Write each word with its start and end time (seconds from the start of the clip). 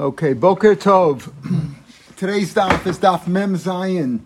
Okay, 0.00 0.32
Boker 0.32 0.74
Tov. 0.74 1.30
Today's 2.16 2.54
daf 2.54 2.86
is 2.86 2.98
daf 2.98 3.26
Mem 3.26 3.54
Zayin 3.56 4.20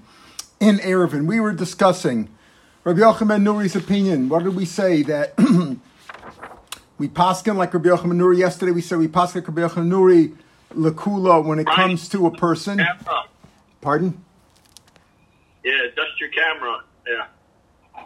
in 0.60 0.78
Eruvin. 0.78 1.26
We 1.26 1.40
were 1.40 1.52
discussing 1.52 2.28
Rabbi 2.84 3.00
Yochanan 3.00 3.42
Nuri's 3.42 3.74
opinion. 3.74 4.28
What 4.28 4.44
did 4.44 4.54
we 4.54 4.64
say? 4.64 5.02
That 5.02 5.36
we 6.98 7.08
paskin 7.08 7.56
like 7.56 7.74
Rabbi 7.74 7.88
Yochanan 7.88 8.12
Nuri 8.14 8.38
yesterday. 8.38 8.70
We 8.70 8.80
said 8.80 8.98
we 8.98 9.08
paskin 9.08 9.34
like 9.34 9.48
Rabbi 9.48 9.62
Yochanan 9.62 9.90
Nuri 9.90 10.36
lakula 10.72 11.44
when 11.44 11.58
it 11.58 11.66
comes 11.66 12.08
to 12.10 12.26
a 12.26 12.30
person. 12.30 12.78
Camera. 12.78 13.24
Pardon? 13.80 14.24
Yeah, 15.64 15.72
dust 15.96 16.20
your 16.20 16.30
camera. 16.30 16.84
Yeah. 17.08 18.04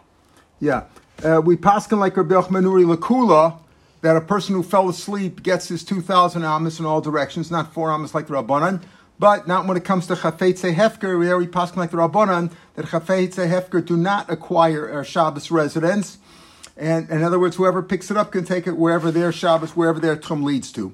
Yeah. 0.59 0.83
Uh, 1.23 1.41
we 1.41 1.57
paskin 1.57 1.99
like 1.99 2.17
Rabbi 2.17 2.33
Yochanan 2.33 2.63
Nuri 2.63 2.97
lakula 2.97 3.59
that 4.01 4.15
a 4.15 4.21
person 4.21 4.55
who 4.55 4.63
fell 4.63 4.89
asleep 4.89 5.43
gets 5.43 5.67
his 5.67 5.83
2,000 5.83 6.43
amas 6.43 6.79
in 6.79 6.85
all 6.85 7.01
directions, 7.01 7.51
not 7.51 7.73
four 7.73 7.91
amas 7.91 8.13
like 8.13 8.27
the 8.27 8.33
Rabbanan, 8.33 8.81
but 9.19 9.47
not 9.47 9.67
when 9.67 9.77
it 9.77 9.83
comes 9.83 10.07
to 10.07 10.15
chafetze 10.15 10.73
hefker. 10.73 11.19
We 11.19 11.29
already 11.29 11.51
like 11.75 11.91
the 11.91 11.97
Rabbanan 11.97 12.51
that 12.73 12.87
chafetze 12.87 13.47
hefker 13.47 13.85
do 13.85 13.95
not 13.95 14.29
acquire 14.31 14.99
a 14.99 15.05
Shabbos 15.05 15.51
residence. 15.51 16.17
And 16.75 17.09
in 17.11 17.21
other 17.21 17.39
words, 17.39 17.57
whoever 17.57 17.83
picks 17.83 18.09
it 18.09 18.17
up 18.17 18.31
can 18.31 18.45
take 18.45 18.65
it 18.65 18.77
wherever 18.77 19.11
their 19.11 19.31
Shabbos, 19.31 19.75
wherever 19.75 19.99
their 19.99 20.15
trum 20.15 20.43
leads 20.43 20.71
to. 20.71 20.91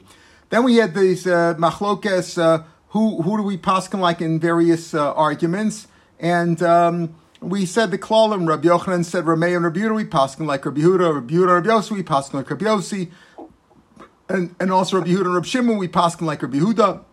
Then 0.49 0.63
we 0.63 0.75
had 0.75 0.93
these 0.93 1.25
uh, 1.25 1.55
machlokes. 1.57 2.37
Uh, 2.37 2.63
who 2.89 3.21
who 3.21 3.37
do 3.37 3.43
we 3.43 3.57
paskin 3.57 3.99
like 3.99 4.21
in 4.21 4.39
various 4.39 4.93
uh, 4.93 5.13
arguments? 5.13 5.87
And 6.19 6.61
um, 6.63 7.15
we 7.41 7.65
said 7.65 7.91
the 7.91 7.97
klalim. 7.97 8.47
Rabbi 8.47 8.67
Yochanan 8.67 9.05
said 9.05 9.25
Ramey 9.25 9.55
and 9.55 9.65
Rabbi 9.65 9.79
Yehuda 9.79 9.95
we 9.95 10.05
paskin 10.05 10.45
like 10.45 10.65
Rabbi 10.65 10.81
Yehuda. 10.81 11.15
Rabbi 11.15 11.33
Yehuda 11.33 11.55
Rabbi 11.55 11.69
Yossi 11.69 11.91
we 11.91 12.03
paskin 12.03 12.35
like 12.35 12.49
Rabbi 12.49 12.65
Yossi. 12.65 13.11
And 14.29 14.55
and 14.59 14.71
also 14.71 14.97
Rabbi 14.97 15.09
Yehuda 15.09 15.25
and 15.25 15.33
Rabbi 15.35 15.47
Shimon 15.47 15.77
we 15.77 15.87
paskin 15.87 16.21
like 16.21 16.41
Rabbi 16.41 16.57
Yehuda. 16.57 17.03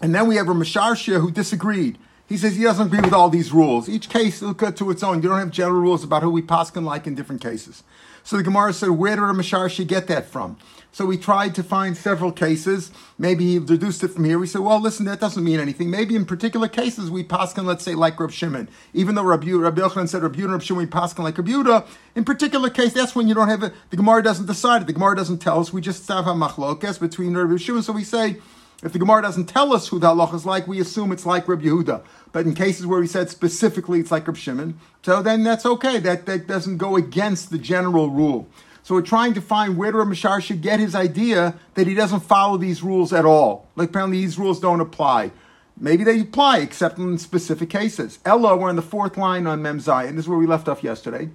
And 0.00 0.14
then 0.14 0.26
we 0.26 0.36
have 0.36 0.48
a 0.48 0.54
Masharshia 0.54 1.20
who 1.20 1.30
disagreed. 1.30 1.98
He 2.28 2.36
says 2.36 2.56
he 2.56 2.64
doesn't 2.64 2.88
agree 2.88 3.00
with 3.00 3.12
all 3.12 3.30
these 3.30 3.52
rules. 3.52 3.88
Each 3.88 4.08
case 4.08 4.42
look 4.42 4.58
to 4.76 4.90
its 4.90 5.02
own. 5.02 5.22
You 5.22 5.28
don't 5.28 5.38
have 5.38 5.50
general 5.50 5.80
rules 5.80 6.02
about 6.02 6.22
who 6.22 6.30
we 6.30 6.42
paskin 6.42 6.84
like 6.84 7.06
in 7.06 7.14
different 7.14 7.40
cases. 7.40 7.84
So 8.24 8.36
the 8.36 8.42
Gemara 8.42 8.72
said, 8.72 8.90
where 8.90 9.14
did 9.14 9.22
a 9.22 9.28
Masharshia 9.28 9.86
get 9.86 10.08
that 10.08 10.26
from? 10.26 10.58
So 10.92 11.04
we 11.04 11.18
tried 11.18 11.54
to 11.56 11.62
find 11.62 11.96
several 11.96 12.32
cases. 12.32 12.90
Maybe 13.18 13.52
he 13.52 13.58
deduced 13.58 14.02
it 14.02 14.08
from 14.08 14.24
here. 14.24 14.38
We 14.38 14.46
said, 14.46 14.62
well, 14.62 14.80
listen, 14.80 15.04
that 15.06 15.20
doesn't 15.20 15.44
mean 15.44 15.60
anything. 15.60 15.90
Maybe 15.90 16.16
in 16.16 16.24
particular 16.24 16.68
cases 16.68 17.10
we 17.10 17.22
paskin, 17.22 17.64
let's 17.64 17.84
say, 17.84 17.94
like 17.94 18.18
Reb 18.18 18.30
Shimon. 18.30 18.68
Even 18.94 19.14
though 19.14 19.22
Rabbi, 19.22 19.50
Rabbi 19.52 19.82
Yochanan 19.82 20.08
said 20.08 20.22
Rabbi 20.22 20.40
and 20.40 20.52
Reb 20.52 20.62
Shimon 20.62 20.84
we 20.84 20.90
paskin 20.90 21.18
like 21.18 21.36
Rabbi 21.36 21.50
Yehuda, 21.50 21.86
in 22.14 22.24
particular 22.24 22.70
case, 22.70 22.94
that's 22.94 23.14
when 23.14 23.28
you 23.28 23.34
don't 23.34 23.48
have 23.48 23.62
it. 23.62 23.74
The 23.90 23.96
Gemara 23.96 24.22
doesn't 24.22 24.46
decide 24.46 24.82
it. 24.82 24.86
The 24.86 24.94
Gemara 24.94 25.16
doesn't 25.16 25.38
tell 25.38 25.60
us. 25.60 25.72
We 25.72 25.82
just 25.82 26.08
have 26.08 26.26
a 26.26 26.32
machlokes 26.32 26.98
between 26.98 27.36
Rabbi 27.36 27.56
Shimon. 27.56 27.82
So 27.82 27.92
we 27.92 28.04
say, 28.04 28.38
if 28.82 28.92
the 28.92 28.98
Gemara 28.98 29.22
doesn't 29.22 29.46
tell 29.46 29.72
us 29.72 29.88
who 29.88 29.98
the 29.98 30.08
halach 30.08 30.34
is 30.34 30.44
like, 30.44 30.66
we 30.66 30.80
assume 30.80 31.10
it's 31.10 31.26
like 31.26 31.48
Reb 31.48 31.62
Yehuda. 31.62 32.02
But 32.32 32.46
in 32.46 32.54
cases 32.54 32.86
where 32.86 33.00
he 33.00 33.08
said 33.08 33.30
specifically 33.30 34.00
it's 34.00 34.10
like 34.10 34.26
Reb 34.26 34.36
Shimon, 34.36 34.78
so 35.02 35.22
then 35.22 35.42
that's 35.42 35.64
okay. 35.64 35.98
That 35.98 36.26
that 36.26 36.46
doesn't 36.46 36.76
go 36.76 36.96
against 36.96 37.50
the 37.50 37.58
general 37.58 38.10
rule. 38.10 38.48
So 38.86 38.94
we're 38.94 39.02
trying 39.02 39.34
to 39.34 39.40
find 39.40 39.76
where 39.76 39.90
Reb 39.90 40.06
Masharshia 40.06 40.60
get 40.60 40.78
his 40.78 40.94
idea 40.94 41.56
that 41.74 41.88
he 41.88 41.94
doesn't 41.94 42.20
follow 42.20 42.56
these 42.56 42.84
rules 42.84 43.12
at 43.12 43.24
all. 43.24 43.66
Like 43.74 43.88
apparently 43.88 44.18
these 44.18 44.38
rules 44.38 44.60
don't 44.60 44.80
apply. 44.80 45.32
Maybe 45.76 46.04
they 46.04 46.20
apply, 46.20 46.58
except 46.58 46.96
in 46.96 47.18
specific 47.18 47.68
cases. 47.68 48.20
Ella, 48.24 48.56
we're 48.56 48.70
in 48.70 48.76
the 48.76 48.82
fourth 48.82 49.16
line 49.16 49.48
on 49.48 49.60
Mem 49.60 49.80
Zayin. 49.80 50.12
This 50.12 50.26
is 50.26 50.28
where 50.28 50.38
we 50.38 50.46
left 50.46 50.68
off 50.68 50.84
yesterday. 50.84 51.30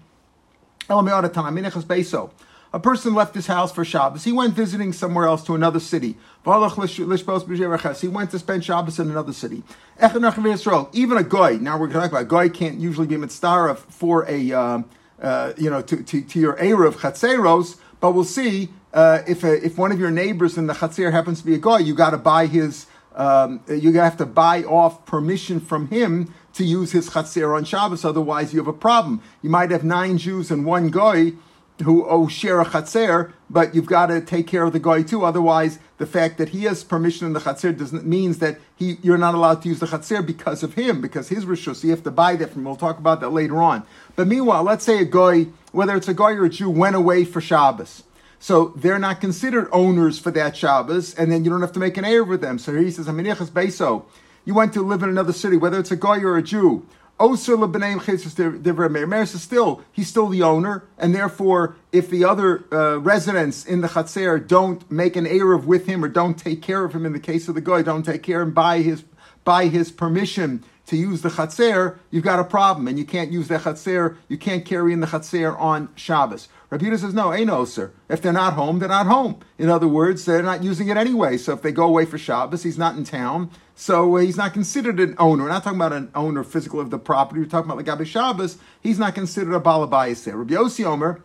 Ella 0.90 1.04
Me'odatam, 1.04 1.52
Minechas 1.52 1.84
Beso. 1.84 2.32
A 2.74 2.80
person 2.80 3.14
left 3.14 3.36
his 3.36 3.48
house 3.48 3.74
for 3.74 3.84
Shabbos. 3.84 4.24
He 4.24 4.32
went 4.32 4.54
visiting 4.54 4.94
somewhere 4.94 5.26
else 5.26 5.44
to 5.44 5.54
another 5.54 5.82
city. 5.82 6.16
He 6.46 6.50
went 8.08 8.32
to 8.32 8.40
spend 8.40 8.64
Shabbos 8.64 8.98
in 8.98 9.12
another 9.12 9.34
city. 9.34 9.64
Even 10.02 11.18
a 11.18 11.24
goy. 11.24 11.58
Now 11.58 11.78
we're 11.78 11.92
talking 11.92 12.10
about 12.10 12.22
a 12.22 12.24
goy 12.24 12.48
can't 12.48 12.80
usually 12.80 13.08
be 13.08 13.18
mitzvah 13.18 13.76
for 13.76 14.26
a 14.30 14.54
uh, 14.54 14.82
uh, 15.22 15.54
you 15.58 15.70
know 15.70 15.82
to, 15.82 16.04
to, 16.04 16.22
to 16.22 16.40
your 16.40 16.56
erev 16.58 16.94
chatzeros, 16.94 17.78
but 18.00 18.12
we'll 18.12 18.24
see 18.24 18.70
uh, 18.94 19.20
if 19.28 19.44
a, 19.44 19.64
if 19.66 19.78
one 19.78 19.92
of 19.92 20.00
your 20.00 20.12
neighbors 20.12 20.58
in 20.58 20.68
the 20.68 20.74
chatzer 20.74 21.12
happens 21.12 21.40
to 21.40 21.46
be 21.46 21.56
a 21.56 21.58
goy, 21.58 21.78
you 21.78 21.94
got 21.94 22.12
to 22.12 22.18
buy 22.18 22.48
his. 22.48 22.88
Um, 23.14 23.62
you 23.68 23.92
have 24.00 24.16
to 24.18 24.26
buy 24.26 24.64
off 24.64 25.06
permission 25.06 25.60
from 25.60 25.90
him 25.90 26.34
to 26.54 26.64
use 26.64 26.94
his 26.94 27.10
chatzer 27.10 27.54
on 27.56 27.66
Shabbos. 27.66 28.06
Otherwise, 28.06 28.54
you 28.54 28.60
have 28.60 28.68
a 28.68 28.74
problem. 28.74 29.22
You 29.42 29.50
might 29.50 29.70
have 29.72 29.84
nine 29.84 30.18
Jews 30.18 30.50
and 30.50 30.66
one 30.66 30.90
goy 30.90 31.34
who 31.84 32.06
owe 32.08 32.28
share 32.28 32.62
a 32.62 32.66
chatzer, 32.66 33.34
but 33.50 33.76
you've 33.76 33.86
got 33.86 34.08
to 34.08 34.22
take 34.22 34.48
care 34.48 34.64
of 34.64 34.74
the 34.74 34.80
guy 34.80 35.02
too. 35.02 35.26
Otherwise, 35.26 35.80
the 35.98 36.06
fact 36.06 36.38
that 36.38 36.50
he 36.50 36.64
has 36.64 36.84
permission 36.84 37.28
in 37.28 37.34
the 37.34 37.40
chatzer 37.40 37.78
doesn't 37.78 38.06
means 38.06 38.40
that 38.40 38.60
he 38.76 38.98
you're 39.02 39.18
not 39.18 39.36
allowed 39.36 39.62
to 39.64 39.70
use 39.70 39.80
the 39.80 39.86
chatzer 39.88 40.26
because 40.26 40.64
of 40.64 40.76
him, 40.76 41.02
because 41.02 41.30
his 41.30 41.46
rishus. 41.46 41.78
So 41.78 41.88
you 41.88 41.92
have 41.92 42.04
to 42.04 42.12
buy 42.12 42.36
that 42.38 42.52
from. 42.52 42.64
We'll 42.64 42.76
talk 42.76 42.98
about 42.98 43.20
that 43.22 43.30
later 43.30 43.62
on. 43.62 43.84
But 44.16 44.28
meanwhile, 44.28 44.64
let's 44.64 44.86
say 44.86 45.00
a 45.00 45.06
guy, 45.06 45.48
whether 45.72 45.96
it's 45.96 46.08
a 46.08 46.14
guy 46.14 46.32
or 46.32 46.46
a 46.46 46.50
Jew, 46.50 46.70
went 46.70 46.96
away 46.96 47.26
for 47.26 47.42
Shabbos. 47.42 48.04
So 48.40 48.74
they're 48.76 49.00
not 49.00 49.22
considered 49.22 49.70
owners 49.72 50.18
for 50.18 50.32
that 50.32 50.58
Shabbos, 50.58 51.14
and 51.14 51.32
then 51.32 51.44
you 51.44 51.52
don't 51.52 51.62
have 51.62 51.74
to 51.74 51.80
make 51.80 51.98
an 51.98 52.06
heir 52.06 52.24
with 52.24 52.42
them. 52.42 52.58
So 52.58 52.76
he 52.76 52.90
says, 52.90 53.08
"Aminichas 53.08 53.52
beso." 53.52 54.06
You 54.46 54.56
went 54.56 54.74
to 54.74 54.82
live 54.82 55.04
in 55.04 55.10
another 55.10 55.34
city, 55.34 55.58
whether 55.58 55.80
it's 55.80 55.92
a 55.92 55.96
guy 55.96 56.20
or 56.22 56.36
a 56.38 56.42
Jew. 56.42 56.86
Osir 57.20 57.56
lebneim 57.56 58.02
chesus. 58.02 59.08
Meir 59.08 59.26
says 59.28 59.44
still 59.44 59.84
he's 59.92 60.08
still 60.08 60.28
the 60.28 60.42
owner, 60.42 60.86
and 60.98 61.14
therefore, 61.14 61.76
if 61.92 62.10
the 62.10 62.26
other 62.26 62.64
uh, 62.72 62.98
residents 62.98 63.64
in 63.64 63.82
the 63.82 63.90
chatzer 63.90 64.46
don't 64.46 64.90
make 64.90 65.16
an 65.16 65.26
erev 65.26 65.66
with 65.66 65.86
him 65.86 66.04
or 66.04 66.08
don't 66.08 66.40
take 66.40 66.64
care 66.64 66.84
of 66.84 66.94
him, 66.94 67.06
in 67.06 67.14
the 67.14 67.20
case 67.20 67.48
of 67.48 67.54
the 67.54 67.62
guy, 67.62 67.84
don't 67.84 68.04
take 68.04 68.24
care 68.24 68.42
and 68.42 68.56
buy 68.56 68.80
his 68.80 69.04
by 69.44 69.68
his 69.68 69.92
permission 69.92 70.64
to 70.88 70.98
use 70.98 71.22
the 71.22 71.30
chatzer, 71.30 72.00
you've 72.10 72.24
got 72.24 72.40
a 72.40 72.44
problem, 72.44 72.88
and 72.88 72.98
you 72.98 73.06
can't 73.06 73.32
use 73.32 73.48
the 73.48 73.58
chatzer. 73.58 74.18
You 74.28 74.38
can't 74.38 74.66
carry 74.66 74.94
in 74.94 75.00
the 75.00 75.08
chatzer 75.08 75.58
on 75.60 75.90
Shabbos. 75.96 76.50
Rabbi 76.70 76.96
says 76.96 77.14
no, 77.14 77.34
ain't 77.34 77.48
no 77.48 77.66
sir. 77.66 77.92
If 78.10 78.22
they're 78.22 78.32
not 78.34 78.54
home, 78.54 78.80
they're 78.80 78.90
not 78.90 79.06
home. 79.06 79.40
In 79.58 79.70
other 79.70 79.88
words, 79.88 80.26
they're 80.26 80.42
not 80.42 80.64
using 80.64 80.88
it 80.88 80.98
anyway. 80.98 81.38
So 81.38 81.54
if 81.54 81.62
they 81.62 81.72
go 81.72 81.86
away 81.86 82.06
for 82.06 82.18
Shabbos, 82.18 82.64
he's 82.64 82.78
not 82.78 82.96
in 82.96 83.04
town. 83.04 83.52
So 83.76 84.16
uh, 84.16 84.20
he's 84.20 84.38
not 84.38 84.54
considered 84.54 85.00
an 85.00 85.16
owner. 85.18 85.44
We're 85.44 85.50
not 85.50 85.64
talking 85.64 85.80
about 85.80 85.92
an 85.92 86.12
owner 86.16 86.44
physical 86.44 86.80
of 86.80 86.90
the 86.90 87.00
property. 87.00 87.42
We're 87.42 87.48
talking 87.48 87.70
about 87.70 87.78
like 87.78 87.88
Gabi 87.88 88.06
Shabbos. 88.06 88.58
He's 88.80 89.00
not 89.00 89.16
considered 89.16 89.54
a 89.54 89.60
balabayas 89.60 90.24
there. 90.24 90.38
Rabbi 90.38 90.54
Yossi 90.54 90.86
Omer, 90.86 91.22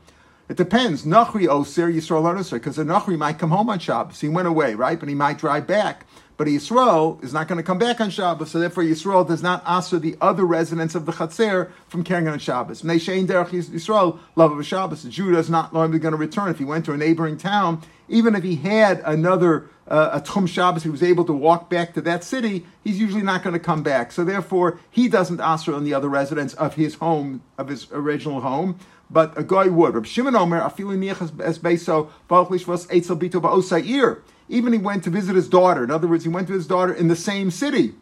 it 0.48 0.56
depends. 0.56 1.04
Nachri 1.04 1.46
Osir, 1.46 1.94
Yisrael 1.94 2.22
Osir, 2.22 2.52
because 2.52 2.78
a 2.78 2.84
Nachri 2.84 3.16
might 3.16 3.38
come 3.38 3.50
home 3.50 3.68
on 3.68 3.78
Shabbos. 3.78 4.20
He 4.20 4.28
went 4.28 4.48
away, 4.48 4.74
right? 4.74 4.98
But 4.98 5.08
he 5.08 5.14
might 5.14 5.38
drive 5.38 5.66
back. 5.66 6.06
But 6.36 6.48
Yisrael 6.48 7.22
is 7.24 7.32
not 7.32 7.48
going 7.48 7.56
to 7.56 7.62
come 7.62 7.78
back 7.78 8.00
on 8.00 8.10
Shabbos, 8.10 8.50
so 8.50 8.58
therefore 8.58 8.84
Yisrael 8.84 9.26
does 9.26 9.42
not 9.42 9.66
answer 9.66 9.98
the 9.98 10.16
other 10.20 10.44
residents 10.44 10.94
of 10.94 11.06
the 11.06 11.12
Chatzer 11.12 11.70
from 11.88 12.04
carrying 12.04 12.28
on 12.28 12.38
Shabbos. 12.38 12.82
When 12.82 12.88
they 12.88 13.02
derech 13.02 13.48
Yisrael, 13.48 14.18
love 14.34 14.52
of 14.52 14.66
Shabbos, 14.66 15.04
a 15.04 15.08
Jew 15.08 15.36
is 15.36 15.48
not 15.48 15.72
normally 15.72 15.98
going 15.98 16.12
to 16.12 16.18
return. 16.18 16.50
If 16.50 16.58
he 16.58 16.64
went 16.64 16.84
to 16.86 16.92
a 16.92 16.96
neighboring 16.96 17.38
town, 17.38 17.80
even 18.08 18.34
if 18.34 18.44
he 18.44 18.56
had 18.56 19.00
another 19.04 19.70
uh, 19.88 20.10
a 20.12 20.20
Tchum 20.20 20.48
Shabbos, 20.48 20.82
he 20.82 20.90
was 20.90 21.02
able 21.02 21.24
to 21.24 21.32
walk 21.32 21.70
back 21.70 21.94
to 21.94 22.00
that 22.02 22.24
city, 22.24 22.66
he's 22.82 22.98
usually 22.98 23.22
not 23.22 23.42
going 23.42 23.54
to 23.54 23.60
come 23.60 23.82
back. 23.82 24.12
So 24.12 24.24
therefore, 24.24 24.78
he 24.90 25.08
doesn't 25.08 25.40
answer 25.40 25.72
on 25.72 25.84
the 25.84 25.94
other 25.94 26.08
residents 26.08 26.54
of 26.54 26.74
his 26.74 26.96
home, 26.96 27.42
of 27.56 27.68
his 27.68 27.86
original 27.92 28.40
home. 28.40 28.78
But 29.08 29.38
a 29.38 29.44
guy 29.44 29.68
would. 29.68 29.94
Reb 29.94 30.06
Shimon 30.06 30.34
Omer, 30.34 30.60
afili 30.60 30.98
niach 30.98 31.40
es 31.40 31.58
beiso, 31.58 32.10
baruch 32.26 32.48
lishvos 32.48 32.88
eitzel 32.88 33.18
bito 33.18 33.40
ba'osair. 33.40 34.18
Even 34.48 34.72
he 34.72 34.78
went 34.78 35.04
to 35.04 35.10
visit 35.10 35.36
his 35.36 35.48
daughter. 35.48 35.84
In 35.84 35.90
other 35.90 36.06
words, 36.06 36.24
he 36.24 36.30
went 36.30 36.46
to 36.48 36.54
his 36.54 36.66
daughter 36.66 36.92
in 36.92 37.08
the 37.08 37.16
same 37.16 37.50
city. 37.50 37.94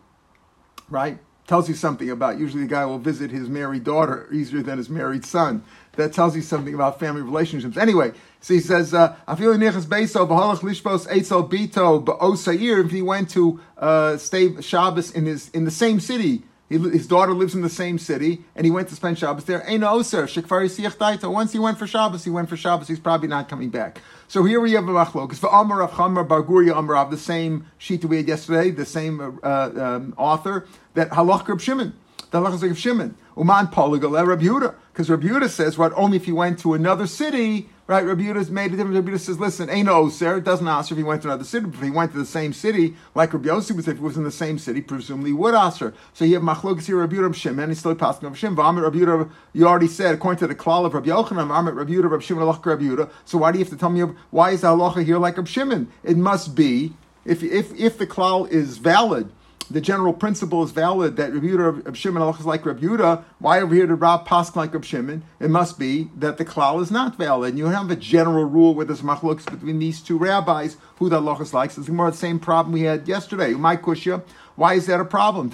Right? 0.90 1.18
Tells 1.46 1.68
you 1.68 1.74
something 1.74 2.08
about. 2.08 2.38
Usually, 2.38 2.62
the 2.62 2.68
guy 2.68 2.86
will 2.86 2.98
visit 2.98 3.30
his 3.30 3.48
married 3.48 3.84
daughter 3.84 4.28
easier 4.32 4.62
than 4.62 4.78
his 4.78 4.88
married 4.88 5.26
son. 5.26 5.62
That 5.96 6.12
tells 6.12 6.34
you 6.34 6.42
something 6.42 6.72
about 6.72 6.98
family 6.98 7.22
relationships. 7.22 7.76
Anyway, 7.76 8.12
so 8.40 8.54
he 8.54 8.60
says, 8.60 8.92
"Afili 8.92 9.58
nichas 9.58 9.84
beiso 9.84 10.26
v'halach 10.26 10.60
lishbos 10.60 11.06
eitzel 11.06 11.48
bito 11.50 12.02
ba'osair." 12.02 12.84
If 12.86 12.90
he 12.90 13.02
went 13.02 13.28
to 13.30 13.60
uh, 13.76 14.16
stay 14.16 14.60
Shabbos 14.60 15.10
in 15.10 15.26
his 15.26 15.50
in 15.50 15.64
the 15.64 15.70
same 15.70 16.00
city, 16.00 16.44
he, 16.68 16.78
his 16.78 17.06
daughter 17.06 17.32
lives 17.32 17.54
in 17.54 17.60
the 17.60 17.68
same 17.68 17.98
city, 17.98 18.44
and 18.56 18.64
he 18.64 18.70
went 18.70 18.88
to 18.88 18.94
spend 18.94 19.18
Shabbos 19.18 19.44
there. 19.44 19.66
Ein 19.68 19.84
oser 19.84 20.24
shekvar 20.24 20.64
yisiach 20.64 20.96
daita. 20.96 21.30
Once 21.30 21.52
he 21.52 21.58
went 21.58 21.78
for 21.78 21.86
Shabbos, 21.86 22.24
he 22.24 22.30
went 22.30 22.48
for 22.48 22.56
Shabbos. 22.56 22.88
He's 22.88 22.98
probably 22.98 23.28
not 23.28 23.48
coming 23.48 23.70
back. 23.70 24.00
So 24.28 24.44
here 24.44 24.60
we 24.60 24.72
have 24.72 24.88
a 24.88 24.92
machlok. 24.92 25.30
It's 25.30 25.40
for 25.40 25.50
Amar 25.50 25.82
of 25.82 25.92
Chamar 25.92 26.26
Barguria 26.26 26.76
Amar 26.76 27.10
the 27.10 27.18
same 27.18 27.66
sheet 27.76 28.04
we 28.04 28.16
had 28.16 28.28
yesterday, 28.28 28.70
the 28.70 28.86
same 28.86 29.38
uh, 29.42 29.70
um, 29.76 30.14
author 30.16 30.66
that 30.94 31.10
halach 31.10 31.46
Reb 31.46 31.60
Shimon. 31.60 31.92
The 32.30 32.40
halach 32.40 32.62
is 32.62 32.78
Shimon. 32.78 33.16
Uman 33.36 33.66
Poligal 33.66 34.26
Reb 34.26 34.40
Yehuda, 34.40 34.74
because 34.92 35.10
Reb 35.10 35.22
Yehuda 35.22 35.48
says 35.48 35.76
what 35.76 35.92
only 35.94 36.16
if 36.16 36.24
he 36.24 36.32
went 36.32 36.58
to 36.60 36.74
another 36.74 37.06
city. 37.06 37.68
Right, 37.86 38.02
Rabbi 38.02 38.22
Yehuda's 38.22 38.50
made 38.50 38.72
a 38.72 38.76
difference. 38.76 38.96
Rabbi 38.96 39.10
Yehuda 39.10 39.20
says, 39.20 39.38
listen, 39.38 39.68
ain't 39.68 39.84
no 39.84 39.96
oser. 39.96 40.38
It 40.38 40.44
doesn't 40.44 40.66
answer 40.66 40.94
if 40.94 40.96
he 40.96 41.04
went 41.04 41.20
to 41.20 41.28
another 41.28 41.44
city. 41.44 41.66
But 41.66 41.74
if 41.74 41.82
he 41.82 41.90
went 41.90 42.12
to 42.12 42.18
the 42.18 42.24
same 42.24 42.54
city, 42.54 42.94
like 43.14 43.34
Rabbi 43.34 43.52
was, 43.52 43.70
if 43.70 43.84
he 43.84 43.92
was 43.92 44.16
in 44.16 44.24
the 44.24 44.30
same 44.30 44.58
city, 44.58 44.80
presumably 44.80 45.34
would 45.34 45.54
answer. 45.54 45.92
So 46.14 46.24
you 46.24 46.36
have 46.36 46.42
machlokas 46.42 46.86
here, 46.86 46.96
Rabbi 46.96 47.16
Yehuda, 47.16 47.34
Shimon, 47.34 47.68
he's 47.68 47.80
still 47.80 47.94
passing 47.94 48.26
Reb 48.26 48.36
Shimon. 48.36 48.56
V'amit 48.56 48.84
Rabbi 48.84 48.96
Yehuda, 48.96 49.30
you 49.52 49.66
already 49.66 49.88
said, 49.88 50.14
according 50.14 50.38
to 50.38 50.46
the 50.46 50.54
klal 50.54 50.86
of 50.86 50.94
Rabbi 50.94 51.08
Yochanan, 51.08 51.48
V'amit 51.48 51.76
Rabbi 51.76 51.92
Yehuda, 51.92 52.10
Reb 52.10 52.22
Shimon, 52.22 52.44
Alach 52.44 52.64
Rabbi 52.64 52.84
Yehuda. 52.84 53.10
So 53.26 53.36
why 53.36 53.52
do 53.52 53.58
you 53.58 53.64
have 53.66 53.72
to 53.72 53.78
tell 53.78 53.90
me, 53.90 54.00
why 54.30 54.52
is 54.52 54.62
the 54.62 54.68
halacha 54.68 55.04
here 55.04 55.18
like 55.18 55.36
Reb 55.36 55.46
Shimon? 55.46 55.92
It 56.02 56.16
must 56.16 56.54
be 56.54 56.94
if 57.26 57.42
if 57.42 57.74
if 57.78 57.98
the 57.98 58.06
klal 58.06 58.48
is 58.50 58.78
valid, 58.78 59.30
the 59.70 59.80
general 59.80 60.12
principle 60.12 60.62
is 60.62 60.70
valid 60.70 61.16
that 61.16 61.32
Rabbi 61.32 61.88
of 61.88 61.96
Shimon 61.96 62.22
is 62.34 62.46
like 62.46 62.64
Rabbi 62.66 62.82
Yehuda. 62.82 63.24
Why 63.38 63.60
over 63.60 63.74
here 63.74 63.86
did 63.86 63.94
Rab 63.94 64.26
Pask 64.26 64.56
like 64.56 64.72
Rabbi 64.72 64.86
Shimon? 64.86 65.22
It 65.40 65.50
must 65.50 65.78
be 65.78 66.10
that 66.16 66.38
the 66.38 66.44
klal 66.44 66.82
is 66.82 66.90
not 66.90 67.16
valid. 67.16 67.50
And 67.50 67.58
you 67.58 67.66
have 67.66 67.90
a 67.90 67.96
general 67.96 68.44
rule 68.44 68.74
where 68.74 68.84
there's 68.84 69.02
machlokes 69.02 69.44
between 69.50 69.78
these 69.78 70.00
two 70.00 70.18
rabbis 70.18 70.76
who 70.96 71.08
the 71.08 71.16
Allah 71.16 71.40
is 71.40 71.54
like. 71.54 71.76
It's 71.76 71.88
more 71.88 72.10
the 72.10 72.16
same 72.16 72.38
problem 72.38 72.72
we 72.72 72.82
had 72.82 73.08
yesterday. 73.08 73.54
My 73.54 73.76
kushya. 73.76 74.22
Why 74.56 74.74
is 74.74 74.86
that 74.86 75.00
a 75.00 75.04
problem? 75.04 75.48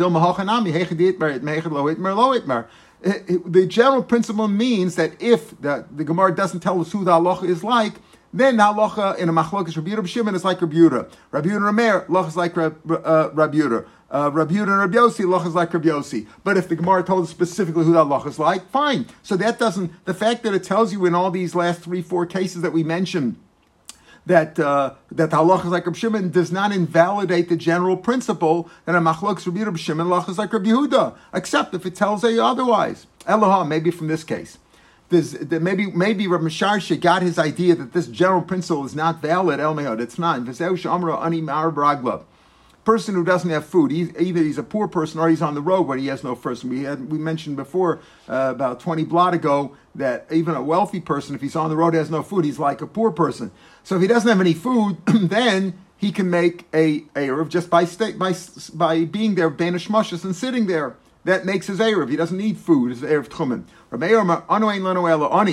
The 3.02 3.66
general 3.66 4.02
principle 4.02 4.48
means 4.48 4.96
that 4.96 5.22
if 5.22 5.58
the, 5.60 5.86
the 5.90 6.04
Gemara 6.04 6.34
doesn't 6.34 6.60
tell 6.60 6.78
us 6.80 6.92
who 6.92 7.04
the 7.04 7.12
Allah 7.12 7.40
is 7.44 7.64
like, 7.64 7.94
then 8.32 8.56
the 8.56 8.62
halacha 8.62 9.18
in 9.18 9.28
a 9.28 9.32
machlokas 9.32 9.76
Rabbi 9.76 9.90
Yehuda 9.90 10.06
Shimon 10.06 10.34
is 10.34 10.44
like 10.44 10.60
Rabbi 10.60 10.74
Yehuda. 10.74 11.10
Rabbi 11.32 11.48
Yehuda 11.48 11.72
Rameir, 11.72 12.06
halacha 12.06 12.28
is 12.28 12.36
like 12.36 12.56
Rabbi, 12.56 12.78
Yehuda. 12.84 13.86
Rabbi 14.12 14.54
Yehuda 14.54 14.62
and 14.62 14.78
Rabbi 14.78 14.96
Yossi, 14.96 15.46
is 15.46 15.54
like 15.54 15.74
Rabbi 15.74 15.88
Yossi. 15.88 16.26
But 16.44 16.56
if 16.56 16.68
the 16.68 16.76
Gemara 16.76 17.02
told 17.02 17.24
us 17.24 17.30
specifically 17.30 17.84
who 17.84 17.92
that 17.92 18.06
halacha 18.06 18.28
is 18.28 18.38
like, 18.38 18.68
fine. 18.70 19.06
So 19.22 19.36
that 19.36 19.58
doesn't, 19.58 20.04
the 20.04 20.14
fact 20.14 20.44
that 20.44 20.54
it 20.54 20.62
tells 20.62 20.92
you 20.92 21.06
in 21.06 21.14
all 21.14 21.30
these 21.30 21.54
last 21.54 21.82
three, 21.82 22.02
four 22.02 22.24
cases 22.24 22.62
that 22.62 22.72
we 22.72 22.84
mentioned, 22.84 23.36
that 24.26 24.60
uh, 24.60 24.94
that 25.10 25.30
halacha 25.30 25.64
is 25.64 25.70
like 25.70 25.86
Rabbi 25.86 25.98
Shimon 25.98 26.30
does 26.30 26.52
not 26.52 26.70
invalidate 26.70 27.48
the 27.48 27.56
general 27.56 27.96
principle 27.96 28.70
that 28.84 28.94
a 28.94 29.00
machlokes 29.00 29.44
Rabbi 29.46 29.64
Rabbi 29.64 29.78
Shimon 29.78 30.06
is 30.28 30.38
like 30.38 30.52
Rabbi 30.52 30.68
Yehuda, 30.68 31.16
except 31.34 31.74
if 31.74 31.84
it 31.84 31.96
tells 31.96 32.22
you 32.22 32.40
otherwise. 32.40 33.06
Eloha, 33.26 33.66
maybe 33.66 33.90
from 33.90 34.06
this 34.06 34.22
case. 34.22 34.58
There's, 35.10 35.50
maybe 35.50 35.90
maybe 35.90 36.28
Rabbi 36.28 36.44
Sharsha 36.44 36.98
got 36.98 37.22
his 37.22 37.36
idea 37.36 37.74
that 37.74 37.92
this 37.92 38.06
general 38.06 38.42
principle 38.42 38.86
is 38.86 38.94
not 38.94 39.20
valid. 39.20 39.58
El 39.58 39.78
it's 40.00 40.18
not. 40.18 40.46
Person 42.82 43.14
who 43.14 43.24
doesn't 43.24 43.50
have 43.50 43.66
food, 43.66 43.90
he's, 43.90 44.08
either 44.18 44.40
he's 44.40 44.56
a 44.56 44.62
poor 44.62 44.88
person 44.88 45.20
or 45.20 45.28
he's 45.28 45.42
on 45.42 45.54
the 45.54 45.60
road 45.60 45.84
but 45.84 45.98
he 45.98 46.06
has 46.06 46.24
no 46.24 46.34
first. 46.34 46.64
We 46.64 46.84
had 46.84 47.10
we 47.10 47.18
mentioned 47.18 47.56
before 47.56 47.98
uh, 48.28 48.52
about 48.54 48.78
twenty 48.78 49.04
blot 49.04 49.34
ago 49.34 49.76
that 49.96 50.26
even 50.30 50.54
a 50.54 50.62
wealthy 50.62 51.00
person, 51.00 51.34
if 51.34 51.40
he's 51.40 51.56
on 51.56 51.70
the 51.70 51.76
road, 51.76 51.94
has 51.94 52.08
no 52.08 52.22
food, 52.22 52.44
he's 52.44 52.60
like 52.60 52.80
a 52.80 52.86
poor 52.86 53.10
person. 53.10 53.50
So 53.82 53.96
if 53.96 54.02
he 54.02 54.06
doesn't 54.08 54.28
have 54.28 54.40
any 54.40 54.54
food, 54.54 54.96
then 55.06 55.78
he 55.96 56.12
can 56.12 56.30
make 56.30 56.66
a 56.72 57.00
erev 57.16 57.48
just 57.48 57.68
by 57.68 57.84
stay, 57.84 58.12
by 58.12 58.34
by 58.72 59.04
being 59.04 59.34
there, 59.34 59.50
banish 59.50 59.90
mushes 59.90 60.24
and 60.24 60.36
sitting 60.36 60.66
there. 60.66 60.96
That 61.24 61.44
makes 61.44 61.66
his 61.66 61.78
erev. 61.78 62.08
He 62.08 62.16
doesn't 62.16 62.36
need 62.36 62.56
food. 62.58 62.92
It's 62.92 63.00
erev 63.02 63.28
tchumen. 63.28 63.64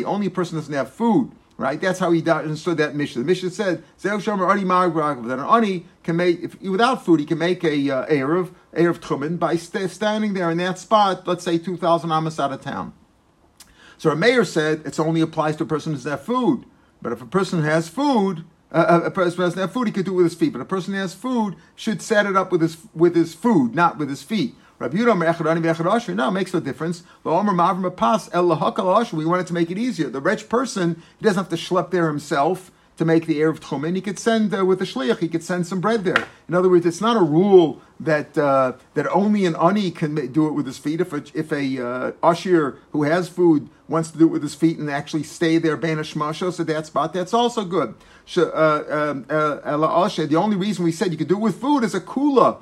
Only 0.05 0.27
a 0.27 0.29
person 0.29 0.57
doesn't 0.57 0.73
have 0.73 0.91
food. 0.91 1.31
Right? 1.57 1.81
That's 1.81 1.97
how 1.97 2.11
he 2.11 2.21
understood 2.29 2.77
that 2.77 2.95
Mishnah. 2.95 3.23
The 3.23 3.25
Mishnah 3.25 3.49
said, 3.49 3.83
that 4.03 5.39
an 5.39 5.39
ani 5.39 5.85
can 6.03 6.15
make, 6.15 6.43
if, 6.43 6.61
without 6.61 7.03
food, 7.03 7.19
he 7.19 7.25
can 7.25 7.39
make 7.39 7.63
a 7.63 7.89
uh, 7.89 8.05
Erev, 8.05 8.53
Erev 8.75 8.99
Tchumen, 8.99 9.39
by 9.39 9.55
st- 9.55 9.89
standing 9.89 10.35
there 10.35 10.51
in 10.51 10.59
that 10.59 10.77
spot, 10.77 11.27
let's 11.27 11.43
say 11.43 11.57
2,000 11.57 12.11
amas 12.11 12.39
out 12.39 12.53
of 12.53 12.61
town. 12.61 12.93
So 13.97 14.11
a 14.11 14.15
mayor 14.15 14.45
said 14.45 14.83
it 14.85 14.99
only 14.99 15.21
applies 15.21 15.55
to 15.55 15.63
a 15.63 15.67
person 15.67 15.93
who 15.93 15.97
doesn't 15.97 16.11
have 16.11 16.21
food. 16.21 16.65
But 17.01 17.11
if 17.11 17.21
a 17.21 17.25
person 17.25 17.63
has 17.63 17.89
food, 17.89 18.45
uh, 18.71 19.01
a 19.03 19.11
person 19.11 19.39
doesn't 19.39 19.59
have 19.59 19.73
food, 19.73 19.87
he 19.87 19.93
could 19.93 20.05
do 20.05 20.13
it 20.13 20.17
with 20.17 20.25
his 20.25 20.35
feet. 20.35 20.53
But 20.53 20.61
a 20.61 20.65
person 20.65 20.93
who 20.93 20.99
has 20.99 21.13
food 21.13 21.55
should 21.75 22.01
set 22.01 22.25
it 22.25 22.35
up 22.35 22.51
with 22.51 22.61
his 22.61 22.77
with 22.93 23.15
his 23.15 23.33
food, 23.33 23.73
not 23.73 23.97
with 23.97 24.09
his 24.09 24.21
feet. 24.21 24.55
Rabbi 24.79 24.97
Yehuda 24.97 26.15
no, 26.15 26.27
it 26.27 26.31
makes 26.31 26.53
no 26.53 26.59
difference. 26.59 27.03
We 27.23 27.31
wanted 29.25 29.47
to 29.47 29.53
make 29.53 29.71
it 29.71 29.77
easier. 29.77 30.09
The 30.09 30.21
rich 30.21 30.49
person, 30.49 31.01
he 31.17 31.23
doesn't 31.23 31.43
have 31.43 31.49
to 31.49 31.55
schlep 31.55 31.89
there 31.89 32.07
himself 32.07 32.71
to 32.97 33.05
make 33.05 33.25
the 33.25 33.41
air 33.41 33.49
of 33.49 33.59
Tchumen. 33.59 33.95
He 33.95 34.01
could 34.01 34.19
send, 34.19 34.53
uh, 34.53 34.65
with 34.65 34.79
the 34.79 34.85
Shliach, 34.85 35.17
he 35.19 35.27
could 35.27 35.43
send 35.43 35.65
some 35.65 35.81
bread 35.81 36.03
there. 36.03 36.27
In 36.47 36.55
other 36.55 36.69
words, 36.69 36.85
it's 36.85 37.01
not 37.01 37.17
a 37.17 37.21
rule 37.21 37.81
that 37.99 38.37
uh, 38.37 38.73
that 38.93 39.07
only 39.07 39.45
an 39.45 39.55
ani 39.55 39.91
can 39.91 40.31
do 40.31 40.47
it 40.47 40.51
with 40.51 40.65
his 40.65 40.77
feet. 40.77 41.01
If 41.01 41.11
a, 41.13 41.23
if 41.33 41.51
a 41.51 41.85
uh, 41.85 42.11
ashir 42.23 42.77
who 42.91 43.03
has 43.03 43.27
food 43.27 43.69
wants 43.89 44.11
to 44.11 44.17
do 44.17 44.25
it 44.25 44.31
with 44.31 44.43
his 44.43 44.53
feet 44.53 44.77
and 44.77 44.89
actually 44.89 45.23
stay 45.23 45.57
there 45.57 45.77
banish 45.77 46.13
mashos 46.13 46.59
at 46.59 46.67
that 46.67 46.85
spot, 46.85 47.13
that's 47.13 47.33
also 47.33 47.65
good. 47.65 47.95
Uh, 48.35 48.83
um, 48.89 49.25
uh, 49.29 50.07
the 50.07 50.35
only 50.35 50.57
reason 50.57 50.83
we 50.83 50.91
said 50.91 51.11
you 51.11 51.17
could 51.17 51.29
do 51.29 51.37
it 51.37 51.41
with 51.41 51.59
food 51.59 51.83
is 51.83 51.95
a 51.95 52.01
kula. 52.01 52.59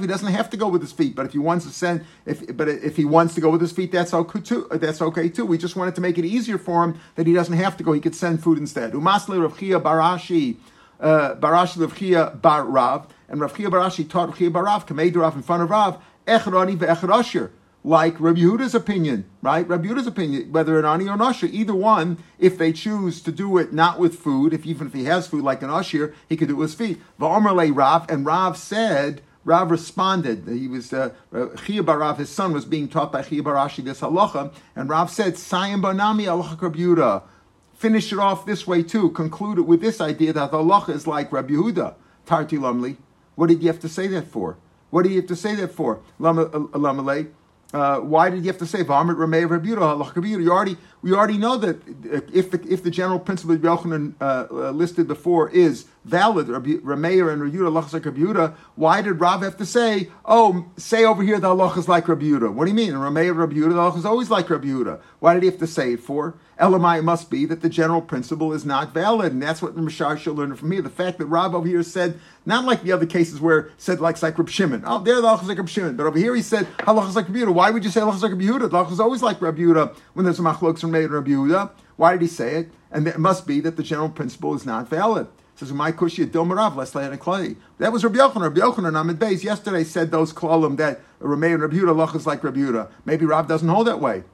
He 0.00 0.06
doesn't 0.06 0.32
have 0.32 0.50
to 0.50 0.56
go 0.56 0.68
with 0.68 0.80
his 0.80 0.92
feet, 0.92 1.14
but 1.14 1.26
if 1.26 1.32
he 1.32 1.38
wants 1.38 1.64
to 1.66 1.72
send, 1.72 2.04
if 2.26 2.56
but 2.56 2.68
if 2.68 2.96
he 2.96 3.04
wants 3.04 3.34
to 3.34 3.40
go 3.40 3.50
with 3.50 3.60
his 3.60 3.72
feet, 3.72 3.92
that's 3.92 4.12
okay 4.12 4.40
too. 4.40 4.66
That's 4.70 5.00
okay 5.00 5.28
too. 5.28 5.46
We 5.46 5.58
just 5.58 5.76
wanted 5.76 5.94
to 5.94 6.00
make 6.00 6.18
it 6.18 6.24
easier 6.24 6.58
for 6.58 6.84
him 6.84 7.00
that 7.14 7.26
he 7.26 7.32
doesn't 7.32 7.56
have 7.56 7.76
to 7.76 7.84
go. 7.84 7.92
He 7.92 8.00
could 8.00 8.16
send 8.16 8.42
food 8.42 8.58
instead. 8.58 8.92
Umasle 8.92 9.48
Barashi. 9.80 10.56
Uh, 11.02 11.34
Barashi 11.34 11.80
Rav 11.80 12.40
Bar 12.40 12.64
Rav, 12.64 13.08
and 13.28 13.40
Rav 13.40 13.56
Chia 13.56 13.68
Barashi 13.68 14.08
taught 14.08 14.28
Rav 14.28 14.38
Chia 14.38 14.50
Bar 14.50 14.64
Rav, 14.64 14.88
Rav 14.88 15.36
in 15.36 15.42
front 15.42 15.62
of 15.62 15.68
Rav, 15.68 15.98
Echroni 16.26 16.76
ve'echad 16.76 17.50
like 17.84 18.20
Rabbi 18.20 18.38
Yehuda's 18.38 18.74
opinion, 18.74 19.24
right? 19.42 19.66
Rabbi 19.66 19.88
Yehuda's 19.88 20.06
opinion, 20.06 20.52
whether 20.52 20.78
an 20.78 20.84
ani 20.84 21.08
or 21.08 21.14
an 21.14 21.20
usher, 21.20 21.46
either 21.46 21.74
one, 21.74 22.18
if 22.38 22.56
they 22.56 22.72
choose 22.72 23.20
to 23.22 23.32
do 23.32 23.58
it 23.58 23.72
not 23.72 23.98
with 23.98 24.14
food, 24.14 24.54
if 24.54 24.64
even 24.64 24.86
if 24.86 24.92
he 24.92 25.04
has 25.04 25.26
food 25.26 25.42
like 25.42 25.62
an 25.62 25.70
usher, 25.70 26.14
he 26.28 26.36
could 26.36 26.46
do 26.48 26.54
it 26.54 26.58
with 26.58 26.70
his 26.70 26.78
feet. 26.78 27.02
Va'omer 27.18 27.74
Rav, 27.74 28.08
and 28.08 28.24
Rav 28.24 28.56
said, 28.56 29.22
Rav 29.44 29.72
responded. 29.72 30.46
He 30.46 30.68
was 30.68 30.92
uh, 30.92 31.10
Chia 31.32 31.82
Barav, 31.82 32.18
his 32.18 32.28
son, 32.28 32.52
was 32.52 32.64
being 32.64 32.88
taught 32.88 33.10
by 33.10 33.22
Chia 33.22 33.42
Barashi 33.42 33.82
this 33.82 34.00
halacha, 34.00 34.52
and 34.76 34.88
Rav 34.88 35.10
said, 35.10 35.34
"Sayim 35.34 35.82
banami 35.82 36.26
halacha 36.26 36.56
Yehuda." 36.72 37.22
Finish 37.82 38.12
it 38.12 38.20
off 38.20 38.46
this 38.46 38.64
way 38.64 38.80
too. 38.80 39.10
Conclude 39.10 39.58
it 39.58 39.62
with 39.62 39.80
this 39.80 40.00
idea 40.00 40.32
that 40.32 40.52
the 40.52 40.58
halacha 40.58 40.90
is 40.90 41.08
like 41.08 41.32
Rabbi 41.32 41.54
Yehuda. 41.54 41.96
Tarti 42.24 42.56
Lamli. 42.56 42.96
What 43.34 43.48
did 43.48 43.60
you 43.60 43.66
have 43.66 43.80
to 43.80 43.88
say 43.88 44.06
that 44.06 44.28
for? 44.28 44.56
What 44.90 45.02
do 45.02 45.08
you 45.08 45.16
have 45.16 45.26
to 45.26 45.34
say 45.34 45.56
that 45.56 45.72
for? 45.72 45.98
Lamalei. 46.20 47.32
Uh, 47.74 47.98
why 47.98 48.30
did 48.30 48.44
you 48.44 48.52
have 48.52 48.58
to 48.58 48.66
say 48.66 48.84
Vamrit 48.84 49.16
Ramei 49.16 49.50
Rabbi 49.50 49.66
Yehuda? 49.66 50.40
You 50.40 50.52
already 50.52 50.76
we 51.02 51.12
already 51.12 51.38
know 51.38 51.56
that 51.56 51.80
if 52.32 52.52
the 52.52 52.64
if 52.70 52.84
the 52.84 52.90
general 52.92 53.18
principle 53.18 53.56
of 53.56 53.60
Yochanan 53.60 54.14
uh, 54.20 54.46
uh, 54.48 54.70
listed 54.70 55.08
before 55.08 55.50
is 55.50 55.86
valid, 56.04 56.48
Rameir 56.48 57.32
and 57.32 57.42
Rabbi 57.42 58.38
like 58.38 58.56
why 58.74 59.02
did 59.02 59.20
Rav 59.20 59.42
have 59.42 59.56
to 59.58 59.66
say, 59.66 60.08
oh, 60.24 60.66
say 60.76 61.04
over 61.04 61.22
here 61.22 61.38
the 61.38 61.48
halacha 61.48 61.78
is 61.78 61.88
like 61.88 62.08
Rabbi 62.08 62.30
What 62.48 62.64
do 62.64 62.70
you 62.70 62.76
mean? 62.76 62.92
Rameir 62.92 63.30
and 63.30 63.52
the 63.52 63.74
halacha 63.74 63.98
is 63.98 64.04
always 64.04 64.30
like 64.30 64.50
Rabbi 64.50 64.68
Why 65.20 65.34
did 65.34 65.42
he 65.42 65.48
have 65.48 65.58
to 65.58 65.66
say 65.66 65.92
it 65.92 66.00
for? 66.00 66.34
Elamai 66.58 66.98
it 66.98 67.02
must 67.02 67.30
be 67.30 67.44
that 67.46 67.60
the 67.60 67.68
general 67.68 68.00
principle 68.00 68.52
is 68.52 68.64
not 68.64 68.92
valid, 68.92 69.32
and 69.32 69.42
that's 69.42 69.62
what 69.62 69.74
the 69.74 69.80
Masharshia 69.80 70.34
learn 70.34 70.54
from 70.54 70.70
here. 70.70 70.82
The 70.82 70.90
fact 70.90 71.18
that 71.18 71.26
Rav 71.26 71.54
over 71.54 71.66
here 71.66 71.82
said, 71.82 72.20
not 72.46 72.64
like 72.64 72.82
the 72.82 72.92
other 72.92 73.06
cases 73.06 73.40
where 73.40 73.70
said 73.78 74.00
like 74.00 74.20
Reb 74.22 74.48
Shimon. 74.48 74.82
Oh, 74.86 75.02
there 75.02 75.20
the 75.20 75.22
halacha 75.22 75.42
is 75.42 75.48
like 75.48 75.68
Shimon, 75.68 75.96
but 75.96 76.06
over 76.06 76.18
here 76.18 76.34
he 76.34 76.42
said 76.42 76.66
halacha 76.78 77.08
is 77.08 77.16
like 77.16 77.28
Rabbi 77.28 77.50
Why 77.50 77.70
would 77.70 77.84
you 77.84 77.90
say 77.90 78.00
halacha 78.00 78.16
is 78.16 78.22
like 78.22 78.32
Rabbi 78.32 78.46
The 78.46 78.68
halacha 78.68 78.92
is 78.92 79.00
always 79.00 79.22
like 79.22 79.40
Rabbi 79.40 79.62
when 80.14 80.24
there's 80.24 80.38
a 80.38 80.42
machlokes 80.42 80.80
from 80.80 80.92
Meir 80.92 81.04
and 81.04 81.12
Rabbi 81.12 81.30
Yehuda. 81.30 81.70
Why 81.96 82.12
did 82.12 82.22
he 82.22 82.28
say 82.28 82.56
it? 82.56 82.72
And 82.90 83.06
it 83.06 83.18
must 83.18 83.46
be 83.46 83.60
that 83.60 83.76
the 83.76 83.82
general 83.82 84.08
principle 84.08 84.54
is 84.54 84.66
not 84.66 84.88
valid. 84.88 85.28
Says 85.62 85.72
my 85.72 85.92
kushia 85.92 86.26
dilmarav 86.26 86.72
and 87.10 87.20
klali. 87.20 87.56
That 87.78 87.92
was 87.92 88.02
Rabbi 88.04 88.18
Yochanan. 88.18 88.42
Rabbi 88.42 88.60
Yochanan 88.60 89.00
Amid 89.00 89.18
Beis 89.18 89.44
yesterday 89.44 89.84
said 89.84 90.10
those 90.10 90.32
klalim 90.32 90.76
that 90.78 91.00
Rameh 91.20 91.54
and 91.54 91.62
Rabbi 91.62 91.76
Yehuda 91.76 92.16
is 92.16 92.26
like 92.26 92.42
Rabbi 92.42 92.58
Yehuda. 92.58 92.90
Maybe 93.04 93.24
Rav 93.24 93.46
doesn't 93.46 93.68
hold 93.68 93.86
that 93.86 94.00
way. 94.00 94.24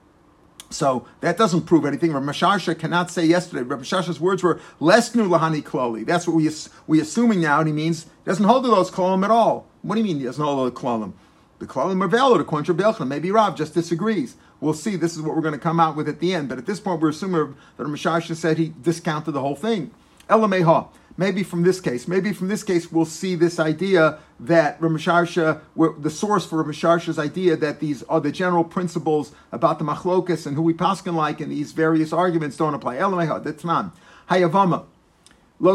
So 0.70 1.06
that 1.20 1.38
doesn't 1.38 1.62
prove 1.62 1.85
anything. 1.87 2.12
Rabbi 2.12 2.32
Shasha 2.32 2.78
cannot 2.78 3.11
say 3.11 3.25
yesterday. 3.25 3.62
Rabbi 3.62 3.82
Shasha's 3.82 4.20
words 4.20 4.42
were 4.42 4.61
less 4.80 5.14
nu 5.14 5.28
lahani 5.28 5.62
klali. 5.62 6.04
That's 6.06 6.26
what 6.26 6.37
we 6.37 6.50
we 6.87 7.00
assuming 7.00 7.40
now, 7.40 7.58
and 7.58 7.68
he 7.68 7.75
means 7.75 8.06
doesn't 8.25 8.44
hold 8.44 8.64
to 8.64 8.70
those 8.70 8.90
klalim 8.90 9.25
at 9.25 9.30
all. 9.30 9.66
What 9.82 9.94
do 9.94 10.00
you 10.00 10.06
mean 10.06 10.18
he 10.18 10.25
doesn't 10.25 10.42
hold 10.42 10.66
to 10.66 10.75
the 10.75 10.80
klalim? 10.80 11.12
The 11.58 11.66
klalim 11.66 12.02
are 12.02 12.08
valid 12.08 12.40
according 12.40 12.66
to 12.66 12.73
Rabbi 12.73 12.99
Yochanan. 12.99 13.08
Maybe 13.08 13.30
Rav 13.30 13.56
just 13.56 13.75
disagrees. 13.75 14.37
We'll 14.61 14.75
see. 14.75 14.97
This 14.97 15.14
is 15.14 15.23
what 15.23 15.37
we're 15.37 15.42
going 15.42 15.54
to 15.54 15.61
come 15.61 15.78
out 15.78 15.94
with 15.94 16.08
at 16.08 16.20
the 16.20 16.35
end. 16.35 16.49
But 16.49 16.58
at 16.58 16.66
this 16.66 16.80
point, 16.80 17.00
we're 17.00 17.11
assuming 17.11 17.54
that 17.76 17.85
Rabbi 17.85 17.97
Shasha 17.97 18.35
said 18.35 18.58
he 18.58 18.73
discounted 18.80 19.35
the 19.35 19.40
whole 19.40 19.56
thing. 19.56 19.90
Elameha. 20.28 20.88
Maybe 21.19 21.43
from 21.43 21.65
this 21.65 21.81
case, 21.81 22.07
maybe 22.07 22.33
from 22.33 22.47
this 22.47 22.63
case, 22.63 22.93
we'll 22.93 23.05
see 23.05 23.35
this 23.35 23.59
idea 23.59 24.21
that 24.39 24.81
Ramasharsha, 24.81 25.61
the 26.01 26.11
source 26.11 26.47
for 26.47 26.63
Ramasharsha's 26.63 27.19
idea 27.19 27.57
that 27.57 27.81
these 27.81 28.05
are 28.05 28.21
the 28.21 28.31
general 28.31 28.63
principles 28.63 29.33
about 29.51 29.81
the 29.81 29.85
machlokas 29.85 30.47
and 30.47 30.55
who 30.55 30.63
we 30.63 30.75
paskin 30.75 31.15
like 31.15 31.41
in 31.41 31.49
these 31.49 31.73
various 31.73 32.13
arguments 32.13 32.57
don't 32.57 32.73
apply. 32.73 32.99
That's 33.41 33.65
not. 33.65 33.97
Hayavama. 34.31 34.85
We 35.59 35.73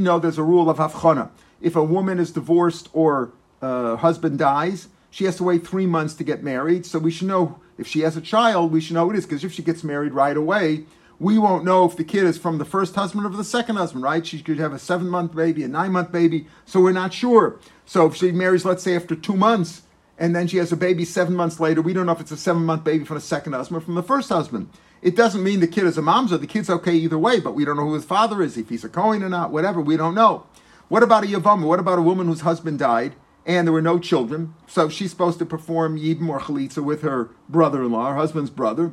know 0.00 0.18
there's 0.18 0.38
a 0.38 0.42
rule 0.42 0.68
of 0.68 0.78
havchana. 0.78 1.30
If 1.60 1.76
a 1.76 1.84
woman 1.84 2.18
is 2.18 2.32
divorced 2.32 2.88
or 2.92 3.30
uh, 3.62 3.94
husband 3.94 4.40
dies, 4.40 4.88
she 5.10 5.26
has 5.26 5.36
to 5.36 5.44
wait 5.44 5.64
three 5.64 5.86
months 5.86 6.14
to 6.14 6.24
get 6.24 6.42
married. 6.42 6.84
So 6.86 6.98
we 6.98 7.12
should 7.12 7.28
know 7.28 7.60
if 7.78 7.86
she 7.86 8.00
has 8.00 8.16
a 8.16 8.20
child, 8.20 8.72
we 8.72 8.80
should 8.80 8.94
know 8.94 9.08
it 9.12 9.16
is 9.16 9.26
because 9.26 9.44
if 9.44 9.52
she 9.52 9.62
gets 9.62 9.84
married 9.84 10.12
right 10.12 10.36
away, 10.36 10.86
we 11.24 11.38
won't 11.38 11.64
know 11.64 11.86
if 11.86 11.96
the 11.96 12.04
kid 12.04 12.24
is 12.24 12.36
from 12.36 12.58
the 12.58 12.66
first 12.66 12.94
husband 12.94 13.24
or 13.24 13.30
the 13.30 13.42
second 13.42 13.76
husband, 13.76 14.02
right? 14.02 14.26
She 14.26 14.42
could 14.42 14.58
have 14.58 14.74
a 14.74 14.78
seven 14.78 15.08
month 15.08 15.34
baby, 15.34 15.62
a 15.62 15.68
nine 15.68 15.90
month 15.90 16.12
baby, 16.12 16.46
so 16.66 16.80
we're 16.80 16.92
not 16.92 17.14
sure. 17.14 17.58
So 17.86 18.04
if 18.04 18.14
she 18.14 18.30
marries, 18.30 18.66
let's 18.66 18.82
say, 18.82 18.94
after 18.94 19.16
two 19.16 19.34
months, 19.34 19.82
and 20.18 20.36
then 20.36 20.46
she 20.46 20.58
has 20.58 20.70
a 20.70 20.76
baby 20.76 21.06
seven 21.06 21.34
months 21.34 21.58
later, 21.58 21.80
we 21.80 21.94
don't 21.94 22.04
know 22.04 22.12
if 22.12 22.20
it's 22.20 22.30
a 22.30 22.36
seven 22.36 22.66
month 22.66 22.84
baby 22.84 23.06
from 23.06 23.14
the 23.14 23.22
second 23.22 23.54
husband 23.54 23.78
or 23.78 23.84
from 23.86 23.94
the 23.94 24.02
first 24.02 24.28
husband. 24.28 24.68
It 25.00 25.16
doesn't 25.16 25.42
mean 25.42 25.60
the 25.60 25.66
kid 25.66 25.84
is 25.84 25.96
a 25.96 26.02
mamzer. 26.02 26.38
The 26.38 26.46
kid's 26.46 26.68
okay 26.68 26.92
either 26.92 27.18
way, 27.18 27.40
but 27.40 27.54
we 27.54 27.64
don't 27.64 27.78
know 27.78 27.86
who 27.86 27.94
his 27.94 28.04
father 28.04 28.42
is, 28.42 28.58
if 28.58 28.68
he's 28.68 28.84
a 28.84 28.90
Kohen 28.90 29.22
or 29.22 29.30
not, 29.30 29.50
whatever. 29.50 29.80
We 29.80 29.96
don't 29.96 30.14
know. 30.14 30.46
What 30.88 31.02
about 31.02 31.24
a 31.24 31.26
Yavama? 31.26 31.66
What 31.66 31.80
about 31.80 31.98
a 31.98 32.02
woman 32.02 32.26
whose 32.26 32.42
husband 32.42 32.78
died 32.78 33.14
and 33.46 33.66
there 33.66 33.72
were 33.72 33.80
no 33.80 33.98
children? 33.98 34.54
So 34.66 34.90
she's 34.90 35.10
supposed 35.10 35.38
to 35.38 35.46
perform 35.46 35.98
Yibam 35.98 36.28
or 36.28 36.40
Chalitza 36.40 36.84
with 36.84 37.00
her 37.00 37.30
brother 37.48 37.82
in 37.82 37.92
law, 37.92 38.10
her 38.10 38.16
husband's 38.16 38.50
brother, 38.50 38.92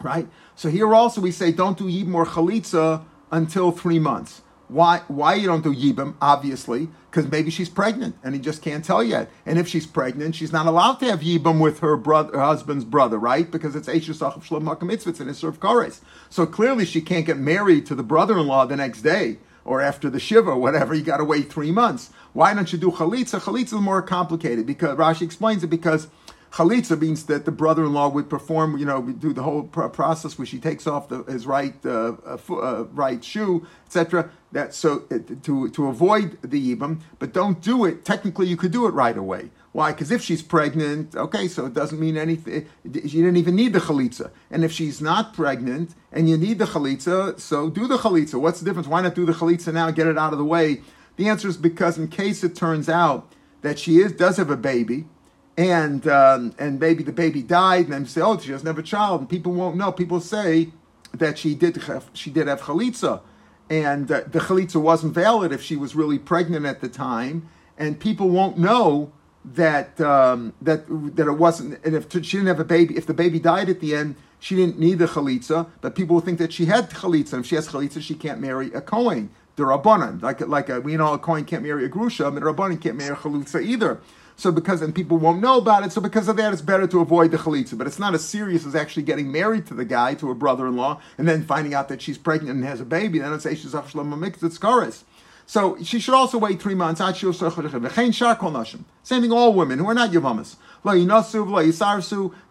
right? 0.00 0.28
So 0.54 0.68
here 0.68 0.94
also 0.94 1.20
we 1.20 1.30
say 1.30 1.52
don't 1.52 1.78
do 1.78 1.84
Yibam 1.84 2.14
or 2.14 2.26
Chalitza 2.26 3.02
until 3.30 3.72
three 3.72 3.98
months. 3.98 4.42
Why, 4.68 5.02
why 5.08 5.34
you 5.34 5.48
don't 5.48 5.64
do 5.64 5.74
Yibam? 5.74 6.14
Obviously, 6.22 6.88
because 7.10 7.28
maybe 7.28 7.50
she's 7.50 7.68
pregnant 7.68 8.16
and 8.22 8.34
he 8.36 8.40
just 8.40 8.62
can't 8.62 8.84
tell 8.84 9.02
yet. 9.02 9.28
And 9.44 9.58
if 9.58 9.66
she's 9.66 9.86
pregnant, 9.86 10.36
she's 10.36 10.52
not 10.52 10.66
allowed 10.66 11.00
to 11.00 11.06
have 11.06 11.20
Yibam 11.20 11.60
with 11.60 11.80
her, 11.80 11.96
brother, 11.96 12.38
her 12.38 12.44
husband's 12.44 12.84
brother, 12.84 13.18
right? 13.18 13.50
Because 13.50 13.74
it's 13.74 13.88
Eishusach 13.88 14.36
of 14.36 14.46
Shalom 14.46 14.66
HaKamitzvah, 14.66 15.18
and 15.20 15.28
it's 15.30 15.42
of 15.42 15.58
Kares. 15.58 16.00
So 16.28 16.46
clearly 16.46 16.84
she 16.84 17.00
can't 17.00 17.26
get 17.26 17.36
married 17.36 17.84
to 17.86 17.96
the 17.96 18.04
brother-in-law 18.04 18.66
the 18.66 18.76
next 18.76 19.02
day 19.02 19.38
or 19.64 19.80
after 19.80 20.08
the 20.08 20.20
Shiva 20.20 20.56
whatever, 20.56 20.94
you 20.94 21.02
got 21.02 21.18
to 21.18 21.24
wait 21.24 21.52
three 21.52 21.72
months. 21.72 22.10
Why 22.32 22.54
don't 22.54 22.72
you 22.72 22.78
do 22.78 22.90
Chalitza? 22.90 23.40
Chalitza 23.40 23.74
is 23.74 23.80
more 23.80 24.02
complicated 24.02 24.66
because 24.66 24.96
Rashi 24.96 25.22
explains 25.22 25.64
it 25.64 25.68
because 25.68 26.08
Chalitza 26.52 27.00
means 27.00 27.26
that 27.26 27.44
the 27.44 27.52
brother-in-law 27.52 28.08
would 28.08 28.28
perform, 28.28 28.76
you 28.76 28.84
know, 28.84 29.02
do 29.02 29.32
the 29.32 29.42
whole 29.42 29.62
process 29.62 30.36
where 30.36 30.46
she 30.46 30.58
takes 30.58 30.86
off 30.86 31.08
the, 31.08 31.22
his 31.24 31.46
right 31.46 31.74
uh, 31.86 32.14
uh, 32.26 32.84
right 32.92 33.24
shoe, 33.24 33.66
etc. 33.86 34.30
That 34.50 34.74
so 34.74 35.04
uh, 35.12 35.18
to 35.42 35.70
to 35.70 35.86
avoid 35.86 36.38
the 36.42 36.74
yibam, 36.74 37.00
but 37.20 37.32
don't 37.32 37.60
do 37.60 37.84
it. 37.84 38.04
Technically, 38.04 38.48
you 38.48 38.56
could 38.56 38.72
do 38.72 38.86
it 38.86 38.90
right 38.90 39.16
away. 39.16 39.50
Why? 39.72 39.92
Because 39.92 40.10
if 40.10 40.22
she's 40.22 40.42
pregnant, 40.42 41.14
okay, 41.14 41.46
so 41.46 41.66
it 41.66 41.74
doesn't 41.74 42.00
mean 42.00 42.16
anything. 42.16 42.66
She 42.84 43.18
didn't 43.18 43.36
even 43.36 43.54
need 43.54 43.72
the 43.72 43.78
chalitza. 43.78 44.32
And 44.50 44.64
if 44.64 44.72
she's 44.72 45.00
not 45.00 45.32
pregnant 45.32 45.94
and 46.10 46.28
you 46.28 46.36
need 46.36 46.58
the 46.58 46.64
chalitza, 46.64 47.38
so 47.38 47.70
do 47.70 47.86
the 47.86 47.98
chalitza. 47.98 48.40
What's 48.40 48.58
the 48.58 48.64
difference? 48.64 48.88
Why 48.88 49.02
not 49.02 49.14
do 49.14 49.24
the 49.24 49.32
chalitza 49.32 49.72
now 49.72 49.86
and 49.86 49.94
get 49.94 50.08
it 50.08 50.18
out 50.18 50.32
of 50.32 50.40
the 50.40 50.44
way? 50.44 50.80
The 51.14 51.28
answer 51.28 51.46
is 51.46 51.56
because 51.56 51.96
in 51.96 52.08
case 52.08 52.42
it 52.42 52.56
turns 52.56 52.88
out 52.88 53.32
that 53.62 53.78
she 53.78 53.98
is 53.98 54.10
does 54.10 54.38
have 54.38 54.50
a 54.50 54.56
baby, 54.56 55.04
and 55.60 56.08
um, 56.08 56.54
and 56.58 56.80
maybe 56.80 57.04
the 57.04 57.12
baby 57.12 57.42
died, 57.42 57.84
and 57.84 57.92
then 57.92 58.06
say, 58.06 58.22
oh, 58.22 58.38
she 58.38 58.50
doesn't 58.50 58.66
have 58.66 58.78
a 58.78 58.82
child, 58.82 59.20
and 59.20 59.28
people 59.28 59.52
won't 59.52 59.76
know. 59.76 59.92
People 59.92 60.18
say 60.18 60.70
that 61.12 61.38
she 61.38 61.54
did 61.54 61.78
she 62.14 62.30
did 62.30 62.46
have 62.46 62.62
chalitza, 62.62 63.20
and 63.68 64.10
uh, 64.10 64.22
the 64.26 64.38
chalitza 64.38 64.80
wasn't 64.80 65.12
valid 65.12 65.52
if 65.52 65.62
she 65.62 65.76
was 65.76 65.94
really 65.94 66.18
pregnant 66.18 66.64
at 66.64 66.80
the 66.80 66.88
time, 66.88 67.46
and 67.76 68.00
people 68.00 68.30
won't 68.30 68.56
know 68.56 69.12
that 69.44 70.00
um, 70.00 70.54
that 70.62 70.86
that 70.88 71.26
it 71.26 71.36
wasn't. 71.36 71.84
And 71.84 71.94
if 71.94 72.10
she 72.10 72.38
didn't 72.38 72.46
have 72.46 72.60
a 72.60 72.64
baby, 72.64 72.96
if 72.96 73.04
the 73.04 73.12
baby 73.12 73.38
died 73.38 73.68
at 73.68 73.80
the 73.80 73.94
end, 73.94 74.16
she 74.38 74.56
didn't 74.56 74.78
need 74.78 74.98
the 74.98 75.08
chalitza, 75.08 75.68
but 75.82 75.94
people 75.94 76.14
will 76.14 76.22
think 76.22 76.38
that 76.38 76.54
she 76.54 76.64
had 76.64 76.88
chalitza. 76.88 77.34
And 77.34 77.44
if 77.44 77.48
she 77.50 77.56
has 77.56 77.68
chalitza, 77.68 78.00
she 78.00 78.14
can't 78.14 78.40
marry 78.40 78.72
a 78.72 78.80
kohen. 78.80 79.28
The 79.56 79.64
rabbanan, 79.64 80.22
like 80.22 80.40
like 80.40 80.70
a, 80.70 80.80
we 80.80 80.96
know 80.96 81.12
a 81.12 81.18
kohen 81.18 81.44
can't 81.44 81.62
marry 81.62 81.84
a 81.84 81.90
grusha, 81.90 82.28
and 82.28 82.38
a 82.38 82.40
rabbanan 82.40 82.80
can't 82.80 82.96
marry 82.96 83.12
a 83.12 83.16
chalitza 83.16 83.62
either. 83.62 84.00
So 84.40 84.50
because 84.50 84.80
and 84.80 84.94
people 84.94 85.18
won't 85.18 85.42
know 85.42 85.58
about 85.58 85.84
it, 85.84 85.92
so 85.92 86.00
because 86.00 86.26
of 86.26 86.38
that, 86.38 86.50
it's 86.54 86.62
better 86.62 86.86
to 86.86 87.00
avoid 87.00 87.30
the 87.30 87.36
chalitza. 87.36 87.76
But 87.76 87.86
it's 87.86 87.98
not 87.98 88.14
as 88.14 88.24
serious 88.26 88.64
as 88.64 88.74
actually 88.74 89.02
getting 89.02 89.30
married 89.30 89.66
to 89.66 89.74
the 89.74 89.84
guy, 89.84 90.14
to 90.14 90.30
a 90.30 90.34
brother-in-law, 90.34 90.98
and 91.18 91.28
then 91.28 91.44
finding 91.44 91.74
out 91.74 91.88
that 91.90 92.00
she's 92.00 92.16
pregnant 92.16 92.56
and 92.56 92.64
has 92.64 92.80
a 92.80 92.86
baby. 92.86 93.18
Then 93.18 93.34
it's 93.34 93.46
she's 93.46 93.74
it's 93.74 94.58
So 95.44 95.76
she 95.82 96.00
should 96.00 96.14
also 96.14 96.38
wait 96.38 96.62
three 96.62 96.74
months. 96.74 97.02
Same 97.02 97.22
thing, 99.20 99.30
all 99.30 99.52
women 99.52 99.78
who 99.78 99.86
are 99.90 99.94
not 99.94 100.10
yavamas. 100.10 100.56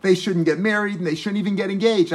They 0.01 0.15
shouldn't 0.15 0.45
get 0.45 0.59
married 0.59 0.97
and 0.97 1.07
they 1.07 1.15
shouldn't 1.15 1.39
even 1.39 1.55
get 1.55 1.71
engaged. 1.71 2.11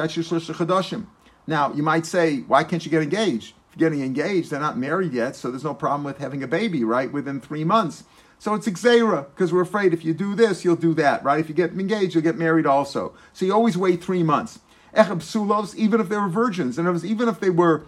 Now 1.49 1.73
you 1.73 1.83
might 1.83 2.07
say, 2.07 2.37
why 2.43 2.63
can't 2.63 2.85
you 2.85 2.91
get 2.93 3.03
engaged? 3.03 3.55
If 3.73 3.81
you're 3.81 3.91
getting 3.91 4.05
engaged, 4.05 4.51
they're 4.53 4.61
not 4.61 4.79
married 4.79 5.13
yet, 5.13 5.35
so 5.35 5.51
there's 5.51 5.65
no 5.65 5.75
problem 5.75 6.05
with 6.05 6.19
having 6.19 6.45
a 6.45 6.47
baby, 6.47 6.85
right? 6.85 7.11
Within 7.11 7.41
three 7.41 7.65
months. 7.65 8.05
So 8.45 8.53
it's 8.53 8.69
Xera, 8.69 9.25
because 9.31 9.55
we're 9.55 9.63
afraid 9.63 9.95
if 9.95 10.05
you 10.05 10.13
do 10.13 10.35
this, 10.35 10.67
you'll 10.67 10.77
do 10.77 10.93
that, 10.97 11.25
right? 11.25 11.41
If 11.41 11.49
you 11.49 11.55
get 11.55 11.71
engaged, 11.71 12.15
you'll 12.15 12.23
get 12.23 12.37
married 12.37 12.67
also. 12.67 13.15
So 13.33 13.47
you 13.47 13.55
always 13.55 13.79
wait 13.79 14.05
three 14.05 14.23
months. 14.23 14.59
Echab 14.95 15.75
even 15.79 15.99
if 15.99 16.11
they 16.11 16.19
were 16.19 16.29
virgins, 16.29 16.77
and 16.77 17.05
even 17.07 17.27
if 17.27 17.41
they 17.41 17.49
were 17.49 17.87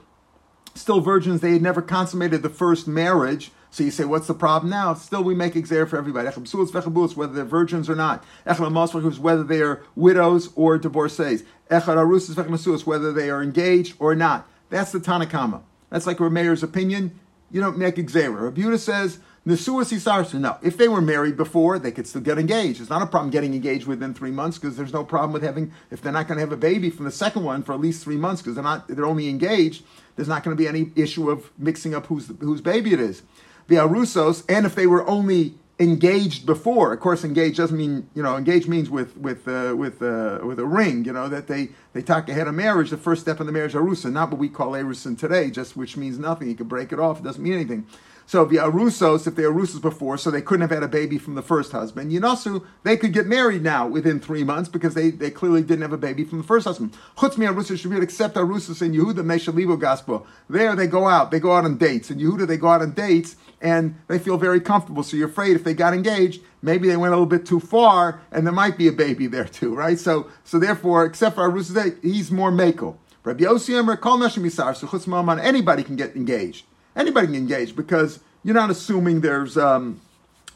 still 0.75 1.03
virgins, 1.03 1.43
they 1.43 1.53
had 1.53 1.61
never 1.61 1.83
consummated 1.83 2.43
the 2.43 2.49
first 2.49 2.89
marriage. 2.89 3.51
So 3.71 3.85
you 3.85 3.91
say, 3.91 4.07
what's 4.07 4.29
the 4.29 4.33
problem 4.33 4.71
now? 4.71 4.95
Still, 4.95 5.23
we 5.23 5.35
make 5.35 5.53
Xer 5.53 5.87
for 5.87 5.99
everybody. 5.99 6.27
Whether 6.27 7.33
they're 7.35 7.45
virgins 7.45 7.91
or 7.91 7.95
not. 7.95 8.25
Whether 8.47 9.45
they 9.45 9.61
are 9.61 9.83
widows 9.95 10.49
or 10.55 10.79
divorcees. 10.79 11.45
Whether 11.69 13.13
they 13.13 13.29
are 13.29 13.43
engaged 13.43 13.97
or 13.99 14.15
not. 14.15 14.49
That's 14.71 14.93
the 14.93 15.01
Tanakama. 15.01 15.61
That's 15.91 16.07
like 16.07 16.17
Rameir's 16.17 16.63
opinion. 16.63 17.21
You 17.51 17.61
don't 17.61 17.77
make 17.77 17.97
Xer. 17.97 18.41
Rabbi 18.41 18.77
says, 18.77 19.19
No, 19.47 20.59
if 20.61 20.77
they 20.77 20.89
were 20.89 21.01
married 21.01 21.37
before, 21.37 21.79
they 21.79 21.93
could 21.93 22.09
still 22.09 22.21
get 22.21 22.37
engaged. 22.37 22.81
It's 22.81 22.91
not 22.91 23.01
a 23.01 23.07
problem 23.07 23.31
getting 23.31 23.55
engaged 23.55 23.87
within 23.87 24.13
three 24.13 24.33
months 24.33 24.59
because 24.59 24.77
there's 24.77 24.93
no 24.93 25.05
problem 25.05 25.33
with 25.33 25.45
having, 25.45 25.73
if 25.93 26.03
they're 26.03 26.13
not 26.13 26.27
going 26.27 26.37
to 26.37 26.41
have 26.41 26.51
a 26.51 26.57
baby 26.57 26.91
from 26.91 27.05
the 27.05 27.13
second 27.13 27.45
one 27.45 27.63
for 27.63 27.73
at 27.73 27.81
least 27.81 28.03
three 28.03 28.17
months 28.17 28.43
because 28.43 28.57
they're 28.57 28.65
not, 28.65 28.89
they're 28.89 29.07
only 29.07 29.29
engaged, 29.29 29.85
there's 30.17 30.27
not 30.27 30.43
going 30.43 30.57
to 30.57 30.61
be 30.61 30.67
any 30.67 30.91
issue 30.97 31.31
of 31.31 31.53
mixing 31.59 31.95
up 31.95 32.07
whose, 32.07 32.33
whose 32.41 32.61
baby 32.61 32.93
it 32.93 32.99
is. 32.99 33.23
The 33.69 33.77
Arusos, 33.77 34.45
and 34.49 34.67
if 34.67 34.75
they 34.75 34.89
were 34.89 35.07
only 35.09 35.55
engaged 35.79 36.47
before. 36.47 36.93
Of 36.93 37.01
course, 37.01 37.25
engaged 37.25 37.59
doesn't 37.59 37.77
mean 37.77 38.09
you 38.15 38.23
know 38.23 38.37
engaged 38.37 38.69
means 38.69 38.89
with 38.89 39.17
with 39.17 39.47
uh, 39.47 39.75
with 39.77 40.01
uh, 40.03 40.41
with 40.43 40.59
a 40.59 40.65
ring. 40.65 41.05
You 41.05 41.13
know 41.13 41.29
that 41.29 41.47
they 41.49 41.71
they 41.93 42.03
talk 42.03 42.29
ahead 42.29 42.49
of 42.49 42.55
marriage. 42.55 42.91
The 42.91 42.97
first 42.97 43.23
step 43.23 43.41
in 43.41 43.47
the 43.47 43.53
marriage 43.53 43.75
arusa, 43.75 44.11
not 44.11 44.31
what 44.31 44.39
we 44.39 44.49
call 44.49 44.73
erusin 44.73 45.19
today, 45.19 45.51
just 45.51 45.77
which 45.77 45.97
means 45.97 46.19
nothing. 46.19 46.49
You 46.49 46.55
can 46.55 46.69
break 46.69 46.93
it 46.93 46.99
off. 46.99 47.21
It 47.21 47.25
doesn't 47.25 47.43
mean 47.43 47.55
anything. 47.55 47.87
So 48.29 48.45
the 48.45 48.57
Arusos, 48.57 49.29
if 49.29 49.37
they 49.37 49.45
Arusos 49.45 49.81
before, 49.81 50.19
so 50.19 50.33
they 50.33 50.43
couldn't 50.43 50.63
have 50.63 50.73
had 50.73 50.83
a 50.83 50.89
baby 50.89 51.17
from 51.17 51.37
the 51.37 51.43
first 51.43 51.71
husband, 51.71 52.11
Yinasu, 52.11 52.67
they 52.83 52.97
could 52.97 53.13
get 53.13 53.27
married 53.27 53.63
now 53.63 53.87
within 53.87 54.19
three 54.19 54.43
months 54.43 54.69
because 54.69 54.95
they, 54.95 55.11
they 55.11 55.31
clearly 55.31 55.63
didn't 55.63 55.83
have 55.83 55.93
a 55.93 55.97
baby 55.97 56.25
from 56.25 56.39
the 56.39 56.45
first 56.45 56.67
husband. 56.67 56.93
Chutzmi 57.17 57.49
Arusos 57.49 57.79
should 57.79 58.03
except 58.03 58.35
Arusos 58.35 58.83
in 58.83 58.93
Yehuda 58.93 59.23
Meshalibo 59.23 59.79
Gospel. 59.79 60.27
There 60.51 60.75
they 60.75 60.89
go 60.89 61.07
out, 61.07 61.31
they 61.31 61.39
go 61.39 61.53
out 61.53 61.65
on 61.65 61.79
dates. 61.79 62.11
In 62.11 62.19
Yehuda, 62.19 62.49
they 62.49 62.57
go 62.57 62.67
out 62.67 62.83
on 62.83 62.93
dates 62.93 63.37
and 63.61 63.95
they 64.09 64.19
feel 64.19 64.39
very 64.39 64.61
comfortable. 64.61 65.05
So 65.05 65.17
you're 65.17 65.29
afraid 65.29 65.55
if 65.55 65.63
they 65.63 65.75
got 65.75 65.95
engaged, 65.95 66.43
maybe 66.63 66.89
they 66.89 66.97
went 66.97 67.15
a 67.15 67.17
little 67.17 67.27
bit 67.27 67.47
too 67.47 67.61
far 67.61 68.21
and 68.33 68.45
there 68.45 68.53
might 68.53 68.77
be 68.77 68.89
a 68.89 68.93
baby 68.93 69.29
there 69.29 69.45
too, 69.45 69.73
right? 69.73 70.01
So 70.01 70.29
so 70.43 70.59
therefore, 70.59 71.05
except 71.05 71.37
for 71.37 71.49
Arusos, 71.49 72.03
he's 72.03 72.33
more 72.33 72.51
Mako. 72.51 72.99
Rabbi 73.23 73.45
Yossi 73.45 73.79
Emer, 73.79 73.97
Kol 73.97 74.19
Nashim 74.19 74.45
Yisar, 74.45 74.77
so 74.77 75.43
anybody 75.43 75.83
can 75.83 75.97
get 75.97 76.15
engaged 76.15 76.65
anybody 76.97 77.29
can 77.29 77.37
engage 77.37 77.77
because 77.77 78.21
you're 78.43 78.55
not 78.55 78.71
assuming 78.71 79.21
there's 79.21 79.57
um, 79.57 80.01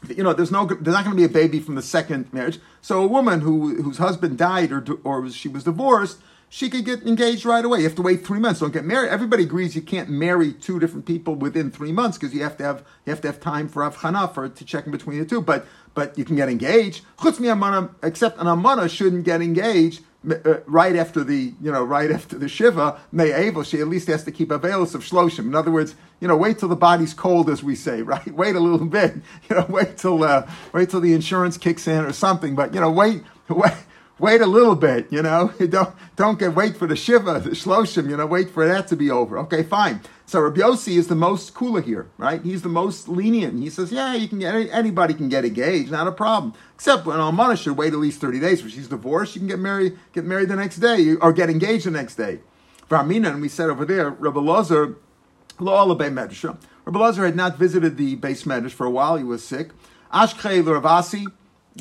you 0.09 0.23
know 0.23 0.33
there's 0.33 0.51
no 0.51 0.65
there's 0.65 0.95
not 0.95 1.05
going 1.05 1.15
to 1.15 1.21
be 1.21 1.23
a 1.23 1.29
baby 1.29 1.59
from 1.59 1.75
the 1.75 1.81
second 1.81 2.31
marriage. 2.33 2.59
So 2.81 3.03
a 3.03 3.07
woman 3.07 3.41
who 3.41 3.81
whose 3.81 3.97
husband 3.97 4.37
died 4.37 4.71
or 4.71 4.83
or 5.03 5.29
she 5.29 5.47
was 5.47 5.63
divorced, 5.63 6.19
she 6.49 6.69
could 6.69 6.85
get 6.85 7.03
engaged 7.03 7.45
right 7.45 7.63
away. 7.63 7.79
You 7.79 7.83
have 7.85 7.95
to 7.95 8.01
wait 8.01 8.25
three 8.25 8.39
months. 8.39 8.59
Don't 8.59 8.73
get 8.73 8.85
married. 8.85 9.09
Everybody 9.09 9.43
agrees 9.43 9.75
you 9.75 9.81
can't 9.81 10.09
marry 10.09 10.53
two 10.53 10.79
different 10.79 11.05
people 11.05 11.35
within 11.35 11.69
three 11.69 11.91
months 11.91 12.17
because 12.17 12.33
you 12.33 12.43
have 12.43 12.57
to 12.57 12.63
have 12.63 12.83
you 13.05 13.11
have 13.11 13.21
to 13.21 13.27
have 13.27 13.39
time 13.39 13.67
for 13.67 13.83
avchana 13.83 14.33
for 14.33 14.49
to 14.49 14.65
check 14.65 14.85
in 14.85 14.91
between 14.91 15.19
the 15.19 15.25
two. 15.25 15.41
But 15.41 15.65
but 15.93 16.17
you 16.17 16.25
can 16.25 16.35
get 16.35 16.49
engaged. 16.49 17.03
Chutz 17.17 17.39
mi 17.39 17.89
except 18.01 18.39
an 18.39 18.47
amana 18.47 18.89
shouldn't 18.89 19.25
get 19.25 19.41
engaged 19.41 20.01
right 20.23 20.95
after 20.95 21.23
the 21.23 21.53
you 21.59 21.71
know 21.71 21.83
right 21.83 22.11
after 22.11 22.37
the 22.37 22.47
shiva 22.47 22.99
able 23.17 23.63
she 23.63 23.79
at 23.79 23.87
least 23.87 24.07
has 24.07 24.23
to 24.23 24.31
keep 24.31 24.51
a 24.51 24.59
veilus 24.59 24.93
of 24.93 25.01
shloshim. 25.01 25.45
In 25.45 25.55
other 25.55 25.71
words, 25.71 25.95
you 26.19 26.27
know, 26.27 26.37
wait 26.37 26.59
till 26.59 26.69
the 26.69 26.75
body's 26.75 27.13
cold, 27.13 27.49
as 27.49 27.63
we 27.63 27.75
say, 27.75 28.01
right? 28.13 28.31
Wait 28.31 28.55
a 28.55 28.59
little 28.59 28.85
bit, 28.85 29.15
you 29.49 29.55
know, 29.55 29.65
wait 29.67 29.97
till 29.97 30.23
uh, 30.23 30.47
wait 30.73 30.89
till 30.89 31.01
the 31.01 31.13
insurance 31.13 31.57
kicks 31.57 31.87
in 31.87 32.05
or 32.05 32.13
something. 32.13 32.55
But 32.55 32.73
you 32.73 32.79
know, 32.79 32.91
wait 32.91 33.23
wait 33.49 33.73
wait 34.21 34.39
a 34.39 34.45
little 34.45 34.75
bit, 34.75 35.11
you 35.11 35.21
know. 35.21 35.51
Don't 35.59 35.93
don't 36.15 36.37
get 36.37 36.53
wait 36.53 36.77
for 36.77 36.85
the 36.85 36.95
shiva, 36.95 37.39
the 37.39 37.49
shloshim, 37.49 38.09
you 38.09 38.15
know. 38.15 38.27
Wait 38.27 38.51
for 38.51 38.67
that 38.67 38.87
to 38.89 38.95
be 38.95 39.09
over. 39.09 39.39
Okay, 39.39 39.63
fine. 39.63 40.01
So 40.27 40.39
Rabbi 40.39 40.61
Yossi 40.61 40.97
is 40.97 41.07
the 41.07 41.15
most 41.15 41.53
cooler 41.53 41.81
here, 41.81 42.07
right? 42.17 42.41
He's 42.41 42.61
the 42.61 42.69
most 42.69 43.09
lenient. 43.09 43.59
He 43.59 43.69
says, 43.69 43.91
yeah, 43.91 44.13
you 44.13 44.29
can 44.29 44.39
get 44.39 44.53
anybody 44.53 45.13
can 45.13 45.29
get 45.29 45.43
engaged, 45.43 45.91
not 45.91 46.07
a 46.07 46.11
problem. 46.11 46.53
Except 46.75 47.05
when 47.05 47.17
Almana 47.17 47.61
should 47.61 47.75
wait 47.75 47.93
at 47.93 47.99
least 47.99 48.21
thirty 48.21 48.39
days. 48.39 48.61
When 48.61 48.71
she's 48.71 48.87
divorced, 48.87 49.35
you 49.35 49.39
can 49.39 49.47
get 49.47 49.59
married, 49.59 49.97
get 50.13 50.23
married 50.23 50.49
the 50.49 50.55
next 50.55 50.77
day, 50.77 51.15
or 51.15 51.33
get 51.33 51.49
engaged 51.49 51.85
the 51.85 51.91
next 51.91 52.15
day. 52.15 52.39
For 52.87 52.97
Amina, 52.97 53.31
and 53.31 53.41
we 53.41 53.49
said 53.49 53.69
over 53.69 53.85
there, 53.85 54.11
Rabbi 54.11 54.39
Lazar, 54.39 54.97
Lo. 55.59 55.87
Rabbi 55.95 56.99
Lazar 56.99 57.25
had 57.25 57.35
not 57.35 57.57
visited 57.57 57.97
the 57.97 58.15
base 58.15 58.43
medrash 58.43 58.71
for 58.71 58.85
a 58.85 58.91
while. 58.91 59.17
He 59.17 59.23
was 59.23 59.43
sick. 59.43 59.69
Ashkei 60.13 60.61
Ravasi, 60.61 61.25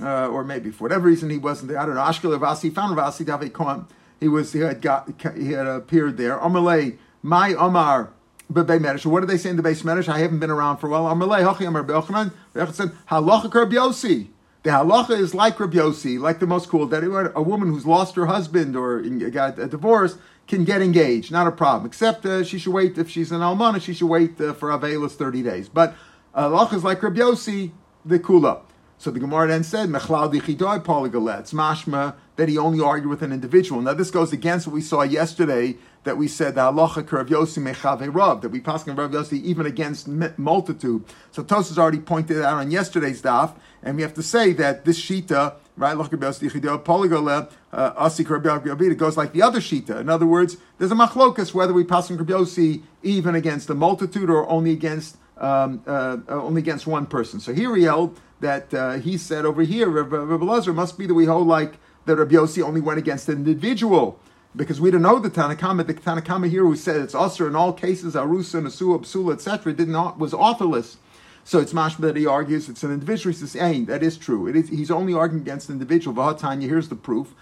uh, 0.01 0.29
or 0.29 0.45
maybe 0.45 0.71
for 0.71 0.85
whatever 0.85 1.09
reason 1.09 1.31
he 1.31 1.39
wasn't 1.39 1.69
there. 1.69 1.79
I 1.79 1.87
don't 1.87 1.95
know. 1.95 2.03
Ashkel 2.03 2.37
Ravasi 2.37 2.73
found 2.73 2.97
Ravasi 2.97 3.25
David 3.27 3.87
He 4.21 4.29
was 4.29 4.53
he 4.53 4.61
had 4.61 4.81
got 4.81 5.11
he 5.37 5.53
had 5.53 5.67
appeared 5.67 6.17
there. 6.17 6.39
Amalei 6.39 6.99
my 7.23 7.55
Omar 7.55 8.13
Bebe 8.53 8.75
Medish. 8.75 9.01
So 9.01 9.11
what 9.11 9.21
did 9.21 9.29
they 9.29 9.39
say 9.39 9.51
in 9.51 9.57
the 9.57 9.63
base 9.63 9.83
medrash? 9.83 10.09
I 10.09 10.19
haven't 10.19 10.39
been 10.39 10.51
around 10.51 10.79
for 10.79 10.87
a 10.87 10.91
while. 10.91 11.15
Amalei 11.15 11.45
Hachi 11.45 11.67
Amar 11.67 11.83
Be'ochanan. 11.83 12.33
said 12.75 12.93
Halacha 13.09 13.51
Biosi. 13.51 14.29
The 14.63 14.71
halacha 14.71 15.19
is 15.19 15.35
like 15.35 15.59
Rabbi 15.59 15.79
Yossi, 15.79 16.21
like 16.21 16.39
the 16.39 16.47
most 16.47 16.69
cool, 16.69 16.87
that 16.89 17.03
a 17.03 17.43
woman 17.43 17.69
who's 17.69 17.87
lost 17.87 18.15
her 18.17 18.27
husband 18.27 18.77
or 18.77 19.01
got 19.01 19.59
a 19.59 19.67
divorce 19.67 20.19
can 20.47 20.65
get 20.65 20.83
engaged, 20.83 21.33
not 21.33 21.47
a 21.47 21.51
problem. 21.51 21.87
Except 21.87 22.27
uh, 22.27 22.45
she 22.45 22.59
should 22.59 22.75
wait, 22.75 22.99
if 22.99 23.09
she's 23.09 23.33
an 23.33 23.41
almana, 23.41 23.81
she 23.81 23.95
should 23.95 24.09
wait 24.09 24.39
uh, 24.39 24.53
for 24.53 24.69
Avelis 24.69 25.13
30 25.13 25.43
days. 25.43 25.69
But 25.71 25.95
halacha 26.37 26.75
is 26.75 26.85
like 26.85 27.03
Rabbi 27.03 27.21
Yossi, 27.21 27.71
the 28.05 28.19
kula. 28.19 28.61
So 29.01 29.11
the 29.11 29.19
Gemara 29.19 29.49
then 29.49 29.65
said, 29.65 29.89
Mechlal 29.89 30.31
dichidoi 30.31 30.85
polygalet. 30.85 31.51
mashma 31.55 32.17
that 32.37 32.51
he 32.51 32.59
only 32.59 32.85
argued 32.85 33.09
with 33.09 33.23
an 33.23 33.33
individual. 33.33 33.81
Now 33.81 33.95
this 33.95 34.11
goes 34.11 34.31
against 34.31 34.67
what 34.67 34.75
we 34.75 34.83
saw 34.83 35.05
yesterday 35.05 35.79
that 36.05 36.19
we 36.19 36.29
said 36.29 36.57
the 36.57 36.61
halacha 36.61 37.11
Rav 37.11 37.29
Yossi 37.29 37.63
mechave 37.63 38.15
rav 38.15 38.43
that 38.43 38.51
we 38.51 38.61
pass 38.61 38.87
on 38.87 38.97
Rav 38.97 39.11
Yossi 39.11 39.43
even 39.43 39.65
against 39.65 40.07
multitude. 40.07 41.03
So 41.31 41.43
Tosfos 41.43 41.79
already 41.79 42.01
pointed 42.01 42.43
out 42.43 42.59
on 42.59 42.71
yesterday's 42.71 43.23
daf, 43.23 43.55
and 43.83 43.97
we 43.97 44.03
have 44.03 44.13
to 44.13 44.23
say 44.23 44.53
that 44.53 44.85
this 44.85 45.01
shita 45.01 45.55
right 45.79 45.97
Rav 45.97 46.11
Yossi 46.11 46.51
polygole 46.85 47.51
uh, 47.73 48.05
asik 48.05 48.29
Rav 48.29 48.99
goes 48.99 49.17
like 49.17 49.33
the 49.33 49.41
other 49.41 49.61
shita. 49.61 49.99
In 49.99 50.11
other 50.11 50.27
words, 50.27 50.59
there's 50.77 50.93
a 50.93 50.95
machlokas 50.95 51.55
whether 51.55 51.73
we 51.73 51.85
pass 51.85 52.11
Rav 52.11 52.27
Yossi 52.27 52.83
even 53.03 53.35
against 53.35 53.67
the 53.67 53.75
multitude 53.75 54.29
or 54.29 54.47
only 54.51 54.73
against 54.73 55.17
um, 55.39 55.83
uh, 55.87 56.19
uh, 56.29 56.43
only 56.43 56.61
against 56.61 56.87
one 56.87 57.07
person. 57.07 57.41
So 57.41 57.55
here 57.55 57.75
he 57.75 57.85
held 57.85 58.21
that 58.41 58.73
uh, 58.75 58.93
he 58.95 59.17
said 59.17 59.45
over 59.45 59.63
here, 59.63 59.89
Rabbi 59.89 60.45
Lazar 60.45 60.73
must 60.73 60.99
be 60.99 61.07
that 61.07 61.15
we 61.15 61.27
hold 61.27 61.47
like 61.47 61.79
that 62.07 62.17
Rabbi 62.17 62.35
Yossi 62.35 62.63
only 62.63 62.81
went 62.81 62.99
against 62.99 63.29
an 63.29 63.37
individual. 63.37 64.19
Because 64.57 64.81
we 64.81 64.91
don't 64.91 65.03
know 65.03 65.21
the 65.21 65.31
Tanakama, 65.31 65.87
the 65.87 65.95
Tanakama 65.95 66.51
here 66.51 66.65
who 66.65 66.75
said 66.75 66.97
it's 66.97 67.15
usher 67.15 67.47
in 67.47 67.55
all 67.55 67.73
cases, 67.73 68.15
Arusa, 68.15 68.61
Nasua, 68.61 69.01
Psula, 69.01 69.35
etc., 69.35 69.73
did 69.73 69.89
not 69.89 70.19
was 70.19 70.33
authorless. 70.33 70.97
So 71.45 71.59
it's 71.59 71.73
mashma 71.73 72.01
that 72.01 72.17
he 72.17 72.27
argues 72.27 72.69
it's 72.69 72.83
an 72.83 72.93
individual. 72.93 73.33
He 73.33 73.39
says, 73.39 73.57
"Ain, 73.57 73.87
that 73.87 74.03
is 74.03 74.17
true. 74.19 74.47
It 74.47 74.57
is, 74.57 74.69
he's 74.69 74.91
only 74.91 75.15
arguing 75.15 75.43
against 75.43 75.69
an 75.69 75.75
individual." 75.75 76.17
Vahatanya, 76.17 76.63
here's 76.63 76.89
the 76.89 76.97
proof. 76.97 77.35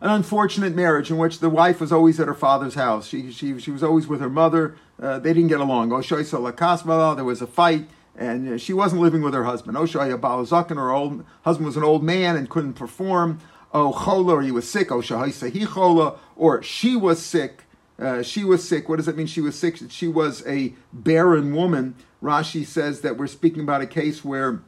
An 0.00 0.10
unfortunate 0.10 0.76
marriage 0.76 1.10
in 1.10 1.18
which 1.18 1.40
the 1.40 1.50
wife 1.50 1.80
was 1.80 1.90
always 1.90 2.20
at 2.20 2.28
her 2.28 2.34
father's 2.34 2.74
house. 2.74 3.08
She, 3.08 3.32
she, 3.32 3.58
she 3.58 3.70
was 3.70 3.82
always 3.82 4.06
with 4.06 4.20
her 4.20 4.30
mother. 4.30 4.76
Uh, 5.02 5.18
they 5.18 5.32
didn't 5.32 5.48
get 5.48 5.58
along. 5.58 5.88
There 5.88 7.24
was 7.24 7.42
a 7.42 7.46
fight 7.46 7.88
and 8.18 8.48
uh, 8.48 8.58
she 8.58 8.72
wasn't 8.72 9.00
living 9.00 9.22
with 9.22 9.32
her 9.32 9.44
husband. 9.44 9.76
Oshaya 9.76 10.20
Balazakin, 10.20 10.76
her 10.76 10.90
old 10.90 11.24
husband 11.42 11.66
was 11.66 11.76
an 11.76 11.84
old 11.84 12.02
man 12.02 12.36
and 12.36 12.50
couldn't 12.50 12.74
perform. 12.74 13.40
Oh, 13.72 13.92
chola, 13.92 14.34
or 14.34 14.42
he 14.42 14.50
was 14.50 14.68
sick. 14.68 14.88
Shahaisa 14.88 15.72
chola, 15.72 16.18
or 16.36 16.62
she 16.62 16.96
was 16.96 17.24
sick. 17.24 17.62
Uh, 17.98 18.22
she 18.22 18.44
was 18.44 18.66
sick. 18.66 18.88
What 18.88 18.96
does 18.96 19.06
that 19.06 19.16
mean? 19.16 19.26
She 19.26 19.40
was 19.40 19.58
sick. 19.58 19.78
She 19.88 20.08
was 20.08 20.46
a 20.46 20.74
barren 20.92 21.54
woman. 21.54 21.94
Rashi 22.22 22.66
says 22.66 23.02
that 23.02 23.16
we're 23.16 23.26
speaking 23.28 23.62
about 23.62 23.82
a 23.82 23.86
case 23.86 24.24
where 24.24 24.62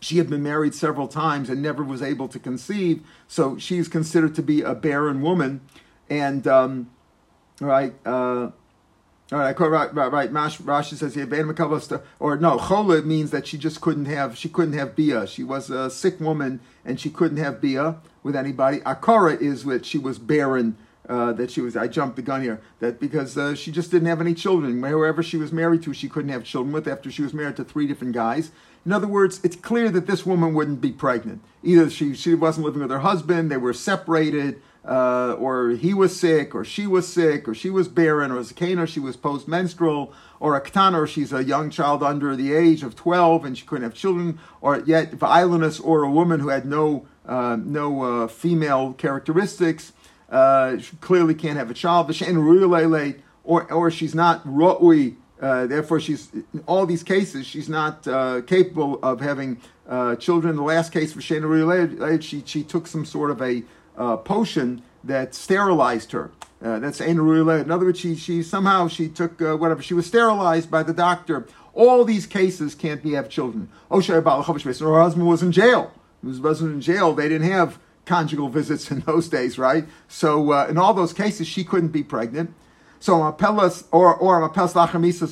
she 0.00 0.16
had 0.18 0.30
been 0.30 0.42
married 0.42 0.74
several 0.74 1.08
times 1.08 1.50
and 1.50 1.60
never 1.60 1.84
was 1.84 2.00
able 2.00 2.28
to 2.28 2.38
conceive. 2.38 3.02
So 3.28 3.58
she's 3.58 3.88
considered 3.88 4.34
to 4.36 4.42
be 4.42 4.62
a 4.62 4.74
barren 4.74 5.20
woman. 5.20 5.60
And, 6.08 6.46
um, 6.46 6.90
right, 7.60 7.94
uh, 8.06 8.50
all 9.32 9.38
right, 9.38 9.58
right, 9.58 9.94
right, 9.94 10.12
right. 10.12 10.32
Rashi 10.32 10.96
says 10.96 11.14
here, 11.14 12.04
or 12.18 12.36
no, 12.36 12.58
chola 12.58 13.02
means 13.02 13.30
that 13.30 13.46
she 13.46 13.58
just 13.58 13.80
couldn't 13.80 14.06
have, 14.06 14.36
she 14.36 14.48
couldn't 14.48 14.72
have 14.72 14.96
bia. 14.96 15.26
She 15.28 15.44
was 15.44 15.70
a 15.70 15.88
sick 15.88 16.18
woman 16.18 16.58
and 16.84 16.98
she 16.98 17.10
couldn't 17.10 17.36
have 17.36 17.60
bia 17.60 17.96
with 18.24 18.34
anybody. 18.34 18.78
Akara 18.80 19.40
is 19.40 19.64
that 19.64 19.86
she 19.86 19.98
was 19.98 20.18
barren. 20.18 20.76
Uh, 21.08 21.32
that 21.32 21.50
she 21.50 21.60
was, 21.60 21.76
I 21.76 21.88
jumped 21.88 22.14
the 22.14 22.22
gun 22.22 22.40
here. 22.40 22.60
That 22.78 23.00
because 23.00 23.36
uh, 23.36 23.56
she 23.56 23.72
just 23.72 23.90
didn't 23.90 24.06
have 24.06 24.20
any 24.20 24.32
children. 24.32 24.80
Whoever 24.80 25.24
she 25.24 25.36
was 25.36 25.50
married 25.50 25.82
to, 25.82 25.92
she 25.92 26.08
couldn't 26.08 26.30
have 26.30 26.44
children 26.44 26.72
with. 26.72 26.86
After 26.86 27.10
she 27.10 27.22
was 27.22 27.34
married 27.34 27.56
to 27.56 27.64
three 27.64 27.88
different 27.88 28.12
guys. 28.12 28.52
In 28.86 28.92
other 28.92 29.08
words, 29.08 29.40
it's 29.42 29.56
clear 29.56 29.90
that 29.90 30.06
this 30.06 30.24
woman 30.24 30.54
wouldn't 30.54 30.80
be 30.80 30.92
pregnant. 30.92 31.42
Either 31.64 31.90
she 31.90 32.14
she 32.14 32.34
wasn't 32.34 32.66
living 32.66 32.82
with 32.82 32.92
her 32.92 33.00
husband, 33.00 33.50
they 33.50 33.56
were 33.56 33.72
separated 33.72 34.62
uh, 34.84 35.34
or 35.38 35.70
he 35.70 35.92
was 35.92 36.18
sick, 36.18 36.54
or 36.54 36.64
she 36.64 36.86
was 36.86 37.06
sick, 37.06 37.46
or 37.46 37.54
she 37.54 37.68
was 37.68 37.88
barren, 37.88 38.30
or 38.30 38.38
a 38.38 38.42
zakena, 38.42 38.88
she 38.88 39.00
was 39.00 39.16
post-menstrual, 39.16 40.12
or 40.38 40.56
a 40.56 40.60
ktana, 40.60 41.02
or 41.02 41.06
she's 41.06 41.32
a 41.32 41.44
young 41.44 41.70
child 41.70 42.02
under 42.02 42.34
the 42.34 42.54
age 42.54 42.82
of 42.82 42.96
12 42.96 43.44
and 43.44 43.58
she 43.58 43.66
couldn't 43.66 43.84
have 43.84 43.94
children, 43.94 44.38
or 44.60 44.78
yet 44.80 45.12
aylonis, 45.12 45.84
or 45.84 46.02
a 46.02 46.10
woman 46.10 46.40
who 46.40 46.48
had 46.48 46.64
no, 46.64 47.06
uh, 47.26 47.56
no 47.62 48.02
uh, 48.02 48.26
female 48.26 48.94
characteristics, 48.94 49.92
uh, 50.30 50.78
clearly 51.00 51.34
can't 51.34 51.58
have 51.58 51.70
a 51.70 51.74
child, 51.74 52.06
or, 53.44 53.72
or 53.72 53.90
she's 53.90 54.14
not 54.14 54.44
ru'ui, 54.46 55.16
uh, 55.40 55.66
therefore, 55.66 55.98
she's 55.98 56.30
in 56.34 56.62
all 56.66 56.84
these 56.84 57.02
cases 57.02 57.46
she's 57.46 57.68
not 57.68 58.06
uh, 58.06 58.42
capable 58.42 58.98
of 59.02 59.22
having 59.22 59.58
children. 60.18 60.54
The 60.54 60.62
last 60.62 60.92
case 60.92 61.14
for 61.14 61.22
she 62.22 62.42
she 62.44 62.62
took 62.62 62.86
some 62.86 63.06
sort 63.06 63.30
of 63.30 63.40
a 63.40 63.62
uh, 64.00 64.16
potion 64.16 64.82
that 65.04 65.34
sterilized 65.34 66.12
her. 66.12 66.32
Uh, 66.62 66.78
that's 66.78 67.00
In 67.00 67.70
other 67.70 67.86
words, 67.86 68.00
she, 68.00 68.16
she 68.16 68.42
somehow 68.42 68.88
she 68.88 69.08
took 69.08 69.40
uh, 69.40 69.56
whatever 69.56 69.82
she 69.82 69.94
was 69.94 70.06
sterilized 70.06 70.70
by 70.70 70.82
the 70.82 70.92
doctor. 70.92 71.46
All 71.72 72.04
these 72.04 72.26
cases 72.26 72.74
can't 72.74 73.02
be 73.02 73.12
have 73.12 73.28
children. 73.28 73.68
Oh, 73.90 74.00
her 74.00 74.22
husband 74.22 75.26
was 75.26 75.42
in 75.42 75.52
jail. 75.52 75.92
His 76.22 76.38
husband 76.38 76.44
was 76.44 76.60
in 76.62 76.80
jail. 76.80 77.14
They 77.14 77.28
didn't 77.28 77.50
have 77.50 77.78
conjugal 78.04 78.48
visits 78.48 78.90
in 78.90 79.00
those 79.00 79.28
days, 79.28 79.58
right? 79.58 79.84
So 80.08 80.52
uh, 80.52 80.66
in 80.68 80.76
all 80.78 80.94
those 80.94 81.12
cases, 81.12 81.46
she 81.46 81.64
couldn't 81.64 81.88
be 81.88 82.02
pregnant. 82.02 82.52
So 82.98 83.14
or 83.22 84.16
or 84.16 84.48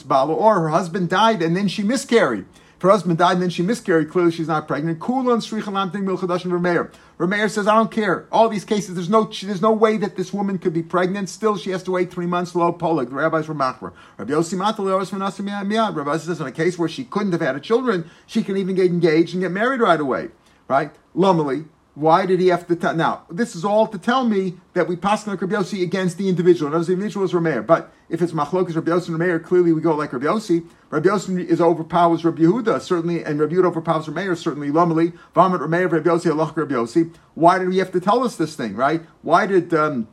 Bala, 0.02 0.34
or 0.34 0.60
her 0.60 0.68
husband 0.70 1.10
died 1.10 1.42
and 1.42 1.54
then 1.54 1.68
she 1.68 1.82
miscarried. 1.82 2.46
Husband 2.80 3.18
died 3.18 3.32
and 3.32 3.42
then 3.42 3.50
she 3.50 3.62
miscarried, 3.62 4.08
clearly 4.08 4.30
she's 4.30 4.46
not 4.46 4.68
pregnant. 4.68 5.00
Kulan 5.00 5.40
Srichalamting 5.40 6.04
Milchadash 6.04 6.44
and 6.44 6.52
Rameir. 6.52 6.92
Rameir 7.18 7.50
says, 7.50 7.66
I 7.66 7.74
don't 7.74 7.90
care. 7.90 8.28
All 8.30 8.48
these 8.48 8.64
cases, 8.64 8.94
there's 8.94 9.10
no 9.10 9.24
there's 9.24 9.60
no 9.60 9.72
way 9.72 9.96
that 9.96 10.16
this 10.16 10.32
woman 10.32 10.58
could 10.58 10.72
be 10.72 10.84
pregnant. 10.84 11.28
Still, 11.28 11.56
she 11.56 11.70
has 11.70 11.82
to 11.84 11.90
wait 11.90 12.12
three 12.12 12.26
months, 12.26 12.54
low 12.54 12.72
polig. 12.72 13.08
The 13.08 13.16
rabbis 13.16 13.48
were 13.48 13.54
machmer. 13.54 13.92
Rabbi 14.16 14.32
Yossi 14.32 15.96
Rabbi 15.96 16.16
says, 16.18 16.40
in 16.40 16.46
a 16.46 16.52
case 16.52 16.78
where 16.78 16.88
she 16.88 17.04
couldn't 17.04 17.32
have 17.32 17.40
had 17.40 17.56
a 17.56 17.60
children, 17.60 18.08
she 18.26 18.44
can 18.44 18.56
even 18.56 18.76
get 18.76 18.86
engaged 18.86 19.34
and 19.34 19.42
get 19.42 19.50
married 19.50 19.80
right 19.80 20.00
away. 20.00 20.28
Right? 20.68 20.92
Lomeli, 21.16 21.66
why 21.98 22.26
did 22.26 22.38
he 22.38 22.46
have 22.46 22.64
to 22.68 22.76
tell? 22.76 22.94
Now, 22.94 23.24
this 23.28 23.56
is 23.56 23.64
all 23.64 23.88
to 23.88 23.98
tell 23.98 24.24
me 24.24 24.54
that 24.74 24.86
we 24.86 24.94
pass 24.94 25.26
like 25.26 25.42
Rabbi 25.42 25.56
Yossi 25.56 25.82
against 25.82 26.16
the 26.16 26.28
individual. 26.28 26.70
Notice 26.70 26.86
the 26.86 26.92
individual 26.92 27.24
is 27.24 27.32
Rameir. 27.32 27.66
But 27.66 27.92
if 28.08 28.22
it's 28.22 28.30
Machlokas, 28.30 28.76
Rabbi 28.76 28.92
Yossi 28.92 29.08
and 29.08 29.18
Rameir, 29.18 29.42
clearly 29.42 29.72
we 29.72 29.80
go 29.80 29.96
like 29.96 30.12
Rabbi 30.12 30.26
Yossi. 30.26 30.64
Rabbi 30.90 31.08
Yossi 31.08 31.44
is 31.44 31.60
overpowers 31.60 32.24
Rabbi 32.24 32.42
Yehuda, 32.42 32.80
certainly, 32.80 33.24
and 33.24 33.40
Rabbi 33.40 33.54
Yehuda 33.54 33.64
overpowers 33.64 34.06
Rameir, 34.06 34.36
certainly. 34.36 34.70
Lomeli, 34.70 35.12
Vamit 35.34 35.58
Rameir, 35.58 35.90
Rabbi 35.90 36.08
Yossi, 36.08 36.30
Allah 36.30 36.52
Rabbi 36.54 36.74
Yossi. 36.74 37.12
Why 37.34 37.58
did 37.58 37.72
he 37.72 37.78
have 37.78 37.90
to 37.90 38.00
tell 38.00 38.22
us 38.22 38.36
this 38.36 38.54
thing, 38.54 38.76
right? 38.76 39.02
Why 39.22 39.46
did 39.46 39.74
um, 39.74 40.06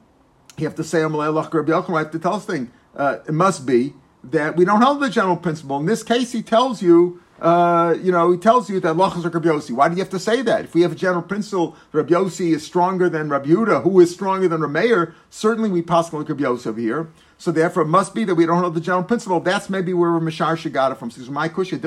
he 0.58 0.63
have 0.63 0.74
to 0.76 0.84
say 0.84 1.02
Amalei 1.02 1.28
Allah 1.28 1.48
Rabbi 1.54 1.71
Yossi? 1.71 1.89
Why 1.89 2.00
have 2.00 2.12
to 2.12 2.19
tell 2.19 2.34
us 2.34 2.45
thing? 2.45 2.71
Uh, 2.95 3.19
it 3.28 3.34
must 3.34 3.67
be 3.67 3.93
that 4.24 4.56
we 4.56 4.65
don't 4.65 4.82
hold 4.82 5.02
the 5.02 5.10
general 5.12 5.38
principle. 5.38 5.78
In 5.78 5.86
this 5.86 6.02
case, 6.02 6.32
he 6.32 6.41
tells 6.41 6.82
you 6.82 7.21
uh, 7.41 7.95
you 8.02 8.12
know, 8.12 8.32
he 8.32 8.38
tells 8.38 8.69
you 8.69 8.80
that 8.80 8.95
lachas 8.95 9.26
are 9.26 9.30
Rabbi 9.30 9.50
Yossi. 9.50 9.71
Why 9.71 9.89
do 9.89 9.95
you 9.95 10.02
have 10.02 10.10
to 10.12 10.19
say 10.19 10.41
that? 10.41 10.65
If 10.65 10.74
we 10.74 10.82
have 10.82 10.93
a 10.93 10.95
general 10.95 11.21
principle, 11.21 11.76
Rabbi 11.91 12.13
Yossi 12.13 12.54
is 12.54 12.65
stronger 12.65 13.10
than 13.10 13.30
Rabbi 13.30 13.50
Yehuda, 13.50 13.84
who 13.84 14.00
is 14.00 14.13
stronger 14.13 14.48
than 14.48 14.62
Rameir, 14.62 15.13
certainly 15.30 15.69
we 15.69 15.82
like 15.82 16.30
Rabbi 16.30 16.43
Yossi 16.43 16.67
over 16.67 16.80
here. 16.80 17.10
So 17.38 17.52
therefore, 17.52 17.84
it 17.84 17.88
must 17.88 18.15
be 18.15 18.24
that 18.24 18.36
we 18.36 18.45
don't 18.45 18.62
know 18.62 18.69
the 18.69 18.80
general 18.80 19.04
principle. 19.04 19.41
That's 19.41 19.69
maybe 19.69 19.93
where 19.93 20.12
got 20.71 20.91
it 20.93 20.95
from. 20.95 21.12
So 21.12 21.30
my 21.30 21.50
kushya, 21.50 21.82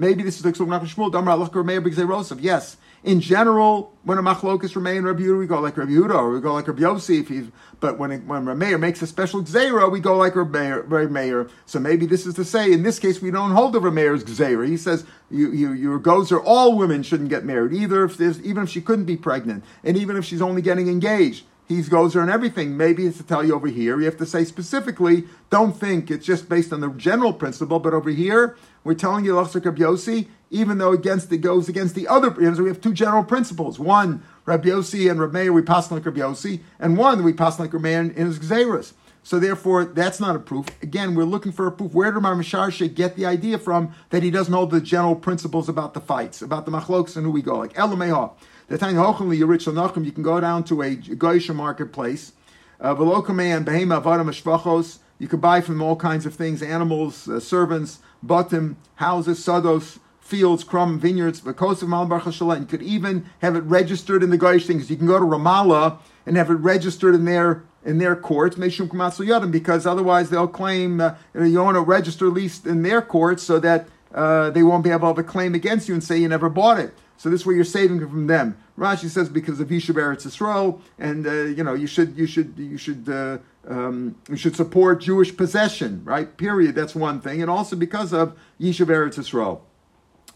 Maybe 0.00 0.22
this 0.22 0.36
is 0.36 0.42
the 0.42 0.52
Shmuel. 0.52 2.38
Yes, 2.40 2.76
in 3.02 3.20
general, 3.20 3.92
when 4.04 4.16
a 4.16 4.22
machlokas 4.22 4.76
remain 4.76 5.02
Rabbi 5.02 5.22
Yehuda, 5.22 5.38
we 5.40 5.46
go 5.48 5.58
like 5.58 5.76
Rabbi 5.76 5.90
Yehuda, 5.90 6.14
or 6.14 6.30
we 6.30 6.40
go 6.40 6.54
like 6.54 6.68
Rabbi 6.68 6.98
he's, 6.98 7.48
but 7.80 7.98
when 7.98 8.12
it, 8.12 8.24
when 8.24 8.44
Rameir 8.44 8.78
makes 8.78 9.02
a 9.02 9.08
special 9.08 9.42
gzeira, 9.42 9.90
we 9.90 9.98
go 9.98 10.16
like 10.16 10.36
Rabbi 10.36 11.06
Meir. 11.06 11.48
So 11.66 11.80
maybe 11.80 12.06
this 12.06 12.26
is 12.26 12.34
to 12.34 12.44
say, 12.44 12.72
in 12.72 12.84
this 12.84 13.00
case, 13.00 13.20
we 13.20 13.32
don't 13.32 13.50
hold 13.50 13.72
the 13.72 13.80
Rameir's 13.80 14.22
gzeira. 14.22 14.68
He 14.68 14.76
says 14.76 15.04
you, 15.32 15.50
you, 15.50 15.72
your 15.72 15.98
gozer, 15.98 16.40
all 16.44 16.76
women 16.76 17.02
shouldn't 17.02 17.28
get 17.28 17.44
married, 17.44 17.72
either 17.72 18.04
if 18.04 18.16
there's, 18.16 18.40
even 18.42 18.62
if 18.62 18.68
she 18.68 18.80
couldn't 18.80 19.06
be 19.06 19.16
pregnant, 19.16 19.64
and 19.82 19.96
even 19.96 20.16
if 20.16 20.24
she's 20.24 20.42
only 20.42 20.62
getting 20.62 20.86
engaged. 20.86 21.44
He's 21.68 21.90
goes 21.90 22.14
gozer 22.14 22.22
and 22.22 22.30
everything. 22.30 22.78
Maybe 22.78 23.06
it's 23.06 23.18
to 23.18 23.22
tell 23.22 23.44
you 23.44 23.54
over 23.54 23.66
here. 23.66 23.98
You 23.98 24.06
have 24.06 24.16
to 24.18 24.26
say 24.26 24.44
specifically. 24.44 25.24
Don't 25.50 25.76
think 25.76 26.10
it's 26.10 26.24
just 26.24 26.48
based 26.48 26.72
on 26.72 26.80
the 26.80 26.88
general 26.92 27.34
principle, 27.34 27.78
but 27.78 27.92
over 27.92 28.08
here 28.08 28.56
we're 28.88 28.94
telling 28.94 29.22
you 29.22 29.34
Lachzak 29.34 29.66
Rabbi 29.66 30.26
even 30.50 30.78
though 30.78 30.92
against 30.92 31.30
it 31.30 31.38
goes 31.38 31.68
against 31.68 31.94
the 31.94 32.08
other. 32.08 32.34
So 32.54 32.62
we 32.62 32.70
have 32.70 32.80
two 32.80 32.94
general 32.94 33.22
principles. 33.22 33.78
One, 33.78 34.22
Rabbi 34.46 34.70
Yossi 34.70 35.10
and 35.10 35.20
Rabbi 35.20 35.42
Meir, 35.42 35.52
we 35.52 35.60
pass 35.60 35.90
like 35.90 36.06
Rabbi 36.06 36.20
Yossi, 36.20 36.60
and 36.78 36.96
one, 36.96 37.22
we 37.22 37.34
pass 37.34 37.58
like 37.58 37.74
Rabbi 37.74 37.90
in 37.90 38.14
his 38.14 38.38
Gzeras. 38.38 38.94
So 39.22 39.38
therefore, 39.38 39.84
that's 39.84 40.20
not 40.20 40.36
a 40.36 40.38
proof. 40.38 40.68
Again, 40.80 41.14
we're 41.14 41.24
looking 41.24 41.52
for 41.52 41.66
a 41.66 41.70
proof. 41.70 41.92
Where 41.92 42.10
did 42.10 42.22
Marsharshe 42.22 42.94
get 42.94 43.14
the 43.14 43.26
idea 43.26 43.58
from 43.58 43.92
that 44.08 44.22
he 44.22 44.30
doesn't 44.30 44.54
hold 44.54 44.70
the 44.70 44.80
general 44.80 45.16
principles 45.16 45.68
about 45.68 45.92
the 45.92 46.00
fights, 46.00 46.40
about 46.40 46.64
the 46.64 46.72
machloks 46.72 47.14
and 47.14 47.26
who 47.26 47.30
we 47.30 47.42
go? 47.42 47.58
Like 47.58 47.74
Elameha. 47.74 48.32
The 48.68 48.78
time 48.78 48.94
Hochenli 48.94 49.38
Yerich 49.38 49.70
Nachum, 49.70 50.06
you 50.06 50.12
can 50.12 50.22
go 50.22 50.40
down 50.40 50.64
to 50.64 50.80
a 50.80 50.96
Goisha 50.96 51.54
marketplace. 51.54 52.32
Uh, 52.80 52.94
Velokame 52.94 53.54
and 53.54 53.66
Behema 53.66 54.02
Avadim 54.02 54.98
you 55.18 55.26
could 55.26 55.40
buy 55.40 55.60
from 55.60 55.82
all 55.82 55.96
kinds 55.96 56.26
of 56.26 56.34
things, 56.34 56.62
animals, 56.62 57.28
uh, 57.28 57.40
servants, 57.40 57.98
batim, 58.24 58.76
houses, 58.96 59.44
sados, 59.44 59.98
fields, 60.20 60.62
krum, 60.62 60.98
vineyards, 60.98 61.40
because 61.40 61.82
of 61.82 61.88
Malbar 61.88 62.60
You 62.60 62.66
could 62.66 62.82
even 62.82 63.26
have 63.40 63.56
it 63.56 63.60
registered 63.60 64.22
in 64.22 64.30
the 64.30 64.38
Goyish 64.38 64.66
things. 64.66 64.90
You 64.90 64.96
can 64.96 65.06
go 65.06 65.18
to 65.18 65.24
Ramallah 65.24 65.98
and 66.26 66.36
have 66.36 66.50
it 66.50 66.54
registered 66.54 67.14
in 67.14 67.24
their 67.24 67.64
in 67.84 67.98
their 67.98 68.16
courts, 68.16 68.56
because 68.56 69.86
otherwise 69.86 70.28
they'll 70.28 70.48
claim 70.48 71.00
uh, 71.00 71.14
you 71.34 71.62
want 71.62 71.76
to 71.76 71.80
register 71.80 72.26
at 72.26 72.34
least 72.34 72.66
in 72.66 72.82
their 72.82 73.00
courts 73.00 73.42
so 73.42 73.58
that 73.60 73.88
uh, 74.12 74.50
they 74.50 74.62
won't 74.62 74.84
be 74.84 74.90
able 74.90 75.14
to 75.14 75.22
claim 75.22 75.54
against 75.54 75.88
you 75.88 75.94
and 75.94 76.04
say 76.04 76.18
you 76.18 76.28
never 76.28 76.50
bought 76.50 76.78
it. 76.78 76.92
So 77.18 77.28
this 77.28 77.44
way 77.44 77.54
you're 77.56 77.64
saving 77.64 77.98
from 78.00 78.28
them. 78.28 78.56
Rashi 78.78 79.10
says 79.10 79.28
because 79.28 79.58
of 79.58 79.68
Yishuv 79.68 79.96
Eretz 79.96 80.24
Yisrael, 80.24 80.80
and 80.98 81.26
uh, 81.26 81.32
you 81.32 81.64
know 81.64 81.74
you 81.74 81.88
should 81.88 82.16
you 82.16 82.26
should 82.26 82.54
you 82.56 82.78
should 82.78 83.08
uh, 83.08 83.38
um, 83.66 84.14
you 84.30 84.36
should 84.36 84.54
support 84.54 85.02
Jewish 85.02 85.36
possession, 85.36 86.02
right? 86.04 86.36
Period. 86.36 86.76
That's 86.76 86.94
one 86.94 87.20
thing, 87.20 87.42
and 87.42 87.50
also 87.50 87.74
because 87.74 88.12
of 88.12 88.38
Yishuv 88.60 88.86
Eretz 88.86 89.18
Yisrael. 89.18 89.60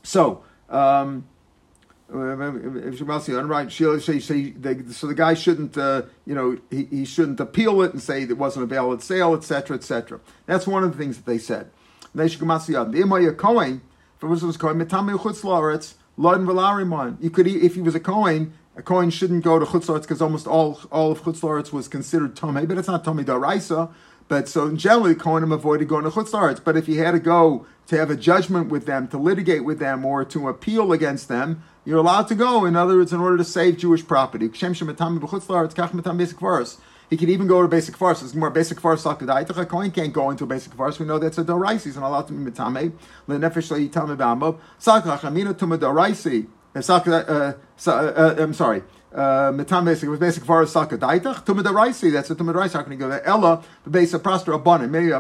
So. 0.03 0.45
Um, 0.69 1.25
right, 2.09 3.73
so 3.73 3.87
the 5.07 5.15
guy 5.17 5.33
shouldn't, 5.33 5.79
uh, 5.79 6.03
you 6.27 6.35
know, 6.35 6.59
he, 6.71 6.85
he 6.85 7.05
shouldn't 7.07 7.41
appeal 7.41 7.81
it 7.81 7.93
and 7.93 8.03
say 8.03 8.23
it 8.23 8.37
wasn't 8.37 8.63
a 8.63 8.67
valid 8.67 9.03
sale, 9.03 9.35
etc., 9.35 9.77
etc. 9.77 10.21
That's 10.45 10.67
one 10.67 10.85
of 10.85 10.93
the 10.93 10.99
things 10.99 11.17
that 11.17 11.25
they 11.25 11.39
said. 11.39 11.71
If 12.15 12.43
it 12.43 12.43
was 12.43 13.39
Kohen, 13.39 13.81
you 16.23 17.31
could, 17.31 17.47
if 17.47 17.75
he 17.75 17.83
was 17.83 17.95
a 17.95 18.01
Kohen, 18.01 18.53
a 18.77 18.83
Kohen 18.83 19.11
shouldn't 19.11 19.45
go 19.45 19.59
to 19.59 19.67
Chutzlaritz 19.67 20.03
because 20.03 20.23
almost 20.23 20.47
all, 20.47 20.81
all 20.91 21.13
of 21.13 21.23
Chutzlaritz 21.23 21.73
was 21.73 21.89
considered 21.89 22.35
Tomei, 22.35 22.67
but 22.67 22.79
it's 22.79 22.89
not 22.89 23.05
Tomei 23.05 23.25
Daraisa. 23.25 23.93
But 24.29 24.49
so 24.49 24.75
generally, 24.75 25.15
Kohenim 25.15 25.53
avoided 25.53 25.89
going 25.89 26.05
to 26.05 26.11
Chutzlaritz. 26.11 26.63
But 26.65 26.77
if 26.77 26.87
he 26.87 26.97
had 26.97 27.11
to 27.11 27.19
go 27.19 27.67
to 27.89 27.97
have 27.99 28.11
a 28.11 28.17
judgment 28.17 28.71
with 28.71 28.87
them, 28.87 29.09
to 29.09 29.19
litigate 29.19 29.65
with 29.65 29.79
them, 29.79 30.05
or 30.07 30.25
to 30.25 30.49
appeal 30.49 30.93
against 30.93 31.29
them, 31.29 31.63
you're 31.85 31.99
allowed 31.99 32.29
to 32.29 32.35
go. 32.35 32.65
In 32.65 32.77
other 32.77 32.97
words, 32.97 33.13
in 33.13 33.21
order 33.21 33.37
to 33.37 33.45
save 33.45 33.77
Jewish 33.77 34.07
property. 34.07 34.49
He 37.13 37.19
could 37.19 37.29
even 37.29 37.47
go 37.47 37.61
to 37.61 37.69
basic 37.69 37.95
farce. 37.95 38.23
It's 38.23 38.35
more 38.35 38.49
basic 38.49 38.81
farce. 38.81 39.05
A 39.05 39.67
coin 39.67 39.91
can't 39.91 40.15
go 40.15 40.31
into 40.31 40.45
a 40.45 40.47
basic 40.47 40.73
farce. 40.73 40.99
We 40.99 41.05
know 41.05 41.19
that's 41.19 41.37
a 41.37 41.45
doraisi. 41.45 41.85
He's 41.85 41.97
not 41.97 42.09
allowed 42.09 42.27
to 42.29 42.33
be 42.33 42.51
mitame. 42.51 42.91
Lenefesh 43.29 43.91
leitame 43.91 44.17
b'amov. 44.17 44.59
Sakach 44.81 45.23
amina 45.23 45.53
tuma 45.53 45.77
doraisi. 45.77 46.47
Uh, 46.75 47.51
uh, 47.91 47.91
uh, 47.91 48.35
I'm 48.39 48.55
sorry. 48.55 48.83
Uh, 49.15 49.53
Metam 49.53 49.85
basic 49.85 50.09
was 50.09 50.19
basic 50.19 50.43
for 50.43 50.65
saka 50.65 50.97
daitach 50.97 51.45
tumid 51.45 51.65
raisi. 51.65 52.11
That's 52.11 52.31
a 52.31 52.35
tumid 52.35 52.55
raisi. 52.55 52.73
How 52.73 52.83
can 52.83 52.93
you 52.93 52.99
go 52.99 53.11
there? 53.11 53.23
Ella 53.27 53.63
the 53.85 53.91
base 53.91 54.15
of 54.15 54.23
prostra 54.23 54.55
abundant. 54.55 54.91
Maybe 54.91 55.11
a, 55.11 55.19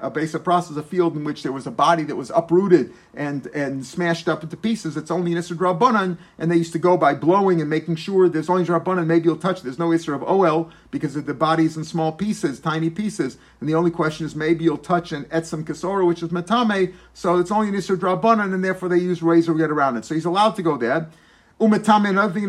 a 0.00 0.10
base 0.10 0.34
of 0.34 0.44
prostra 0.44 0.70
is 0.72 0.76
a 0.76 0.82
field 0.84 1.16
in 1.16 1.24
which 1.24 1.42
there 1.42 1.50
was 1.50 1.66
a 1.66 1.72
body 1.72 2.04
that 2.04 2.14
was 2.14 2.30
uprooted 2.30 2.92
and 3.14 3.46
and 3.48 3.84
smashed 3.84 4.28
up 4.28 4.44
into 4.44 4.56
pieces. 4.56 4.96
It's 4.96 5.10
only 5.10 5.32
an 5.32 5.38
isra 5.38 5.56
drabanan, 5.56 6.18
and 6.38 6.52
they 6.52 6.56
used 6.56 6.72
to 6.74 6.78
go 6.78 6.96
by 6.96 7.14
blowing 7.14 7.60
and 7.60 7.68
making 7.68 7.96
sure 7.96 8.28
there's 8.28 8.48
only 8.48 8.64
drabanan. 8.64 9.06
Maybe 9.06 9.24
you'll 9.24 9.36
touch. 9.38 9.62
There's 9.62 9.78
no 9.78 9.88
isra 9.88 10.14
of 10.14 10.22
ol 10.22 10.70
because 10.92 11.14
the 11.14 11.34
body's 11.34 11.76
in 11.76 11.82
small 11.82 12.12
pieces, 12.12 12.60
tiny 12.60 12.90
pieces, 12.90 13.38
and 13.58 13.68
the 13.68 13.74
only 13.74 13.90
question 13.90 14.24
is 14.24 14.36
maybe 14.36 14.62
you'll 14.62 14.78
touch 14.78 15.10
an 15.10 15.24
etzem 15.24 15.64
kasora, 15.64 16.06
which 16.06 16.22
is 16.22 16.28
metame. 16.28 16.94
So 17.12 17.38
it's 17.38 17.50
only 17.50 17.70
an 17.70 17.74
isra 17.74 17.96
drabanan, 17.96 18.54
and 18.54 18.64
therefore 18.64 18.88
they 18.88 18.98
use 18.98 19.20
razor 19.20 19.52
to 19.52 19.58
get 19.58 19.72
around 19.72 19.96
it. 19.96 20.04
So 20.04 20.14
he's 20.14 20.26
allowed 20.26 20.54
to 20.56 20.62
go 20.62 20.76
there. 20.76 21.10
Umetame, 21.58 22.10
another 22.10 22.34
thing, 22.34 22.46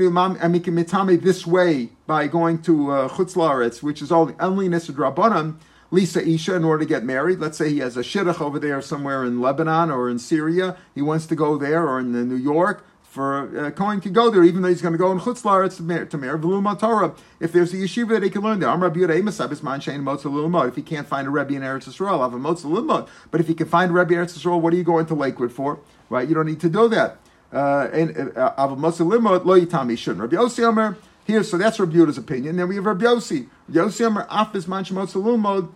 we 0.53 0.59
can 0.59 0.75
metame 0.75 1.21
this 1.21 1.47
way 1.47 1.91
by 2.07 2.27
going 2.27 2.61
to 2.63 2.91
uh, 2.91 3.07
which 3.07 4.01
is 4.01 4.11
all 4.11 4.33
only 4.37 4.67
Nisad 4.67 4.95
Rabbanim, 4.95 5.55
Lisa 5.91 6.27
Isha, 6.27 6.55
in 6.55 6.65
order 6.65 6.83
to 6.83 6.89
get 6.89 7.05
married. 7.05 7.39
Let's 7.39 7.57
say 7.57 7.69
he 7.69 7.79
has 7.79 7.95
a 7.95 8.01
shidduch 8.01 8.41
over 8.41 8.59
there 8.59 8.81
somewhere 8.81 9.23
in 9.23 9.39
Lebanon 9.39 9.91
or 9.91 10.09
in 10.09 10.19
Syria. 10.19 10.75
He 10.93 11.01
wants 11.01 11.25
to 11.27 11.35
go 11.35 11.57
there 11.57 11.87
or 11.87 12.01
in 12.01 12.11
New 12.11 12.35
York. 12.35 12.85
For 13.01 13.57
uh, 13.57 13.71
Cohen 13.71 14.01
can 14.01 14.11
go 14.11 14.29
there, 14.29 14.43
even 14.43 14.61
though 14.61 14.67
he's 14.67 14.81
going 14.81 14.91
to 14.91 14.97
go 14.97 15.13
in 15.13 15.19
Chutz 15.21 15.41
Laaretz 15.41 15.77
to 16.09 16.17
marry 16.17 16.77
Torah. 16.77 17.15
If 17.39 17.53
there's 17.53 17.73
a 17.73 17.77
yeshiva 17.77 18.09
that 18.09 18.23
he 18.23 18.29
can 18.29 18.41
learn 18.41 18.59
there, 18.59 18.69
I'm 18.69 18.83
Rabbi 18.83 18.99
If 20.67 20.75
he 20.75 20.81
can't 20.81 21.07
find 21.07 21.27
a 21.27 21.31
Rebbe 21.31 21.53
in 21.53 21.61
Eretz 21.61 21.87
Yisrael, 21.87 22.19
have 22.19 22.33
a 22.33 22.37
Motzah 22.37 23.07
But 23.31 23.39
if 23.39 23.47
he 23.47 23.53
can 23.53 23.67
find 23.67 23.91
a 23.91 23.93
Rebbe 23.93 24.13
in 24.13 24.19
Eretz 24.19 24.37
Yisrael, 24.37 24.59
what 24.59 24.73
are 24.73 24.75
you 24.75 24.83
going 24.83 25.05
to 25.05 25.15
Lakewood 25.15 25.53
for? 25.53 25.79
Right? 26.09 26.27
You 26.27 26.35
don't 26.35 26.45
need 26.45 26.59
to 26.59 26.69
do 26.69 26.89
that. 26.89 27.19
Uh, 27.51 27.55
uh, 27.55 28.53
Av 28.57 28.77
Mosalimot 28.77 29.45
lo 29.45 29.59
yitami 29.59 29.97
shouldn't. 29.97 30.21
Rabbi 30.21 30.35
Yossi 30.35 30.63
Omer 30.65 30.97
here, 31.25 31.43
so 31.43 31.57
that's 31.57 31.79
Rabbi 31.79 31.93
Yehuda's 31.93 32.17
opinion. 32.17 32.57
Then 32.57 32.67
we 32.67 32.75
have 32.75 32.85
Rabbi 32.85 33.05
Yossi. 33.05 33.47
Yossi 33.71 34.05
Omer 34.05 34.25
afis 34.29 34.67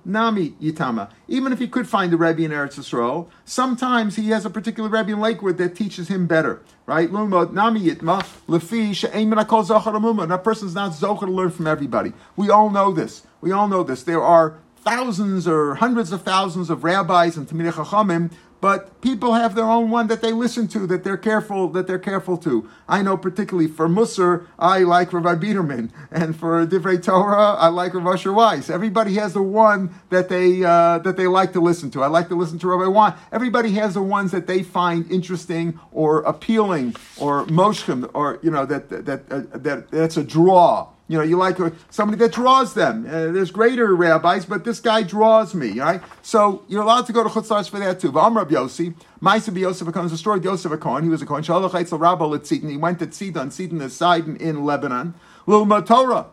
nami 0.05 0.49
yitama. 0.61 1.09
Even 1.29 1.53
if 1.53 1.59
he 1.59 1.67
could 1.67 1.87
find 1.87 2.13
a 2.13 2.17
Rebbe 2.17 2.41
in 2.43 2.51
Eretz 2.51 2.77
Yisrael, 2.77 3.27
sometimes 3.45 4.17
he 4.17 4.29
has 4.29 4.45
a 4.45 4.49
particular 4.49 4.89
Rebbe 4.89 5.11
in 5.11 5.19
Lakewood 5.21 5.57
that 5.59 5.75
teaches 5.75 6.09
him 6.09 6.27
better. 6.27 6.61
Right? 6.85 7.09
Lumod 7.09 7.53
nami 7.53 7.81
yitma 7.81 8.25
lefi 8.47 8.93
she'ein 8.93 9.29
menakol 9.29 9.65
zochar. 9.65 10.27
That 10.27 10.43
person's 10.43 10.75
not 10.75 10.91
zochar 10.91 11.21
to 11.21 11.31
learn 11.31 11.51
from 11.51 11.67
everybody. 11.67 12.11
We 12.35 12.49
all 12.49 12.69
know 12.69 12.91
this. 12.91 13.25
We 13.39 13.53
all 13.53 13.69
know 13.69 13.83
this. 13.83 14.03
There 14.03 14.21
are 14.21 14.57
thousands 14.83 15.47
or 15.47 15.75
hundreds 15.75 16.11
of 16.11 16.23
thousands 16.23 16.69
of 16.69 16.83
rabbis 16.83 17.37
and 17.37 17.47
Talmidei 17.47 17.71
Chachamim 17.71 18.31
but 18.61 19.01
people 19.01 19.33
have 19.33 19.55
their 19.55 19.65
own 19.65 19.89
one 19.89 20.07
that 20.07 20.21
they 20.21 20.31
listen 20.31 20.67
to 20.69 20.85
that 20.87 21.03
they're 21.03 21.17
careful 21.17 21.67
that 21.69 21.87
they're 21.87 21.99
careful 21.99 22.37
to. 22.37 22.69
I 22.87 23.01
know 23.01 23.17
particularly 23.17 23.67
for 23.67 23.89
Musser, 23.89 24.47
I 24.59 24.79
like 24.79 25.11
Rabbi 25.11 25.35
Biederman, 25.35 25.91
and 26.11 26.35
for 26.35 26.65
Divrei 26.65 27.03
Torah, 27.03 27.55
I 27.55 27.67
like 27.67 27.93
Rav 27.95 28.05
Asher 28.05 28.31
Weiss. 28.31 28.69
Everybody 28.69 29.15
has 29.15 29.33
the 29.33 29.41
one 29.41 29.93
that 30.09 30.29
they 30.29 30.63
uh, 30.63 30.99
that 30.99 31.17
they 31.17 31.27
like 31.27 31.53
to 31.53 31.59
listen 31.59 31.89
to. 31.91 32.03
I 32.03 32.07
like 32.07 32.29
to 32.29 32.35
listen 32.35 32.59
to 32.59 32.67
Rabbi 32.67 32.87
Wan. 32.87 33.15
Everybody 33.31 33.71
has 33.73 33.95
the 33.95 34.03
ones 34.03 34.31
that 34.31 34.45
they 34.45 34.61
find 34.61 35.11
interesting 35.11 35.79
or 35.91 36.21
appealing 36.21 36.95
or 37.17 37.45
moshkim 37.47 38.09
or 38.13 38.39
you 38.43 38.51
know 38.51 38.65
that 38.65 38.89
that, 38.89 39.31
uh, 39.31 39.41
that 39.57 39.89
that's 39.89 40.17
a 40.17 40.23
draw. 40.23 40.87
You 41.11 41.17
know, 41.17 41.25
you 41.25 41.35
like 41.35 41.57
somebody 41.89 42.17
that 42.19 42.31
draws 42.31 42.73
them. 42.73 43.05
Uh, 43.05 43.33
there's 43.33 43.51
greater 43.51 43.93
rabbis, 43.93 44.45
but 44.45 44.63
this 44.63 44.79
guy 44.79 45.03
draws 45.03 45.53
me, 45.53 45.77
right? 45.77 46.01
So 46.21 46.63
you're 46.69 46.83
allowed 46.83 47.05
to 47.07 47.11
go 47.11 47.21
to 47.21 47.27
Chutzlars 47.27 47.69
for 47.69 47.79
that 47.79 47.99
too. 47.99 48.13
V'am 48.13 48.33
Rabbi 48.33 48.53
Yossi, 48.53 48.95
Ma'aseh 49.21 49.59
Yosef 49.59 49.85
becomes 49.85 50.13
a 50.13 50.31
of 50.31 50.45
Yosef 50.45 50.71
Akon. 50.71 51.03
He 51.03 51.09
was 51.09 51.21
a 51.21 51.25
Kohen. 51.25 51.43
Shalach 51.43 51.71
Eitzel 51.71 51.99
Rabba 51.99 52.23
Letzidon. 52.23 52.69
He 52.69 52.77
went 52.77 52.99
to 52.99 53.07
Tzidon. 53.07 53.47
Tzidon 53.47 53.81
is 53.81 53.93
Sidon 53.93 54.37
in 54.37 54.63
Lebanon. 54.63 55.13
Lil 55.47 55.65
Torah. 55.81 56.27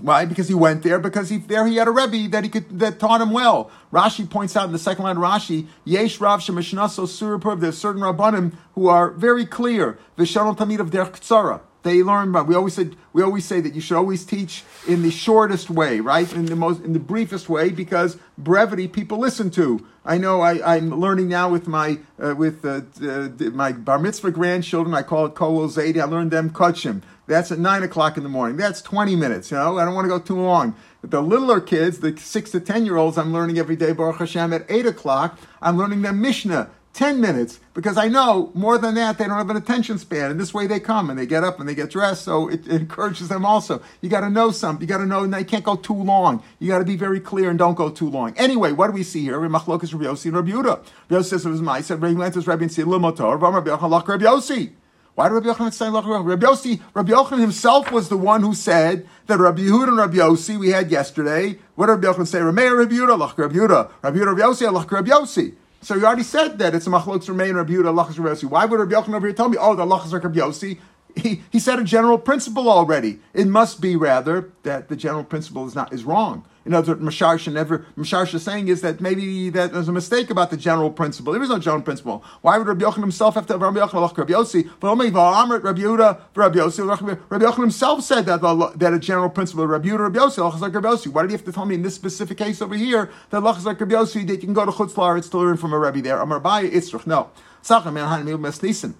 Why? 0.00 0.24
Because 0.24 0.46
he 0.46 0.54
went 0.54 0.84
there. 0.84 1.00
Because 1.00 1.28
he, 1.28 1.38
there 1.38 1.66
he 1.66 1.74
had 1.74 1.88
a 1.88 1.90
rebbe 1.90 2.30
that 2.30 2.44
he 2.44 2.48
could 2.48 2.78
that 2.78 3.00
taught 3.00 3.20
him 3.20 3.32
well. 3.32 3.72
Rashi 3.92 4.30
points 4.30 4.56
out 4.56 4.66
in 4.66 4.72
the 4.72 4.78
second 4.78 5.02
line 5.02 5.16
Rashi, 5.16 5.66
Yesh 5.84 6.20
Rav 6.20 6.38
Shemishnaso 6.38 7.08
Surapur. 7.08 7.58
There's 7.58 7.76
certain 7.76 8.02
rabbanim 8.02 8.52
who 8.76 8.86
are 8.86 9.10
very 9.10 9.44
clear. 9.44 9.98
Vishalom 10.16 10.56
Tamid 10.56 10.78
of 10.78 10.92
Der 10.92 11.06
Ktsara. 11.06 11.62
They 11.82 12.02
learn 12.02 12.32
but 12.32 12.46
we 12.46 12.54
always 12.54 12.74
said 12.74 12.96
we 13.12 13.22
always 13.22 13.44
say 13.44 13.60
that 13.60 13.74
you 13.74 13.80
should 13.80 13.96
always 13.96 14.24
teach 14.24 14.64
in 14.86 15.02
the 15.02 15.10
shortest 15.10 15.70
way, 15.70 16.00
right? 16.00 16.30
In 16.32 16.46
the 16.46 16.56
most 16.56 16.82
in 16.82 16.92
the 16.92 16.98
briefest 16.98 17.48
way, 17.48 17.70
because 17.70 18.18
brevity 18.36 18.86
people 18.88 19.18
listen 19.18 19.50
to. 19.52 19.86
I 20.04 20.18
know 20.18 20.40
I, 20.40 20.76
am 20.76 20.90
learning 20.90 21.28
now 21.28 21.50
with 21.50 21.66
my 21.66 21.98
uh, 22.22 22.34
with 22.34 22.64
uh, 22.64 22.82
uh, 23.02 23.50
my 23.52 23.72
bar 23.72 23.98
mitzvah 23.98 24.30
grandchildren. 24.30 24.94
I 24.94 25.02
call 25.02 25.26
it 25.26 25.34
kol 25.34 25.68
zaydi. 25.68 26.00
I 26.00 26.04
learned 26.04 26.30
them 26.30 26.50
kachim. 26.50 27.02
That's 27.26 27.52
at 27.52 27.58
nine 27.58 27.82
o'clock 27.82 28.16
in 28.16 28.22
the 28.22 28.28
morning. 28.28 28.56
That's 28.56 28.82
twenty 28.82 29.16
minutes. 29.16 29.50
You 29.50 29.56
know, 29.56 29.78
I 29.78 29.84
don't 29.84 29.94
want 29.94 30.04
to 30.06 30.08
go 30.08 30.18
too 30.18 30.40
long. 30.40 30.74
But 31.00 31.10
the 31.10 31.22
littler 31.22 31.60
kids, 31.60 32.00
the 32.00 32.16
six 32.16 32.50
to 32.50 32.60
ten 32.60 32.84
year 32.84 32.96
olds, 32.96 33.16
I'm 33.16 33.32
learning 33.32 33.58
every 33.58 33.76
day 33.76 33.92
Baruch 33.92 34.18
Hashem 34.18 34.52
at 34.52 34.66
eight 34.68 34.86
o'clock. 34.86 35.38
I'm 35.62 35.76
learning 35.76 36.02
them 36.02 36.20
Mishnah 36.20 36.70
10 36.92 37.20
minutes 37.20 37.60
because 37.72 37.96
I 37.96 38.08
know 38.08 38.50
more 38.54 38.76
than 38.76 38.94
that 38.96 39.16
they 39.16 39.26
don't 39.26 39.36
have 39.36 39.48
an 39.50 39.56
attention 39.56 39.98
span. 39.98 40.30
And 40.30 40.40
this 40.40 40.52
way 40.52 40.66
they 40.66 40.80
come 40.80 41.08
and 41.08 41.18
they 41.18 41.26
get 41.26 41.44
up 41.44 41.60
and 41.60 41.68
they 41.68 41.74
get 41.74 41.90
dressed. 41.90 42.24
So 42.24 42.48
it, 42.48 42.66
it 42.66 42.82
encourages 42.82 43.28
them 43.28 43.46
also. 43.46 43.80
You 44.00 44.08
got 44.08 44.20
to 44.20 44.30
know 44.30 44.50
something. 44.50 44.82
You 44.82 44.88
got 44.88 44.98
to 44.98 45.06
know, 45.06 45.26
they 45.26 45.44
can't 45.44 45.64
go 45.64 45.76
too 45.76 45.94
long. 45.94 46.42
You 46.58 46.68
got 46.68 46.78
to 46.80 46.84
be 46.84 46.96
very 46.96 47.20
clear 47.20 47.48
and 47.48 47.58
don't 47.58 47.76
go 47.76 47.90
too 47.90 48.10
long. 48.10 48.34
Anyway, 48.36 48.72
what 48.72 48.88
do 48.88 48.92
we 48.92 49.02
see 49.02 49.22
here? 49.22 49.38
Machlokas 49.40 49.92
Rabbi 49.92 50.04
Yossi 50.04 50.26
and 50.26 50.34
Rabbi 50.34 50.50
Yehuda. 50.50 50.84
Rabbi 51.08 51.22
says 51.22 51.46
it 51.46 51.50
was 51.50 51.62
my 51.62 51.80
said 51.80 52.02
Rabbi 52.02 52.14
Lantis 52.14 52.46
Rabbi 52.46 52.64
Limotor. 52.64 53.40
Rabbi 53.40 53.70
Rabbi 53.70 54.24
Yossi. 54.24 54.72
Why 55.14 55.28
did 55.28 55.34
Rabbi 55.34 55.48
Yochanan 55.48 55.72
say 55.72 55.90
Rabbi 55.90 56.46
Yossi? 56.46 56.80
Rabbi 56.94 57.12
Yochanan 57.12 57.40
himself 57.40 57.92
was 57.92 58.08
the 58.08 58.16
one 58.16 58.42
who 58.42 58.54
said 58.54 59.06
that 59.26 59.38
Rabbi 59.38 59.62
Yehuda 59.62 59.88
and 59.88 59.96
Rabbi 59.96 60.16
Yossi 60.16 60.58
we 60.58 60.70
had 60.70 60.90
yesterday. 60.90 61.58
What 61.74 61.86
did 61.86 62.04
Rabbi 62.04 62.06
Yochanan 62.06 62.26
say? 62.26 62.40
Rabbi 62.40 62.62
Yehuda, 62.62 63.36
Rabbi 63.36 63.54
Yehuda, 63.54 63.90
Rabbi 64.02 64.18
Yehuda, 64.18 64.26
Rabbi 64.26 64.40
Yossi, 64.40 64.90
Rabbi 64.90 65.10
Yossi. 65.10 65.54
So 65.82 65.94
you 65.94 66.04
already 66.04 66.24
said 66.24 66.58
that 66.58 66.74
it's 66.74 66.86
a 66.86 66.90
machlokes 66.90 67.28
remain 67.28 67.54
Rabbi 67.54 67.72
Yehuda, 67.72 67.94
lachas 67.94 68.18
Rabbi 68.18 68.34
Yossi. 68.34 68.44
Why 68.44 68.66
would 68.66 68.78
Rabbi 68.78 68.92
Yochanan 68.92 69.14
over 69.14 69.26
here 69.26 69.34
tell 69.34 69.48
me, 69.48 69.56
oh, 69.58 69.74
the 69.74 69.86
lachas 69.86 70.12
are 70.12 70.18
Rabbi 70.18 70.40
Yossi? 70.40 70.78
He, 71.16 71.42
he 71.50 71.58
said 71.58 71.78
a 71.78 71.84
general 71.84 72.18
principle 72.18 72.68
already. 72.68 73.18
It 73.34 73.46
must 73.46 73.80
be 73.80 73.96
rather 73.96 74.50
that 74.62 74.88
the 74.88 74.96
general 74.96 75.24
principle 75.24 75.66
is 75.66 75.74
not 75.74 75.92
is 75.92 76.04
wrong. 76.04 76.44
In 76.66 76.74
other 76.74 76.94
words, 76.94 77.02
Masharsha 77.02 77.52
never 77.52 77.86
Masharsha 77.96 78.38
saying 78.38 78.68
is 78.68 78.82
that 78.82 79.00
maybe 79.00 79.48
that 79.50 79.72
there's 79.72 79.88
a 79.88 79.92
mistake 79.92 80.28
about 80.28 80.50
the 80.50 80.56
general 80.56 80.90
principle. 80.90 81.32
There 81.32 81.42
is 81.42 81.48
no 81.48 81.58
general 81.58 81.82
principle. 81.82 82.22
Why 82.42 82.58
would 82.58 82.66
Rabbi 82.66 82.84
Yochanan 82.84 83.00
himself 83.00 83.34
have 83.34 83.46
to 83.46 83.54
have 83.54 83.62
Rabbi 83.62 83.80
Yochanan 83.80 84.16
Rabbi 84.16 84.32
Yossi? 84.32 84.70
But 84.78 84.90
only 84.90 85.10
Va'amrit 85.10 85.64
Rabbi 85.64 85.80
Yehuda 85.80 86.20
Rabbi 86.34 86.58
Yossi. 86.58 86.86
Rabbi 87.30 87.44
Yochanan 87.44 87.60
himself 87.60 88.04
said 88.04 88.26
that 88.26 88.42
that 88.76 88.92
a 88.92 88.98
general 88.98 89.30
principle 89.30 89.66
Rabbi 89.66 89.88
Yehuda 89.88 89.98
Rabbi 90.00 90.18
Yossi 90.18 90.72
Rabbi 90.74 90.88
Yossi. 90.88 91.08
Why 91.08 91.22
did 91.22 91.30
you 91.30 91.36
have 91.38 91.46
to 91.46 91.52
tell 91.52 91.64
me 91.64 91.76
in 91.76 91.82
this 91.82 91.94
specific 91.94 92.36
case 92.36 92.60
over 92.60 92.74
here 92.74 93.10
that 93.30 93.40
like 93.40 93.80
Rabbi 93.80 93.94
Yossi 93.94 94.26
that 94.26 94.34
you 94.34 94.38
can 94.38 94.54
go 94.54 94.66
to 94.66 94.72
Chutz 94.72 94.92
Laaretz 94.92 95.30
to 95.30 95.38
learn 95.38 95.56
from 95.56 95.72
a 95.72 95.78
Rabbi 95.78 96.02
there? 96.02 96.20
Amar 96.20 96.40
Baya 96.40 96.70
Itzrach. 96.70 97.06
No. 97.06 97.30
Sachem 97.62 97.94
Man 97.94 98.06
Hanim 98.06 98.62
Nisan. 98.62 98.94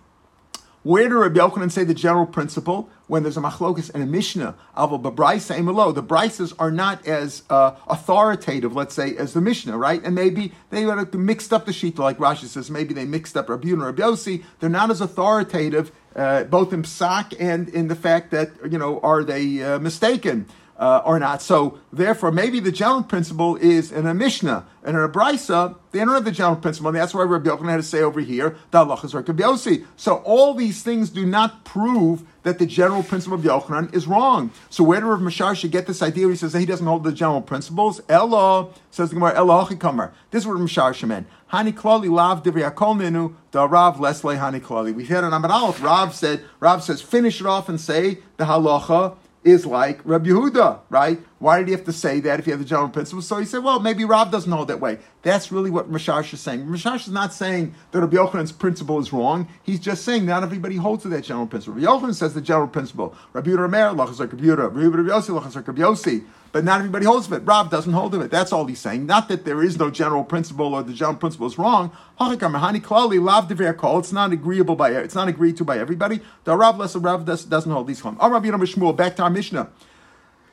Where 0.83 1.11
do 1.11 1.19
Rabbi 1.19 1.39
Yochanan 1.39 1.71
say 1.71 1.85
the 1.85 1.93
general 1.93 2.25
principle 2.25 2.89
when 3.07 3.23
there's 3.23 3.37
a 3.37 3.43
machlokus 3.43 3.91
and 3.93 4.03
a 4.03 4.07
mishnah? 4.07 4.55
Aval 4.75 5.03
b'braisa 5.03 5.55
emelo. 5.59 5.95
The 5.95 6.03
brises 6.03 6.55
are 6.59 6.71
not 6.71 7.07
as 7.07 7.43
uh, 7.51 7.73
authoritative, 7.87 8.75
let's 8.75 8.95
say, 8.95 9.15
as 9.15 9.35
the 9.35 9.43
mishnah, 9.43 9.77
right? 9.77 10.03
And 10.03 10.15
maybe 10.15 10.53
they 10.71 10.87
mixed 11.13 11.53
up 11.53 11.67
the 11.67 11.75
sheet, 11.75 11.99
like 11.99 12.17
Rashi 12.17 12.47
says. 12.47 12.71
Maybe 12.71 12.95
they 12.95 13.05
mixed 13.05 13.37
up 13.37 13.51
Rabbi 13.51 13.69
and 13.69 13.83
Rabbi 13.83 14.01
Yossi. 14.01 14.43
They're 14.59 14.71
not 14.71 14.91
as 14.91 15.03
authoritative, 15.03 15.93
uh, 16.17 16.45
both 16.45 16.73
in 16.73 16.83
psak 16.83 17.37
and 17.39 17.69
in 17.69 17.89
the 17.89 17.95
fact 17.95 18.31
that 18.31 18.51
you 18.71 18.79
know 18.79 19.01
are 19.01 19.23
they 19.23 19.63
uh, 19.63 19.79
mistaken 19.81 20.47
uh, 20.81 21.03
or 21.05 21.19
not. 21.21 21.43
So 21.43 21.79
therefore, 21.93 22.33
maybe 22.33 22.59
the 22.59 22.73
general 22.73 23.03
principle 23.03 23.57
is 23.57 23.93
in 23.93 24.07
a 24.07 24.15
Mishnah 24.15 24.67
and 24.83 24.97
in 24.97 25.03
a 25.03 25.09
Brisa. 25.09 25.77
They 25.93 25.99
don't 25.99 26.09
have 26.09 26.25
the 26.25 26.33
general 26.33 26.57
principle, 26.57 26.89
and 26.89 26.97
that's 26.97 27.13
why 27.13 27.23
Rabbi 27.23 27.51
Yochanan 27.51 27.69
had 27.69 27.77
to 27.77 27.83
say 27.83 28.01
over 28.01 28.21
here 28.21 28.57
the 28.71 28.79
Allah 28.79 28.99
is 29.05 29.13
Yossi. 29.13 29.85
So 29.97 30.17
all 30.17 30.55
these 30.55 30.83
things 30.83 31.11
do 31.11 31.27
not 31.27 31.65
prove 31.65 32.25
that 32.45 32.59
the 32.59 32.65
general 32.65 33.03
principle 33.03 33.39
of 33.39 33.45
Yochanan 33.45 33.95
is 33.95 34.07
wrong. 34.07 34.51
So 34.71 34.83
where 34.83 35.01
did 35.01 35.07
Rav 35.07 35.21
Masharshia 35.21 35.71
get 35.71 35.87
this 35.87 36.01
idea? 36.01 36.27
He 36.29 36.37
says 36.37 36.53
that 36.55 36.61
he 36.61 36.67
doesn't 36.67 36.87
hold 36.87 37.05
the 37.05 37.13
general 37.13 37.43
principles. 37.43 38.01
Ella 38.09 38.69
says 38.91 39.11
the 39.11 39.17
Gemara 39.17 39.37
Ella 39.37 39.67
Hachikamar. 39.67 40.13
This 40.31 40.45
is 40.45 40.47
what 40.47 40.55
Rav 40.55 40.67
Mashar 40.67 41.07
meant. 41.07 41.27
Hani 41.53 41.75
klali 41.75 42.11
lav 42.11 42.43
divrei 42.43 43.35
da 43.51 43.65
Rav 43.65 43.99
lesle 43.99 44.39
hani 44.39 44.61
klali. 44.61 44.95
We 44.95 45.05
had 45.05 45.25
an 45.25 45.35
Amar 45.35 45.51
Aleph. 45.51 45.83
Rav 45.83 46.15
said 46.15 46.43
Rav 46.59 46.83
says 46.83 47.03
finish 47.03 47.41
it 47.41 47.47
off 47.47 47.69
and 47.69 47.79
say 47.79 48.21
the 48.39 48.45
halacha 48.45 49.17
is 49.43 49.65
like 49.65 50.01
Rabbi 50.05 50.29
Yehuda, 50.29 50.81
right? 50.91 51.19
Why 51.39 51.59
did 51.59 51.69
he 51.69 51.73
have 51.73 51.85
to 51.85 51.93
say 51.93 52.21
that 52.21 52.39
if 52.39 52.45
he 52.45 52.51
had 52.51 52.61
the 52.61 52.65
general 52.65 52.91
principle? 52.91 53.23
So 53.23 53.39
he 53.39 53.47
said, 53.47 53.65
well, 53.65 53.81
maybe 53.81 54.05
Rav 54.05 54.31
doesn't 54.31 54.53
hold 54.53 54.69
that 54.69 54.81
way. 54.81 54.99
That's 55.23 55.51
really 55.51 55.71
what 55.71 55.91
Mashash 55.91 56.35
is 56.35 56.41
saying. 56.41 56.67
Mashash 56.67 57.07
is 57.07 57.13
not 57.13 57.33
saying 57.33 57.75
that 57.93 58.01
Rabbi 58.01 58.17
Yochanan's 58.17 58.53
principle 58.53 58.99
is 58.99 59.13
wrong. 59.13 59.49
He's 59.63 59.81
just 59.81 60.05
saying 60.05 60.27
not 60.27 60.43
everybody 60.43 60.77
holds 60.77 61.03
to 61.05 61.09
that 61.09 61.25
general 61.25 61.47
principle. 61.47 61.81
Rabbi 61.81 61.87
Yochanan 61.87 62.15
says 62.15 62.35
the 62.35 62.43
general 62.43 62.69
principle. 62.69 63.15
Rabbi 63.33 63.51
Yehuda 63.51 63.69
Ramer, 63.71 63.97
lachas 63.97 64.21
Rabbi 64.21 64.37
Yehuda. 64.37 64.75
Rabbi 64.75 65.09
Yossi, 65.09 65.41
lachas 65.41 65.57
Rabbi 65.57 65.81
Yossi. 65.81 66.25
But 66.53 66.65
not 66.65 66.81
everybody 66.81 67.07
holds 67.07 67.27
of 67.27 67.33
it. 67.33 67.43
Rav 67.45 67.71
doesn't 67.71 67.93
hold 67.93 68.15
of 68.15 68.23
it. 68.23 68.31
That's 68.31 68.53
all 68.53 68.67
he's 68.67 68.81
saying. 68.81 69.07
Not 69.07 69.29
that 69.29 69.45
there 69.45 69.63
is 69.63 69.79
no 69.79 69.91
general 69.91 70.25
principle 70.25 70.75
or 70.75 70.83
the 70.83 70.93
general 70.93 71.17
principle 71.17 71.47
is 71.47 71.59
wrong. 71.59 71.93
It's 72.21 74.13
not 74.13 74.33
agreeable 74.33 74.77
by 74.77 74.91
it's 74.91 75.15
not 75.15 75.29
agreed 75.29 75.57
to 75.59 75.65
by 75.65 75.79
everybody. 75.79 76.21
The 76.45 76.57
Rav 76.57 76.79
less 76.79 76.97
Rav 76.97 77.25
doesn't 77.25 77.71
hold 77.71 77.87
these. 77.87 78.03
Back 78.03 79.17
to 79.17 79.23
our 79.23 79.31
Mishnah. 79.31 79.71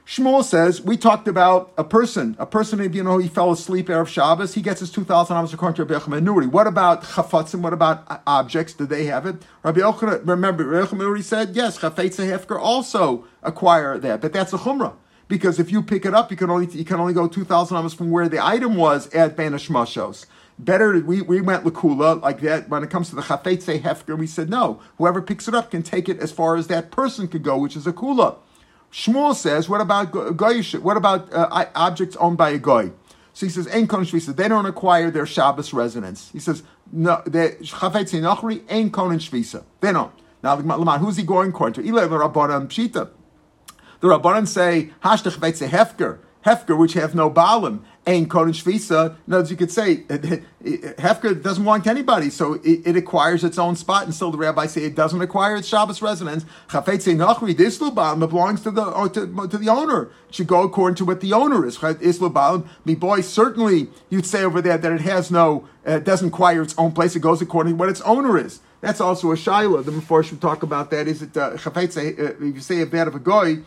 Shmuel 0.08 0.42
says, 0.42 0.82
we 0.82 0.96
talked 0.96 1.28
about 1.28 1.74
a 1.78 1.84
person, 1.84 2.38
a 2.40 2.46
person, 2.46 2.94
you 2.94 3.04
know, 3.04 3.18
he 3.18 3.28
fell 3.28 3.52
asleep 3.52 3.88
Erev 3.88 4.08
Shabbos, 4.08 4.54
he 4.54 4.62
gets 4.62 4.80
his 4.80 4.90
2,000 4.90 5.36
hours 5.36 5.54
according 5.54 5.76
to 5.76 5.84
Rabbi 5.84 6.06
Yochanan 6.06 6.48
What 6.50 6.66
about 6.66 7.04
chafatzim? 7.04 7.60
What 7.60 7.74
about 7.74 8.10
uh, 8.10 8.20
objects? 8.26 8.72
Do 8.72 8.86
they 8.86 9.04
have 9.08 9.26
it? 9.26 9.36
Rabbi 9.64 9.82
Yochanan, 9.82 10.26
remember, 10.26 10.64
Rabbi 10.64 10.96
Yochanan 10.96 11.24
said, 11.24 11.58
yes, 11.58 11.80
chafetze 11.80 12.26
hefker 12.26 12.58
also 12.58 13.26
acquire 13.44 13.98
that, 13.98 14.22
but 14.22 14.32
that's 14.32 14.54
a 14.54 14.58
chumrah. 14.58 14.94
Because 15.28 15.60
if 15.60 15.72
you 15.72 15.84
pick 15.84 16.06
it 16.06 16.14
up, 16.14 16.32
you 16.32 16.38
can 16.38 16.50
only 16.50 16.68
you 16.68 16.86
can 16.86 17.00
only 17.00 17.14
go 17.14 17.28
2,000 17.28 17.76
hours 17.76 17.94
from 17.94 18.12
where 18.12 18.30
the 18.30 18.44
item 18.46 18.76
was 18.76 19.14
at 19.14 19.36
Banish 19.36 19.68
Mashos. 19.70 20.26
Better, 20.60 21.00
we, 21.00 21.22
we 21.22 21.42
went 21.42 21.64
lakula 21.64 22.22
like 22.22 22.42
that. 22.42 22.70
When 22.70 22.84
it 22.84 22.90
comes 22.90 23.10
to 23.10 23.16
the 23.16 23.22
chafetze 23.22 23.82
hefker, 23.82 24.18
we 24.18 24.26
said 24.26 24.50
no. 24.50 24.80
Whoever 24.98 25.22
picks 25.22 25.48
it 25.48 25.54
up 25.54 25.72
can 25.72 25.84
take 25.84 26.10
it 26.10 26.20
as 26.20 26.32
far 26.32 26.56
as 26.56 26.68
that 26.68 26.90
person 26.90 27.28
could 27.28 27.44
go, 27.44 27.58
which 27.58 27.76
is 27.76 27.86
a 27.86 27.94
kula. 27.94 28.38
Shmuel 28.92 29.36
says, 29.36 29.70
what 29.70 29.82
about 29.82 30.12
goyish? 30.12 30.80
What 30.80 30.98
about 30.98 31.32
uh, 31.34 31.66
objects 31.76 32.16
owned 32.16 32.38
by 32.38 32.52
a 32.52 32.58
goy? 32.58 32.92
So 33.38 33.46
he 33.46 33.52
says, 33.52 33.68
"Ein 33.68 33.86
kon 33.86 34.04
shvisa." 34.04 34.36
They 34.36 34.48
don't 34.48 34.66
acquire 34.66 35.12
their 35.12 35.28
Shabbos 35.28 35.72
residence. 35.72 36.32
He 36.34 36.40
says, 36.40 36.64
"No, 36.92 37.22
they 37.28 37.50
chafetz 37.62 38.20
nachri 38.20 38.64
ein 38.68 38.90
kon 38.90 39.12
shvisa." 39.20 39.64
They 39.80 39.92
don't. 39.92 40.12
Now, 40.42 40.58
who's 40.58 41.18
he 41.18 41.24
going 41.24 41.50
according 41.50 41.84
to? 41.84 41.88
Ilay 41.88 42.08
Rabbanan 42.08 42.68
Pshita. 42.68 43.10
The 44.00 44.08
Rabbanan 44.08 44.48
say, 44.48 44.92
"Hashtach 45.04 45.38
vetze 45.38 45.68
hefker." 45.68 46.20
Hefker, 46.46 46.78
which 46.78 46.94
have 46.94 47.14
no 47.14 47.30
balim, 47.30 47.82
ain't 48.06 48.30
Koden 48.30 48.54
Shvisa. 48.54 49.18
In 49.28 49.34
other 49.34 49.42
words, 49.42 49.52
you 49.52 49.58
could 49.58 49.72
say 49.72 49.98
Hefker 50.64 51.44
doesn't 51.44 51.64
belong 51.64 51.82
to 51.82 51.90
anybody, 51.90 52.30
so 52.30 52.54
it, 52.54 52.82
it, 52.86 52.96
acquires 52.96 53.44
its 53.44 53.58
own 53.58 53.76
spot. 53.76 54.06
And 54.06 54.16
still, 54.16 54.32
the 54.32 54.38
rabbis 54.38 54.72
say 54.72 54.84
it 54.84 54.96
doesn't 54.96 55.22
acquire 55.22 55.58
its 55.58 55.68
Shabbos 55.68 56.02
residence. 56.02 56.46
Chafetze 56.70 57.14
Nachri, 57.18 57.56
this 57.56 57.80
Lubalim 57.80 58.20
belongs 58.30 58.62
to 58.62 58.72
the 58.72 58.86
oh, 58.86 59.10
to, 59.10 59.48
to, 59.48 59.58
the 59.58 59.68
owner. 59.68 60.04
It 60.30 60.36
should 60.36 60.48
go 60.48 60.64
according 60.64 60.96
to 60.96 61.06
what 61.06 61.20
the 61.20 61.34
owner 61.34 61.66
is. 61.66 61.78
Islubalim, 61.80 62.66
me 62.86 62.96
boy, 62.96 63.22
certainly 63.22 63.90
you'd 64.10 64.26
say 64.26 64.44
over 64.44 64.62
there 64.62 64.78
that 64.78 64.92
it 64.92 65.02
has 65.02 65.30
no, 65.30 65.68
uh, 65.86 66.00
doesn't 66.00 66.30
acquire 66.30 66.62
its 66.62 66.76
own 66.78 66.94
place. 66.94 67.16
It 67.16 67.20
goes 67.20 67.42
according 67.42 67.74
to 67.74 67.78
what 67.78 67.90
its 67.90 68.02
owner 68.02 68.38
is. 68.38 68.62
That's 68.82 69.02
also 69.02 69.32
a 69.32 69.36
shaila. 69.36 69.84
The 69.84 69.92
Mepharshim 69.92 70.40
talk 70.40 70.64
about 70.64 70.92
that. 70.92 71.08
Is 71.08 71.22
it 71.22 71.36
uh, 71.36 71.52
Chafetze? 71.58 72.20
Uh, 72.20 72.46
if 72.46 72.56
you 72.56 72.60
say 72.60 72.82
a 72.82 72.86
bad 72.86 73.08
of 73.08 73.16
a 73.16 73.20
goy 73.20 73.64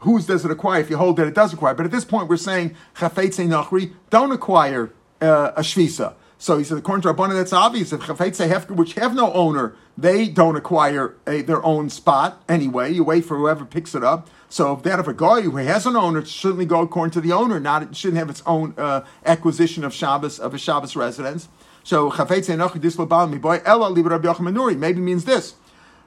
whose 0.00 0.26
does 0.26 0.44
it 0.44 0.50
acquire 0.50 0.80
if 0.80 0.90
you 0.90 0.96
hold 0.96 1.16
that 1.16 1.26
it 1.26 1.34
does 1.34 1.52
acquire. 1.52 1.74
But 1.74 1.86
at 1.86 1.92
this 1.92 2.04
point, 2.04 2.28
we're 2.28 2.36
saying 2.36 2.74
chafetze 2.96 3.46
nachri 3.46 3.94
don't 4.10 4.32
acquire 4.32 4.92
uh, 5.20 5.52
a 5.56 5.60
shvisa. 5.60 6.14
So 6.38 6.56
he 6.56 6.64
said, 6.64 6.78
according 6.78 7.02
to 7.02 7.12
Rabbana, 7.12 7.34
that's 7.34 7.52
obvious. 7.52 7.92
If 7.92 8.00
chafetze 8.00 8.48
hefker, 8.48 8.70
which 8.70 8.94
have 8.94 9.14
no 9.14 9.32
owner, 9.34 9.76
they 9.96 10.26
don't 10.28 10.56
acquire 10.56 11.14
a, 11.26 11.42
their 11.42 11.62
own 11.62 11.90
spot 11.90 12.42
anyway. 12.48 12.92
You 12.92 13.04
wait 13.04 13.26
for 13.26 13.36
whoever 13.36 13.66
picks 13.66 13.94
it 13.94 14.02
up. 14.02 14.28
So 14.48 14.72
if 14.72 14.82
that 14.84 14.98
of 14.98 15.06
a 15.06 15.12
guy 15.12 15.42
who 15.42 15.56
has 15.58 15.84
an 15.84 15.96
owner, 15.96 16.20
it 16.20 16.28
certainly 16.28 16.64
go 16.64 16.80
according 16.80 17.12
to 17.12 17.20
the 17.20 17.32
owner. 17.32 17.60
Not 17.60 17.82
it 17.82 17.94
shouldn't 17.94 18.18
have 18.18 18.30
its 18.30 18.42
own 18.46 18.74
uh, 18.78 19.04
acquisition 19.26 19.84
of 19.84 19.92
Shabbos 19.92 20.38
of 20.38 20.54
a 20.54 20.58
Shabbos 20.58 20.96
residence. 20.96 21.48
So 21.82 22.10
chafetze 22.10 22.56
nachri 22.56 22.80
dislabal 22.80 23.30
mi 23.30 23.38
boy 23.38 23.60
ella 23.64 23.88
libra 23.88 24.18
Rabbi 24.18 24.74
maybe 24.74 25.00
means 25.00 25.24
this. 25.24 25.54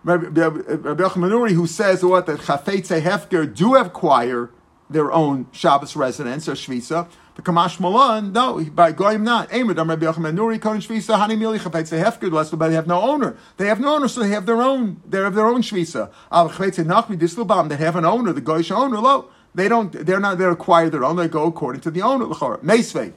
Rabbi 0.04 0.28
Yochanan 0.28 1.52
who 1.52 1.66
says 1.66 2.04
what 2.04 2.26
that 2.26 2.42
Chafetze 2.42 3.02
Hefker 3.02 3.54
do 3.54 3.76
acquire 3.78 4.50
their 4.90 5.12
own 5.14 5.48
Shabbos 5.54 5.96
residence 5.96 6.50
or 6.50 6.54
Shvisa. 6.54 7.08
The 7.36 7.42
Kamash 7.42 7.80
Malan, 7.80 8.34
no, 8.34 8.64
by 8.66 8.92
Goyim 8.92 9.24
not. 9.24 9.52
Amid 9.54 9.78
Rabbi 9.78 10.06
Yochanan 10.06 10.36
Nuri 10.36 10.62
Kohen 10.62 10.82
Shvisa 10.82 11.18
Hani 11.18 11.38
Mili 11.38 11.58
Chafetze 11.58 12.04
Hefker. 12.04 12.30
Less 12.30 12.52
but 12.52 12.68
they 12.68 12.76
have 12.76 12.86
no 12.86 13.02
owner. 13.02 13.38
They 13.56 13.68
have 13.68 13.80
no 13.80 13.96
owner, 13.96 14.10
so 14.10 14.20
they 14.20 14.30
have 14.30 14.46
their 14.46 14.62
own. 14.62 15.02
They 15.08 15.20
have 15.20 15.36
their 15.36 15.48
own 15.48 15.62
Shvisa. 15.62 16.12
Al 16.30 16.50
Chafetze 16.50 16.84
Nachmi 16.84 17.18
Dislubam. 17.18 17.70
They 17.70 17.78
have 17.78 17.96
an 17.96 18.04
owner. 18.04 18.34
The 18.34 18.42
Goyish 18.42 18.76
owner. 18.76 19.00
Lo, 19.00 19.30
they 19.56 19.70
don't. 19.70 19.94
They're 19.94 20.20
not. 20.20 20.38
They 20.38 20.46
acquire 20.46 20.90
their 20.90 21.06
own. 21.06 21.16
They 21.16 21.30
go 21.30 21.46
according 21.46 21.80
to 21.82 21.92
the 21.92 22.02
owner. 22.02 22.26
L'chora 22.26 22.58
Meisvei. 22.58 23.14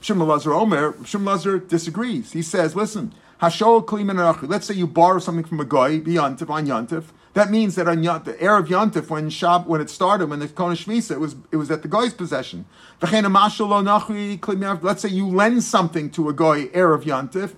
Shimon 0.00 0.28
Lazar 0.28 0.52
Omer. 0.52 0.94
Shimon 1.04 1.26
Lazar 1.26 1.58
disagrees. 1.58 2.32
He 2.32 2.42
says, 2.42 2.76
listen. 2.76 3.12
Hashol 3.40 3.84
klimin 3.84 4.48
Let's 4.48 4.66
say 4.66 4.74
you 4.74 4.88
borrow 4.88 5.20
something 5.20 5.44
from 5.44 5.60
a 5.60 5.64
guy 5.64 6.00
beyontif 6.00 6.50
on 6.50 6.66
yontif. 6.66 7.04
That 7.34 7.52
means 7.52 7.76
that 7.76 7.86
on 7.86 7.98
yontif, 7.98 8.24
the 8.24 8.32
erev 8.34 8.66
yontif, 8.66 9.10
when 9.10 9.30
Shab, 9.30 9.66
when 9.66 9.80
it 9.80 9.88
started, 9.88 10.28
when 10.28 10.40
the 10.40 10.48
Kona 10.48 10.74
Shmisa, 10.74 11.12
it 11.12 11.20
was 11.20 11.36
it 11.52 11.56
was 11.56 11.70
at 11.70 11.82
the 11.82 11.88
guy's 11.88 12.12
possession. 12.12 12.64
Let's 13.00 13.12
say 15.02 15.08
you 15.08 15.28
lend 15.28 15.62
something 15.62 16.10
to 16.10 16.28
a 16.28 16.32
guy 16.32 16.66
erev 16.66 17.04
yontif, 17.04 17.54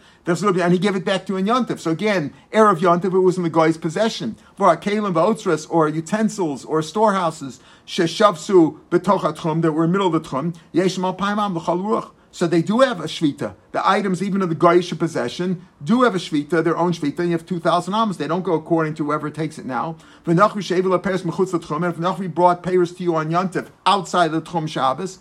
and 0.62 0.72
he 0.74 0.78
gave 0.78 0.96
it 0.96 1.06
back 1.06 1.24
to 1.24 1.38
a 1.38 1.42
yontif. 1.42 1.78
So 1.78 1.92
again, 1.92 2.34
erev 2.52 2.80
yontif, 2.80 3.14
it 3.14 3.20
was 3.20 3.38
in 3.38 3.42
the 3.42 3.48
guy's 3.48 3.78
possession. 3.78 4.36
For 4.54 4.76
kalim 4.76 5.70
or 5.70 5.88
utensils 5.88 6.66
or 6.66 6.82
storehouses 6.82 7.58
sheshavsu 7.86 8.80
betochatchum 8.90 9.62
that 9.62 9.72
were 9.72 9.84
in 9.84 9.92
the 9.92 9.98
middle 9.98 10.14
of 10.14 10.22
the 10.22 10.28
tchum 10.28 10.54
yeshim 10.74 11.04
al 11.04 11.16
paimam 11.16 11.58
v'chal 11.58 12.10
so 12.32 12.46
they 12.46 12.62
do 12.62 12.80
have 12.80 13.00
a 13.00 13.04
shvita. 13.04 13.54
The 13.72 13.88
items, 13.88 14.22
even 14.22 14.40
of 14.42 14.48
the 14.48 14.54
Goyish 14.54 14.96
possession, 14.98 15.66
do 15.82 16.02
have 16.02 16.14
a 16.14 16.18
shvita, 16.18 16.62
their 16.62 16.76
own 16.76 16.92
shvita. 16.92 17.18
and 17.20 17.30
You 17.30 17.36
have 17.36 17.46
2,000 17.46 17.92
amos. 17.92 18.16
They 18.16 18.28
don't 18.28 18.42
go 18.42 18.54
according 18.54 18.94
to 18.94 19.04
whoever 19.04 19.30
takes 19.30 19.58
it 19.58 19.66
now. 19.66 19.96
And 20.26 20.38
if 20.38 20.46
Nachri 20.46 22.34
brought 22.34 22.62
payers 22.62 22.92
to 22.94 23.02
you 23.02 23.16
on 23.16 23.30
Yantif 23.30 23.68
outside 23.84 24.32
of 24.32 24.44
the 24.44 24.50
Tchum 24.50 24.68
Shabbos, 24.68 25.18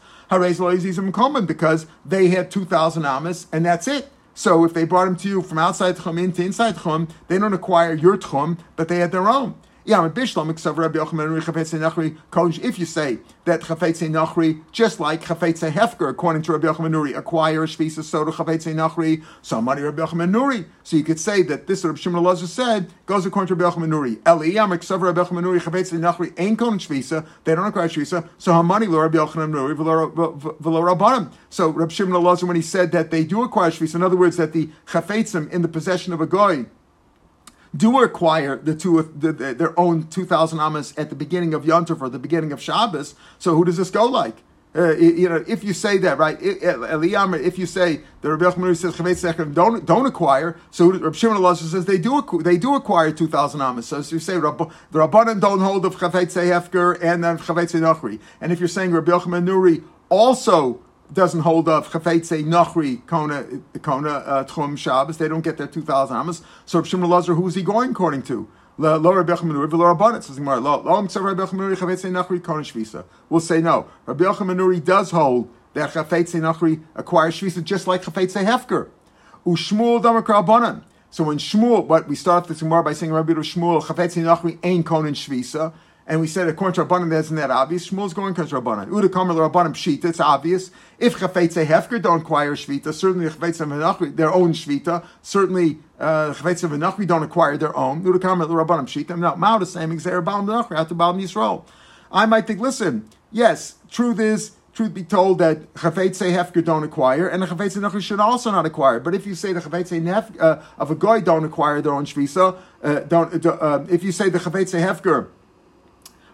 because 1.47 1.87
they 2.05 2.27
had 2.27 2.51
2,000 2.51 3.05
amos 3.05 3.47
and 3.51 3.65
that's 3.65 3.87
it. 3.87 4.09
So 4.35 4.63
if 4.63 4.73
they 4.73 4.85
brought 4.85 5.05
them 5.05 5.15
to 5.17 5.27
you 5.27 5.41
from 5.41 5.57
outside 5.57 5.97
Tchum 5.97 6.23
into 6.23 6.43
inside 6.43 6.75
Tchum, 6.75 7.09
they 7.27 7.39
don't 7.39 7.53
acquire 7.53 7.93
your 7.93 8.17
Tchum, 8.17 8.59
but 8.75 8.87
they 8.87 8.99
had 8.99 9.11
their 9.11 9.27
own. 9.27 9.55
If 9.85 9.91
you 12.79 12.85
say 12.85 13.17
that 13.45 13.61
chafetze 13.61 14.09
nachri, 14.09 14.61
just 14.71 14.99
like 14.99 15.23
chafetze 15.23 15.71
hefker, 15.71 16.09
according 16.09 16.41
to 16.43 16.51
Rabbi 16.51 16.67
Yochanan 16.67 16.91
Nuri, 16.91 17.17
acquire 17.17 17.65
shvisa 17.65 18.03
soda 18.03 18.31
chafetze 18.31 18.75
nachri, 18.75 19.23
so 19.41 19.59
money 19.61 19.81
Rabbi 19.81 20.03
Yochanan 20.03 20.29
Nuri. 20.31 20.65
So 20.83 20.97
you 20.97 21.03
could 21.03 21.19
say 21.19 21.41
that 21.43 21.67
this 21.67 21.83
Rabbi 21.83 21.97
Shimon 21.97 22.23
Elazar 22.23 22.47
said 22.47 22.91
goes 23.05 23.25
according 23.25 23.47
to 23.47 23.55
Rabbi 23.55 23.75
Yochanan 23.75 23.89
Nuri. 23.89 24.19
Eli 24.27 24.53
ksav 24.77 25.01
Rabbi 25.01 25.21
Yochanan 25.21 25.43
Nuri 25.43 25.59
chafetze 25.59 25.97
nachri 25.97 26.33
ain't 26.37 26.59
kohen 26.59 26.77
shvisa. 26.77 27.25
They 27.45 27.55
don't 27.55 27.65
acquire 27.65 27.87
shvisa. 27.87 28.27
So 28.37 28.53
how 28.53 28.61
money 28.61 28.87
Rabbi 28.87 29.17
Yochanan 29.17 29.51
Nuri 29.51 29.75
v'lo. 29.75 31.31
So 31.49 31.69
Rabbi 31.69 31.93
Shimon 31.93 32.21
Elazar 32.21 32.43
when 32.43 32.55
he 32.55 32.61
said 32.61 32.91
that 32.91 33.11
they 33.11 33.23
do 33.23 33.43
acquire 33.43 33.71
shvisa, 33.71 33.95
in 33.95 34.03
other 34.03 34.17
words, 34.17 34.37
that 34.37 34.53
the 34.53 34.69
chafetzim 34.87 35.49
in 35.51 35.61
the 35.61 35.67
possession 35.67 36.13
of 36.13 36.21
a 36.21 36.27
guy 36.27 36.65
do 37.75 38.01
acquire 38.03 38.57
the 38.57 38.75
two 38.75 39.11
the, 39.15 39.31
the, 39.31 39.53
their 39.53 39.79
own 39.79 40.07
two 40.07 40.25
thousand 40.25 40.59
amas 40.59 40.93
at 40.97 41.09
the 41.09 41.15
beginning 41.15 41.53
of 41.53 41.63
Yontif 41.63 42.01
or 42.01 42.09
the 42.09 42.19
beginning 42.19 42.51
of 42.51 42.61
Shabbos. 42.61 43.15
So 43.37 43.55
who 43.55 43.65
does 43.65 43.77
this 43.77 43.91
go 43.91 44.05
like? 44.05 44.37
Uh, 44.75 44.95
you 44.97 45.27
know, 45.27 45.43
if 45.47 45.63
you 45.63 45.73
say 45.73 45.97
that, 45.97 46.19
right? 46.19 46.37
If 46.39 47.57
you 47.57 47.65
say 47.65 48.01
the 48.21 48.29
Rabbi 48.29 48.45
Yochanan 48.45 48.77
says 48.77 48.95
Chavetz 48.95 49.53
don't 49.55 49.83
don't 49.83 50.05
acquire, 50.05 50.57
so 50.69 50.91
Rabbi 50.91 51.15
Shimon 51.15 51.37
Elazar 51.37 51.71
says 51.71 51.85
they 51.85 51.97
do 51.97 52.23
they 52.43 52.57
do 52.57 52.75
acquire 52.75 53.11
two 53.11 53.27
thousand 53.27 53.61
amas. 53.61 53.87
So, 53.87 54.03
so 54.03 54.15
you 54.15 54.19
say 54.19 54.35
the 54.35 54.51
Rabbanan 54.93 55.41
don't 55.41 55.59
hold 55.59 55.85
of 55.85 55.95
Chavetz 55.95 56.35
Hefker 56.37 57.01
and 57.01 57.23
then 57.23 57.39
Chavetz 57.39 57.73
Nachri, 57.79 58.19
and 58.39 58.51
if 58.51 58.59
you're 58.59 58.67
saying 58.67 58.91
Rabbi 58.91 59.11
Yochanan 59.11 59.83
also 60.09 60.79
doesn't 61.11 61.41
hold 61.41 61.67
up 61.67 61.85
chafetze 61.87 62.43
nachri 62.43 63.05
kona 63.07 63.45
kona 63.81 64.09
uh, 64.09 64.43
tchum 64.45 64.77
Shabbos. 64.77 65.17
They 65.17 65.27
don't 65.27 65.41
get 65.41 65.57
their 65.57 65.67
two 65.67 65.81
thousand 65.81 66.17
amas. 66.17 66.41
So 66.65 66.83
Shimon 66.83 67.09
Lazar, 67.09 67.33
who 67.33 67.47
is 67.47 67.55
he 67.55 67.63
going 67.63 67.91
according 67.91 68.23
to? 68.23 68.47
We'll 68.77 69.01
say 69.01 69.11
no. 73.61 73.87
Rabbi 74.05 74.23
Yochanan 74.23 74.85
does 74.85 75.11
hold 75.11 75.49
that 75.73 75.89
chafetze 75.89 76.39
nachri 76.39 76.81
acquires 76.95 77.35
shvisa 77.35 77.61
just 77.61 77.87
like 77.87 78.03
chafetze 78.03 78.41
hefker. 78.45 78.87
So 81.11 81.23
when 81.23 81.37
Shmuel, 81.39 81.87
but 81.87 82.07
we 82.07 82.15
start 82.15 82.47
this 82.47 82.59
Gemara 82.59 82.83
by 82.83 82.93
saying 82.93 83.11
Rabbi 83.11 83.33
Shmuel 83.33 83.81
chafetze 83.83 84.23
nachri 84.23 84.57
ain't 84.63 84.85
konin 84.85 85.13
shvisa 85.13 85.73
and 86.09 86.19
we 86.19 86.25
said 86.25 86.47
according 86.47 86.73
to 86.73 86.83
Rabbanim, 86.83 87.11
that's 87.11 87.29
not 87.29 87.41
that 87.41 87.51
obvious. 87.51 87.89
Shmuel's 87.89 88.15
going 88.15 88.33
because 88.33 88.51
Rabbanim. 88.51 88.87
Uda 88.87 89.09
Kamer 89.09 89.35
Rabbanim 89.35 89.73
Pshita, 89.73 90.05
it's 90.05 90.19
obvious. 90.19 90.71
If 90.97 91.19
Chafetze 91.19 91.63
Hefker 91.67 92.01
don't 92.01 92.21
acquire 92.21 92.55
Shvita, 92.55 92.91
certainly 92.95 93.29
Chafetze 93.29 93.65
Menachri, 93.67 94.15
their 94.15 94.33
own 94.33 94.53
Shvita, 94.53 95.05
certainly 95.21 95.77
uh, 95.99 96.33
Chafetze 96.33 96.67
Menachri 96.67 97.05
don't 97.05 97.21
acquire 97.21 97.57
their 97.57 97.77
own. 97.77 98.03
Uda 98.03 98.17
Kamer 98.17 98.47
Rabbanim 98.47 98.87
Pshita. 98.87 99.19
Now, 99.19 99.35
Mao 99.35 99.59
the 99.59 99.67
same, 99.67 99.91
Xer 99.91 100.25
Baal 100.25 100.41
Menachri, 100.41 100.75
after 100.75 100.95
Baal 100.95 101.13
Yisrael. 101.13 101.63
I 102.11 102.25
might 102.25 102.47
think, 102.47 102.59
listen, 102.59 103.07
yes, 103.31 103.75
truth 103.91 104.19
is, 104.19 104.53
truth 104.73 104.95
be 104.95 105.03
told, 105.03 105.37
that 105.37 105.71
Chafetze 105.75 106.33
Hefker 106.33 106.65
don't 106.65 106.83
acquire, 106.83 107.27
and 107.27 107.43
the 107.43 107.45
Chafetze 107.45 107.77
Nachri 107.77 108.01
should 108.01 108.19
also 108.19 108.49
not 108.49 108.65
acquire. 108.65 108.99
But 108.99 109.13
if 109.13 109.27
you 109.27 109.35
say 109.35 109.53
the 109.53 109.59
Chafetze 109.59 110.01
Nef, 110.01 110.31
uh, 110.41 110.59
of 110.79 110.89
a 110.89 110.95
Goy 110.95 111.21
don't 111.21 111.45
acquire 111.45 111.83
their 111.83 111.93
own 111.93 112.05
Shvisa, 112.05 112.57
uh, 112.81 112.99
don't, 113.01 113.45
uh, 113.45 113.85
if 113.87 114.03
you 114.03 114.11
say 114.11 114.29
the 114.29 114.39
Chafetze 114.39 114.81
Hefker, 114.81 115.27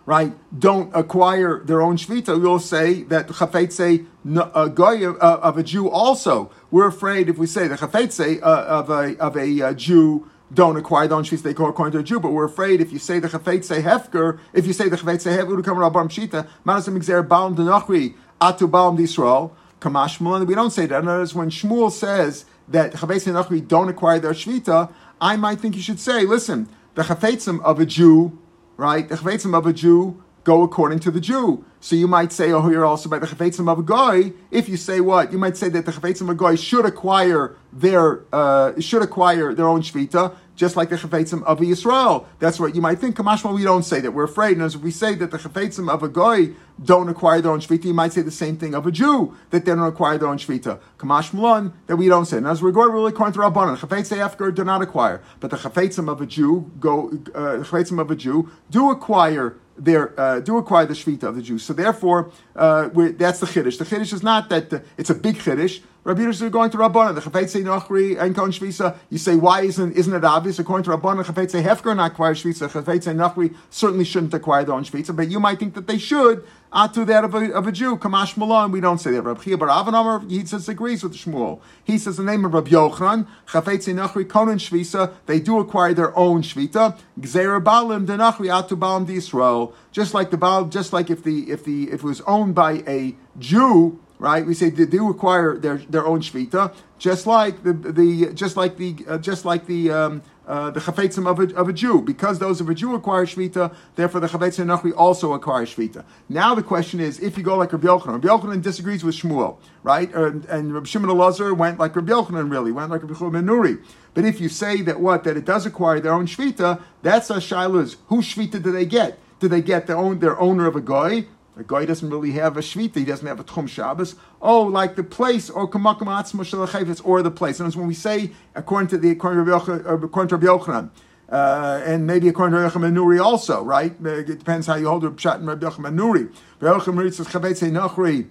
right, 0.06 0.34
don't 0.58 0.96
acquire 0.96 1.64
their 1.64 1.82
own 1.82 1.98
shvita, 1.98 2.40
we'll 2.42 2.60
say 2.60 3.04
that 3.04 3.28
chafetze 3.28 4.06
a 4.26 4.70
guy 4.70 5.04
uh, 5.06 5.40
of 5.42 5.58
a 5.58 5.64
Jew 5.64 5.90
also. 5.90 6.52
We're 6.72 6.88
afraid 6.88 7.30
if 7.30 7.38
we 7.38 7.48
say 7.48 7.68
the 7.68 7.76
chafetze 7.76 8.42
uh, 8.42 8.46
of 8.46 8.90
a 8.90 9.18
of 9.18 9.36
a 9.36 9.62
uh, 9.62 9.74
Jew 9.74 10.30
don't 10.54 10.78
acquire 10.78 11.08
their 11.08 11.18
own 11.18 11.24
shvita, 11.24 11.42
they 11.42 11.54
go 11.54 11.68
according 11.68 11.94
to 11.94 12.00
a 12.00 12.04
Jew. 12.04 12.20
But 12.20 12.32
we're 12.32 12.46
afraid 12.46 12.82
if 12.82 12.92
you 12.92 13.00
say 13.00 13.20
the 13.20 13.28
chafetze 13.28 13.82
hefker, 13.82 14.40
if 14.54 14.68
you 14.68 14.74
say 14.74 14.90
the 14.90 14.98
chafetze 14.98 15.36
hefker, 15.36 15.64
come 15.64 15.78
rabam 15.78 16.10
shita, 16.10 16.48
manasim 16.66 16.98
exer 16.98 17.28
baum 17.28 17.56
denachri 17.56 18.16
atu 18.40 18.70
baum 18.70 18.98
disrael. 18.98 19.52
Kamash 19.82 20.48
we 20.48 20.56
don't 20.56 20.72
say 20.72 20.86
that. 20.86 21.04
Words, 21.04 21.36
when 21.36 21.50
Shmuel 21.50 21.92
says 21.92 22.46
that 22.68 22.94
chafetze 22.94 23.32
nachri 23.32 23.68
don't 23.68 23.90
acquire 23.90 24.20
their 24.20 24.32
shvita, 24.32 24.94
I 25.20 25.36
might 25.38 25.60
think 25.60 25.76
you 25.76 25.82
should 25.82 26.00
say, 26.00 26.26
listen, 26.26 26.70
the 26.94 27.04
chafetzim 27.04 27.62
of 27.64 27.80
a 27.80 27.86
Jew 27.86 28.38
right? 28.78 29.08
The 29.08 29.16
chafetzim 29.16 29.58
of 29.58 29.66
a 29.66 29.74
Jew 29.74 30.24
go 30.44 30.64
according 30.64 31.00
to 31.00 31.12
the 31.12 31.20
Jew. 31.20 31.66
So 31.80 31.96
you 31.96 32.08
might 32.08 32.32
say, 32.32 32.52
oh, 32.52 32.68
here 32.68 32.86
also 32.86 33.10
by 33.10 33.20
the 33.20 33.28
chafetzim 33.28 33.70
of 33.70 33.80
a 33.80 33.84
guy. 33.84 34.32
If 34.52 34.70
you 34.70 34.78
say 34.78 35.02
what, 35.02 35.32
you 35.32 35.38
might 35.38 35.58
say 35.58 35.70
that 35.70 35.86
the 35.86 35.92
chafetzim 35.92 36.22
of 36.22 36.30
a 36.30 36.36
guy 36.36 36.56
should 36.56 36.86
acquire 36.86 37.56
their 37.74 38.22
uh, 38.32 38.80
should 38.80 39.02
acquire 39.02 39.54
their 39.54 39.68
own 39.68 39.82
shvita, 39.82 40.36
just 40.56 40.76
like 40.76 40.90
the 40.90 40.96
chafetzim 40.96 41.44
of 41.44 41.62
a 41.62 41.66
Yisrael. 41.66 42.26
That's 42.40 42.60
what 42.60 42.76
you 42.76 42.82
might 42.82 43.00
think. 43.00 43.16
Kamashma, 43.16 43.54
we 43.54 43.64
don't 43.64 43.84
say 43.84 44.00
that. 44.00 44.12
We're 44.12 44.24
afraid. 44.24 44.58
And 44.58 44.64
as 44.64 44.78
we 44.78 44.92
say 44.92 45.16
that 45.16 45.32
the 45.32 45.38
chafetzim 45.38 45.90
of 45.90 46.04
a 46.04 46.10
guy 46.10 46.54
don't 46.84 47.10
acquire 47.10 47.42
their 47.42 47.52
own 47.52 47.60
shvita, 47.60 47.86
you 47.86 47.94
might 47.94 48.14
say 48.14 48.22
the 48.22 48.32
same 48.32 48.58
thing 48.58 48.74
of 48.74 48.86
a 48.86 48.92
Jew 48.92 49.36
that 49.50 49.66
they 49.66 49.72
don't 49.72 49.88
acquire 49.88 50.18
their 50.18 50.30
own 50.30 50.38
shvita. 50.38 50.80
Kamashmalan 50.98 51.74
that 51.88 51.98
we 51.98 52.08
don't 52.08 52.26
say. 52.26 52.38
And 52.38 52.48
as 52.48 52.62
we're 52.62 52.72
going 52.72 52.92
really 52.92 53.12
according 53.12 53.34
to 53.34 53.40
Rabbanan, 53.40 53.78
chafetzim 53.78 54.18
afker 54.18 54.54
do 54.54 54.64
not 54.64 54.82
acquire, 54.82 55.22
but 55.40 55.52
the 55.52 55.58
chafetzim 55.58 56.10
of 56.10 56.22
a 56.22 56.26
Jew 56.26 56.72
go. 56.80 57.10
Uh, 57.34 57.64
chafetzim 57.64 58.00
of 58.00 58.12
a 58.12 58.16
Jew 58.16 58.50
do 58.70 58.92
acquire 58.92 59.58
their 59.78 60.18
uh, 60.20 60.40
do 60.40 60.58
acquire 60.58 60.86
the 60.86 60.94
shvita 60.94 61.24
of 61.24 61.36
the 61.36 61.42
Jews. 61.42 61.64
So 61.64 61.74
therefore, 61.74 62.32
uh, 62.56 62.90
that's 62.94 63.40
the 63.40 63.46
chiddush. 63.46 63.78
The 63.78 63.86
chiddush 63.86 64.14
is 64.14 64.24
not 64.24 64.50
that 64.50 64.70
the, 64.70 64.84
it's 64.98 65.10
a 65.10 65.16
big 65.16 65.36
chiddush. 65.36 65.82
Rabbi 66.06 66.22
Yirus 66.22 66.52
going 66.52 66.70
to 66.70 66.78
Rabbanan, 66.78 67.16
the 67.16 67.22
Chafetze 67.22 67.64
Nachri 67.64 68.16
and 68.22 68.36
Kon 68.36 68.52
Shvisa. 68.52 68.96
You 69.10 69.18
say, 69.18 69.36
why 69.38 69.62
isn't 69.62 69.94
isn't 69.94 70.14
it 70.14 70.24
obvious? 70.24 70.60
According 70.60 70.84
to 70.84 70.92
Rabbanan, 70.92 71.26
Chafetze 71.26 71.64
Hefker 71.64 71.96
not 71.96 72.12
acquire 72.12 72.36
Shvisa. 72.36 72.70
Chafetze 72.70 73.12
Nachri 73.16 73.56
certainly 73.72 74.06
shouldn't 74.06 74.32
acquire 74.32 74.64
their 74.64 74.76
own 74.76 74.84
Shvisa, 74.84 75.16
but 75.16 75.30
you 75.30 75.40
might 75.40 75.58
think 75.58 75.74
that 75.74 75.88
they 75.88 75.98
should. 75.98 76.46
Ah, 76.72 76.86
to 76.86 77.06
that 77.06 77.24
of 77.24 77.34
a, 77.34 77.52
of 77.54 77.66
a 77.66 77.72
Jew, 77.72 77.98
Kamash 77.98 78.38
Malon, 78.38 78.72
we 78.72 78.82
don't 78.82 79.00
say 79.00 79.10
that. 79.12 79.24
Rabbi 79.24 79.42
Chia 79.42 79.58
Bar 79.58 79.70
Avanomer, 79.70 80.30
he 80.30 80.46
says 80.46 80.70
agrees 80.70 81.02
with 81.02 81.16
Shmuel. 81.16 81.60
He 81.84 81.98
says 81.98 82.18
the 82.18 82.24
name 82.24 82.46
of 82.46 82.54
Rabbi 82.54 82.70
Yochanan, 82.70 83.26
Chafetze 83.48 83.92
Nachri 83.92 84.26
Konan 84.26 84.60
Shvisa, 84.60 85.12
they 85.26 85.40
do 85.40 85.58
acquire 85.58 85.96
their 85.96 86.16
own 86.16 86.44
Shvita. 86.44 87.00
Gzeir 87.20 87.64
Balim 87.64 88.06
Denachri 88.06 88.46
Atu 88.46 88.78
Balim 88.78 89.10
Israel. 89.10 89.74
Just 89.92 90.14
like 90.14 90.30
the 90.30 90.38
Baal, 90.38 90.66
just 90.66 90.94
like 90.94 91.10
if 91.10 91.24
the 91.24 91.50
if 91.50 91.64
the 91.64 91.86
if 91.86 92.02
it 92.02 92.04
was 92.04 92.22
owned 92.22 92.54
by 92.54 92.84
a 92.86 93.16
Jew, 93.40 94.00
right? 94.26 94.44
We 94.44 94.56
say 94.56 94.72
they 94.72 94.88
do 94.88 95.08
acquire 95.12 95.56
their, 95.56 95.78
their 95.78 96.04
own 96.04 96.20
shvita, 96.20 96.74
just 96.98 97.28
like 97.28 97.62
the, 97.62 97.74
the 97.74 98.34
just 98.34 98.58
like 98.58 98.76
the 98.78 98.96
uh, 99.08 99.18
just 99.20 99.46
like 99.46 99.68
the 99.68 99.92
um, 99.92 100.24
uh, 100.48 100.72
the 100.72 100.80
chafetzim 100.80 101.30
of 101.30 101.40
a, 101.40 101.56
of 101.56 101.70
a 101.70 101.74
Jew, 101.74 102.02
because 102.02 102.40
those 102.40 102.60
of 102.60 102.68
a 102.68 102.74
Jew 102.74 102.96
acquire 102.96 103.28
shvita, 103.28 103.76
therefore 103.96 104.22
the 104.22 104.28
chafetzim 104.28 104.66
nachri 104.66 104.94
also 104.98 105.34
acquire 105.34 105.68
shvita. 105.68 106.04
Now 106.28 106.56
the 106.56 106.64
question 106.64 107.00
is, 107.00 107.20
if 107.20 107.38
you 107.38 107.44
go 107.44 107.56
like 107.56 107.72
Rabbi 107.72 107.86
Yochanan, 107.86 108.14
Rabbi 108.14 108.28
Yochanan 108.28 108.64
disagrees 108.64 109.04
with 109.04 109.14
Shmuel, 109.14 109.58
right? 109.84 110.12
And, 110.16 110.44
and 110.46 110.74
Rabbi 110.74 110.88
Shimon 110.88 111.12
Elazar 111.12 111.56
went 111.56 111.78
like 111.78 111.96
Rabbi 111.96 112.12
Yochanan, 112.12 112.50
really 112.50 112.72
went 112.72 112.90
like 112.90 113.04
Rabbi 113.04 113.14
Shimon 113.14 113.46
Nuri. 113.46 113.84
But 114.16 114.26
if 114.26 114.42
you 114.42 114.50
say 114.50 114.82
that 114.82 115.00
what 115.00 115.24
that 115.26 115.38
it 115.38 115.46
does 115.46 115.68
acquire 115.68 116.00
their 116.00 116.14
own 116.14 116.26
shvita, 116.26 116.82
that's 117.04 117.30
a 117.30 117.36
shilas. 117.36 117.98
Whose 118.08 118.26
shvita 118.26 118.64
do 118.64 118.72
they 118.72 118.88
get? 118.88 119.20
Do 119.40 119.48
they 119.48 119.62
get 119.62 119.86
their 119.86 119.98
own 119.98 120.18
their 120.18 120.40
owner 120.40 120.66
of 120.66 120.76
a 120.76 120.82
guy? 120.82 121.26
A 121.58 121.64
guy 121.64 121.86
doesn't 121.86 122.10
really 122.10 122.32
have 122.32 122.58
a 122.58 122.60
shvita, 122.60 122.96
he 122.96 123.06
doesn't 123.06 123.26
have 123.26 123.40
a 123.40 123.44
tchum 123.44 123.70
Shabbos. 123.70 124.16
Oh, 124.42 124.64
like 124.64 124.96
the 124.96 125.04
place, 125.04 125.50
or 125.50 125.70
kamakam 125.70 126.08
atzma 126.08 127.02
or 127.06 127.22
the 127.22 127.32
place. 127.32 127.60
And 127.62 127.74
when 127.76 127.88
we 127.88 127.94
say, 127.94 128.32
according 128.56 128.90
to 128.90 128.98
the 128.98 129.12
according 129.12 129.46
to 129.46 130.36
Rabbi 130.36 130.46
Yochanan, 130.46 130.90
uh, 131.30 131.82
and 131.86 132.06
maybe 132.06 132.28
according 132.28 132.58
to 132.58 132.62
Rabbi 132.62 132.90
Nuri 132.90 133.24
also, 133.24 133.64
right? 133.64 133.96
Uh, 134.04 134.10
it 134.10 134.26
depends 134.26 134.68
how 134.68 134.76
you 134.76 134.90
hold 134.90 135.04
the 135.04 135.12
pshat 135.12 135.36
and 135.36 135.48
Rabbi 135.48 135.66
Yochanan 135.66 135.96
Nuri. 135.96 136.34
Rabbi 136.60 136.78
Yochanan 136.78 137.14
says 137.14 137.28
chavetz 137.28 137.72
nachri 137.72 138.28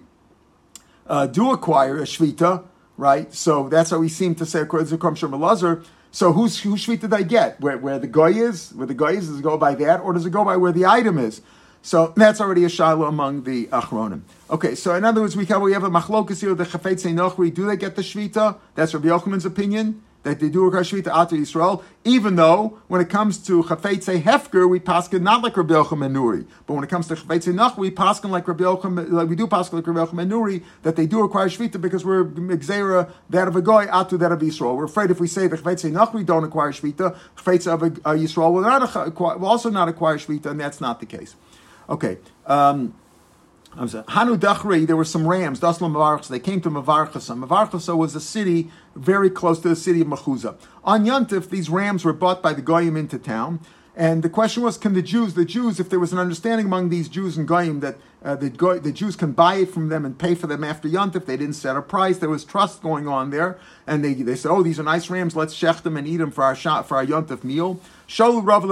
uh, 1.07 1.25
do 1.25 1.51
acquire 1.51 1.97
a 1.97 2.03
shvita, 2.03 2.63
right? 2.95 3.33
So 3.33 3.69
that's 3.69 3.89
how 3.89 3.97
we 3.97 4.09
seem 4.09 4.35
to 4.35 4.45
say 4.45 4.61
according 4.61 4.89
to 4.89 4.97
Kom 4.99 5.15
Lazar. 5.39 5.83
So 6.11 6.31
whose 6.31 6.59
whose 6.59 6.85
shvita 6.85 7.01
did 7.01 7.13
I 7.13 7.23
get? 7.23 7.59
Where, 7.59 7.77
where 7.77 7.97
the 7.97 8.07
guy 8.07 8.29
is? 8.29 8.71
Where 8.73 8.87
the 8.87 8.93
guy 8.93 9.11
is? 9.11 9.27
Does 9.27 9.39
it 9.39 9.43
go 9.43 9.57
by 9.57 9.73
that, 9.75 10.01
or 10.01 10.13
does 10.13 10.25
it 10.25 10.29
go 10.29 10.45
by 10.45 10.57
where 10.57 10.71
the 10.71 10.85
item 10.85 11.17
is? 11.17 11.41
So 11.85 12.13
that's 12.15 12.41
already 12.41 12.63
a 12.65 12.69
shiloh 12.69 13.05
among 13.05 13.43
the 13.43 13.67
achronim. 13.67 14.21
Okay, 14.49 14.73
so 14.73 14.95
in 14.95 15.05
other 15.05 15.21
words, 15.21 15.35
we 15.35 15.45
have, 15.45 15.61
we 15.61 15.73
have 15.73 15.83
a 15.83 15.89
machlokas 15.91 16.41
here, 16.41 16.55
the 16.55 16.63
chafetz 16.63 17.05
nochri, 17.13 17.53
do 17.53 17.67
they 17.67 17.77
get 17.77 17.95
the 17.95 18.01
shvita? 18.01 18.57
That's 18.73 18.95
Rabbi 18.95 19.09
Yochanan's 19.09 19.45
opinion, 19.45 20.01
that 20.23 20.39
they 20.39 20.49
do 20.49 20.63
require 20.63 20.81
shvita 20.81 21.13
atu 21.13 21.37
Yisrael, 21.37 21.83
even 22.03 22.37
though 22.37 22.79
when 22.87 23.01
it 23.01 23.09
comes 23.09 23.37
to 23.45 23.61
chafetz 23.61 24.19
hefker, 24.19 24.67
we 24.67 24.79
paskin 24.79 25.21
not 25.21 25.43
like 25.43 25.55
Rabbi 25.55 25.75
Yochanan 25.75 26.11
Nuri, 26.11 26.47
but 26.65 26.73
when 26.73 26.83
it 26.83 26.89
comes 26.89 27.07
to 27.09 27.15
chafetz 27.15 27.53
nochri, 27.53 27.77
we 27.77 27.91
paskin 27.91 28.31
like 28.31 28.47
Rabbi 28.47 28.63
Yochanan, 28.63 29.11
like 29.11 29.29
we 29.29 29.35
do 29.35 29.45
paskin 29.45 29.73
like 29.73 29.85
Rabbi 29.85 30.05
Yochanan 30.05 30.27
Nuri, 30.27 30.63
that 30.81 30.95
they 30.95 31.05
do 31.05 31.21
require 31.21 31.49
shvita 31.49 31.79
because 31.79 32.03
we're 32.03 32.25
mixera 32.25 33.11
that 33.29 33.47
of 33.47 33.55
a 33.55 33.61
goy 33.61 33.85
atu 33.85 34.17
that 34.17 34.31
of 34.31 34.39
Yisrael. 34.39 34.75
We're 34.75 34.85
afraid 34.85 35.11
if 35.11 35.19
we 35.19 35.27
say 35.27 35.45
the 35.45 35.57
chafetz 35.57 35.87
nochri 35.91 36.25
don't 36.25 36.45
acquire 36.45 36.71
shvita, 36.71 37.15
chafetz 37.37 37.71
of 37.71 37.83
a, 37.83 37.85
a 37.85 38.15
Yisrael 38.15 38.51
will, 38.51 38.61
not 38.61 39.39
will 39.39 39.45
also 39.45 39.69
not 39.69 39.87
acquire 39.87 40.17
shvita, 40.17 40.47
and 40.47 40.59
that's 40.59 40.81
not 40.81 40.99
the 40.99 41.05
case. 41.05 41.35
Okay. 41.89 42.17
Um, 42.45 42.93
Hanu 43.75 44.37
Dachri, 44.37 44.87
there 44.87 44.95
were 44.95 45.03
some 45.03 45.27
rams, 45.27 45.59
Daslam 45.59 45.91
Mavarchas, 45.91 46.29
they 46.29 46.39
came 46.39 46.61
to 46.61 46.69
Mavarchasa. 46.69 47.37
Mavarchasa 47.37 47.95
was 47.95 48.15
a 48.15 48.21
city 48.21 48.71
very 48.95 49.29
close 49.29 49.59
to 49.59 49.67
the 49.67 49.75
city 49.75 49.99
of 49.99 50.07
Machuza. 50.07 50.55
On 50.85 51.05
Yantif, 51.05 51.49
these 51.49 51.69
rams 51.69 52.05
were 52.05 52.13
bought 52.13 52.41
by 52.41 52.53
the 52.53 52.61
Goyim 52.61 52.95
into 52.95 53.19
town, 53.19 53.59
And 53.97 54.23
the 54.23 54.29
question 54.29 54.61
was, 54.61 54.77
can 54.77 54.93
the 54.93 55.01
Jews, 55.01 55.35
the 55.35 55.45
Jews, 55.45 55.79
if 55.79 55.89
there 55.89 56.01
was 56.01 56.11
an 56.11 56.19
understanding 56.19 56.65
among 56.65 56.89
these 56.89 57.07
Jews 57.07 57.37
and 57.37 57.47
Goyim 57.47 57.79
that 57.79 57.95
uh, 58.21 58.35
the, 58.35 58.49
Goy, 58.49 58.79
the 58.79 58.91
Jews 58.91 59.15
can 59.15 59.31
buy 59.31 59.55
it 59.55 59.69
from 59.69 59.87
them 59.87 60.03
and 60.03 60.17
pay 60.17 60.35
for 60.35 60.47
them 60.47 60.65
after 60.65 60.89
Yontif, 60.89 61.25
they 61.25 61.37
didn't 61.37 61.53
set 61.55 61.77
a 61.77 61.81
price. 61.81 62.17
There 62.17 62.27
was 62.27 62.43
trust 62.43 62.81
going 62.81 63.07
on 63.07 63.29
there, 63.29 63.57
and 63.87 64.03
they, 64.03 64.13
they 64.13 64.35
said, 64.35 64.51
"Oh, 64.51 64.63
these 64.63 64.79
are 64.79 64.83
nice 64.83 65.09
rams. 65.09 65.35
Let's 65.35 65.55
shech 65.55 65.83
them 65.83 65.95
and 65.95 66.07
eat 66.07 66.17
them 66.17 66.31
for 66.31 66.43
our 66.43 66.55
shot 66.55 66.87
for 66.87 66.97
our 66.97 67.05
Yontif 67.05 67.43
meal." 67.43 67.79
Shalu 68.07 68.45
Rav 68.45 68.63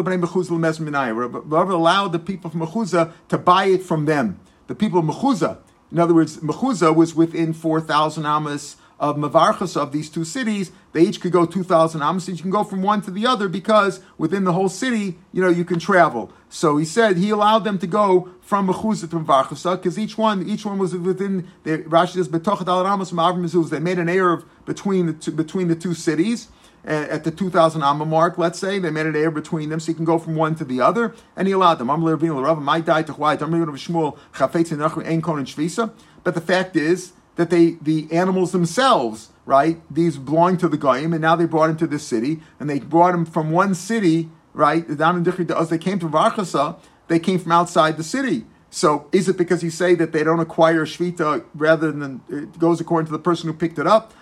Rav 1.51 1.69
allowed 1.69 2.11
the 2.11 2.19
people 2.19 2.49
from 2.49 2.61
Mechuzah 2.61 3.13
to 3.30 3.38
buy 3.38 3.65
it 3.65 3.84
from 3.84 4.05
them. 4.05 4.39
The 4.67 4.76
people 4.76 4.99
of 4.99 5.05
Mechuzah. 5.05 5.59
In 5.91 5.99
other 5.99 6.15
words, 6.15 6.38
Mechuzah 6.38 6.95
was 6.95 7.13
within 7.13 7.53
four 7.53 7.80
thousand 7.80 8.26
amas 8.26 8.78
of 8.99 9.17
Mavarchas 9.17 9.75
of 9.75 9.91
these 9.91 10.09
two 10.09 10.23
cities, 10.23 10.71
they 10.93 11.01
each 11.01 11.19
could 11.19 11.31
go 11.31 11.45
2,000 11.45 12.01
amos, 12.01 12.27
you 12.27 12.35
can 12.37 12.51
go 12.51 12.63
from 12.63 12.81
one 12.81 13.01
to 13.01 13.11
the 13.11 13.25
other 13.25 13.49
because 13.49 14.01
within 14.17 14.43
the 14.43 14.53
whole 14.53 14.69
city, 14.69 15.17
you 15.31 15.41
know, 15.41 15.49
you 15.49 15.65
can 15.65 15.79
travel. 15.79 16.31
So 16.49 16.77
he 16.77 16.85
said 16.85 17.17
he 17.17 17.29
allowed 17.31 17.63
them 17.63 17.79
to 17.79 17.87
go 17.87 18.29
from 18.41 18.67
Mechuzah 18.67 19.09
to 19.09 19.19
Mavarchasa 19.19 19.77
because 19.77 19.97
uh, 19.97 20.01
each 20.01 20.17
one, 20.17 20.47
each 20.47 20.65
one 20.65 20.77
was 20.77 20.95
within, 20.95 21.47
the, 21.63 21.79
Rashi 21.79 22.13
says, 22.13 22.29
Betochat 22.29 22.67
al 22.67 22.83
Ramos 22.83 23.69
They 23.69 23.79
made 23.79 23.99
an 23.99 24.07
Erev 24.07 24.45
between 24.65 25.07
the 25.07 25.13
two, 25.13 25.31
between 25.31 25.67
the 25.67 25.75
two 25.75 25.93
cities 25.93 26.49
uh, 26.85 27.07
at 27.09 27.23
the 27.23 27.31
2000 27.31 27.81
amma 27.81 28.05
mark, 28.05 28.37
let's 28.37 28.59
say, 28.59 28.77
they 28.79 28.91
made 28.91 29.05
an 29.05 29.15
air 29.15 29.31
between 29.31 29.69
them, 29.69 29.79
so 29.79 29.89
you 29.89 29.95
can 29.95 30.05
go 30.05 30.19
from 30.19 30.35
one 30.35 30.55
to 30.55 30.65
the 30.65 30.81
other, 30.81 31.15
and 31.35 31.47
he 31.47 31.53
allowed 31.53 31.75
them. 31.75 31.87
But 36.23 36.35
the 36.35 36.41
fact 36.41 36.75
is, 36.75 37.13
that 37.36 37.49
they 37.49 37.71
the 37.81 38.07
animals 38.11 38.51
themselves, 38.51 39.29
right? 39.45 39.81
These 39.91 40.17
belong 40.17 40.57
to 40.57 40.67
the 40.67 40.77
goyim, 40.77 41.13
and 41.13 41.21
now 41.21 41.36
they 41.36 41.45
brought 41.45 41.69
into 41.69 41.88
this 41.88 42.03
city, 42.03 42.41
and 42.59 42.69
they 42.69 42.79
brought 42.79 43.11
them 43.11 43.25
from 43.25 43.51
one 43.51 43.75
city, 43.75 44.29
right? 44.53 44.88
As 44.89 45.69
they 45.69 45.77
came 45.77 45.99
to 45.99 46.07
Varchasa, 46.07 46.77
they 47.07 47.19
came 47.19 47.39
from 47.39 47.51
outside 47.51 47.97
the 47.97 48.03
city. 48.03 48.45
So 48.69 49.07
is 49.11 49.29
it 49.29 49.38
because 49.38 49.63
you 49.63 49.69
say 49.69 49.93
that 49.95 50.13
they 50.13 50.23
don't 50.23 50.39
acquire 50.39 50.86
shvita 50.86 51.45
rather 51.53 51.91
than 51.91 52.21
uh, 52.31 52.38
it 52.38 52.57
goes 52.57 52.81
according 52.81 53.05
to 53.05 53.11
the 53.11 53.19
person 53.19 53.47
who 53.47 53.53
picked 53.53 53.77
it 53.77 53.86
up? 53.86 54.13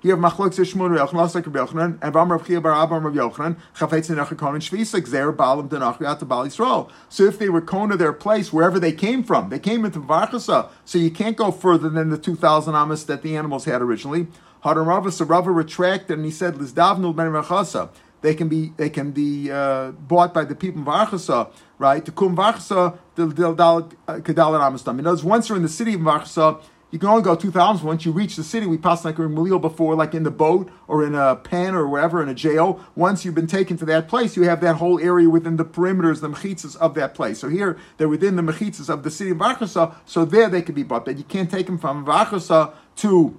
Here 0.00 0.16
Machlok 0.16 0.54
Shmuel 0.54 0.96
Rav 0.96 1.10
Yochanan, 1.10 1.98
and 2.00 2.14
Ram 2.14 2.30
Rav 2.30 2.46
Chia 2.46 2.60
Bar 2.60 2.86
Yochanan, 2.86 3.56
Chafetz 3.74 4.08
Nenach 4.14 4.36
Kohen 4.38 4.60
Shvisa, 4.60 5.00
Gzer 5.00 5.34
Balam 5.34 5.68
Denach 5.68 6.00
Yat 6.00 6.26
Bal 6.28 6.46
Yisrael. 6.46 6.88
So 7.08 7.24
if 7.24 7.40
they 7.40 7.48
were 7.48 7.60
Kona 7.60 7.96
their 7.96 8.12
place, 8.12 8.52
wherever 8.52 8.78
they 8.78 8.92
came 8.92 9.24
from, 9.24 9.48
they 9.48 9.58
came 9.58 9.84
into 9.84 9.98
Varchasa, 9.98 10.70
so 10.84 10.98
you 10.98 11.10
can't 11.10 11.36
go 11.36 11.50
further 11.50 11.88
than 11.88 12.10
the 12.10 12.18
2,000 12.18 12.76
amas 12.76 13.04
that 13.06 13.22
the 13.22 13.36
animals 13.36 13.64
had 13.64 13.82
originally. 13.82 14.28
Hadan 14.64 14.86
Rava, 14.86 15.10
so 15.10 15.24
Rava 15.24 15.50
retracted 15.50 16.16
and 16.16 16.24
he 16.24 16.30
said, 16.30 16.54
Lizdavnul 16.54 17.16
Ben 17.16 17.30
Rachasa. 17.32 17.90
They 18.20 18.34
can 18.34 18.48
be 18.48 18.72
they 18.76 18.90
can 18.90 19.12
be 19.12 19.50
uh, 19.50 19.92
bought 19.92 20.34
by 20.34 20.44
the 20.44 20.56
people 20.56 20.80
in 20.80 20.86
Varchasa, 20.86 21.52
right? 21.78 22.04
To 22.04 22.10
kum 22.10 22.36
Varchasa, 22.36 22.98
the 23.14 23.26
Kedal 23.26 23.92
Amistam. 24.06 24.98
In 24.98 25.06
other 25.06 25.10
words, 25.10 25.24
once 25.24 25.48
you're 25.48 25.56
in 25.56 25.62
the 25.62 25.68
city 25.68 25.94
of 25.94 26.00
Varchasa, 26.00 26.60
you 26.90 26.98
can 26.98 27.08
only 27.08 27.22
go 27.22 27.34
2,000. 27.34 27.86
Once 27.86 28.06
you 28.06 28.12
reach 28.12 28.36
the 28.36 28.42
city, 28.42 28.66
we 28.66 28.78
passed 28.78 29.04
like 29.04 29.18
in 29.18 29.34
Malil 29.34 29.60
before, 29.60 29.94
like 29.94 30.14
in 30.14 30.22
the 30.22 30.30
boat 30.30 30.70
or 30.86 31.04
in 31.04 31.14
a 31.14 31.36
pen 31.36 31.74
or 31.74 31.86
wherever, 31.86 32.22
in 32.22 32.28
a 32.30 32.34
jail. 32.34 32.82
Once 32.96 33.24
you've 33.24 33.34
been 33.34 33.46
taken 33.46 33.76
to 33.76 33.84
that 33.84 34.08
place, 34.08 34.36
you 34.36 34.44
have 34.44 34.62
that 34.62 34.76
whole 34.76 34.98
area 34.98 35.28
within 35.28 35.56
the 35.56 35.64
perimeters, 35.64 36.20
the 36.20 36.30
mechitzas 36.30 36.76
of 36.76 36.94
that 36.94 37.14
place. 37.14 37.38
So 37.38 37.48
here, 37.48 37.76
they're 37.98 38.08
within 38.08 38.36
the 38.36 38.42
mechitzas 38.42 38.88
of 38.88 39.02
the 39.02 39.10
city 39.10 39.30
of 39.30 39.36
Vachasa, 39.36 39.94
so 40.06 40.24
there 40.24 40.48
they 40.48 40.62
can 40.62 40.74
be 40.74 40.82
bought. 40.82 41.04
But 41.04 41.18
you 41.18 41.24
can't 41.24 41.50
take 41.50 41.66
them 41.66 41.78
from 41.78 42.06
Vachasa 42.06 42.72
to 42.96 43.38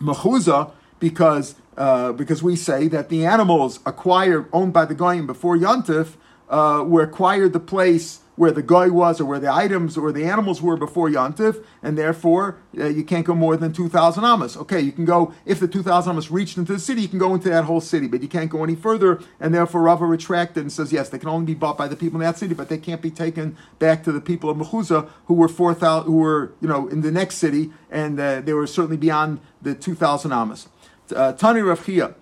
Mechuza 0.00 0.72
because 1.00 1.54
uh, 1.76 2.12
because 2.12 2.42
we 2.42 2.54
say 2.54 2.86
that 2.88 3.08
the 3.08 3.26
animals 3.26 3.80
acquired, 3.84 4.48
owned 4.52 4.72
by 4.72 4.84
the 4.84 4.94
Goyim 4.94 5.26
before 5.26 5.56
Yontif, 5.56 6.14
uh, 6.48 6.84
were 6.86 7.02
acquired 7.02 7.52
the 7.52 7.60
place 7.60 8.20
where 8.36 8.50
the 8.50 8.62
guy 8.62 8.88
was 8.88 9.20
or 9.20 9.24
where 9.24 9.38
the 9.38 9.52
items 9.52 9.96
or 9.96 10.12
the 10.12 10.24
animals 10.24 10.60
were 10.60 10.76
before 10.76 11.08
Yontif, 11.08 11.64
and 11.82 11.96
therefore 11.96 12.58
uh, 12.78 12.86
you 12.86 13.04
can't 13.04 13.26
go 13.26 13.34
more 13.34 13.56
than 13.56 13.72
2,000 13.72 14.24
amas. 14.24 14.56
Okay, 14.56 14.80
you 14.80 14.92
can 14.92 15.04
go, 15.04 15.32
if 15.46 15.60
the 15.60 15.68
2,000 15.68 16.10
amas 16.10 16.30
reached 16.30 16.58
into 16.58 16.72
the 16.72 16.78
city, 16.78 17.02
you 17.02 17.08
can 17.08 17.18
go 17.18 17.34
into 17.34 17.48
that 17.48 17.64
whole 17.64 17.80
city, 17.80 18.06
but 18.06 18.22
you 18.22 18.28
can't 18.28 18.50
go 18.50 18.64
any 18.64 18.74
further, 18.74 19.20
and 19.40 19.54
therefore 19.54 19.82
Rava 19.82 20.06
retracted 20.06 20.62
and 20.62 20.72
says, 20.72 20.92
yes, 20.92 21.08
they 21.08 21.18
can 21.18 21.28
only 21.28 21.46
be 21.46 21.54
bought 21.54 21.78
by 21.78 21.88
the 21.88 21.96
people 21.96 22.20
in 22.20 22.26
that 22.26 22.38
city, 22.38 22.54
but 22.54 22.68
they 22.68 22.78
can't 22.78 23.02
be 23.02 23.10
taken 23.10 23.56
back 23.78 24.02
to 24.04 24.12
the 24.12 24.20
people 24.20 24.50
of 24.50 24.56
Mechuza 24.56 25.08
who 25.26 25.34
were 25.34 25.48
4,000, 25.48 26.06
who 26.06 26.16
were, 26.18 26.52
you 26.60 26.68
know, 26.68 26.88
in 26.88 27.02
the 27.02 27.12
next 27.12 27.36
city, 27.36 27.72
and 27.90 28.18
uh, 28.18 28.40
they 28.40 28.52
were 28.52 28.66
certainly 28.66 28.96
beyond 28.96 29.40
the 29.62 29.74
2,000 29.74 30.32
amas. 30.32 30.68
Uh, 31.14 31.32
Tani 31.32 31.60
Rav 31.60 31.84
Chia, 31.84 32.14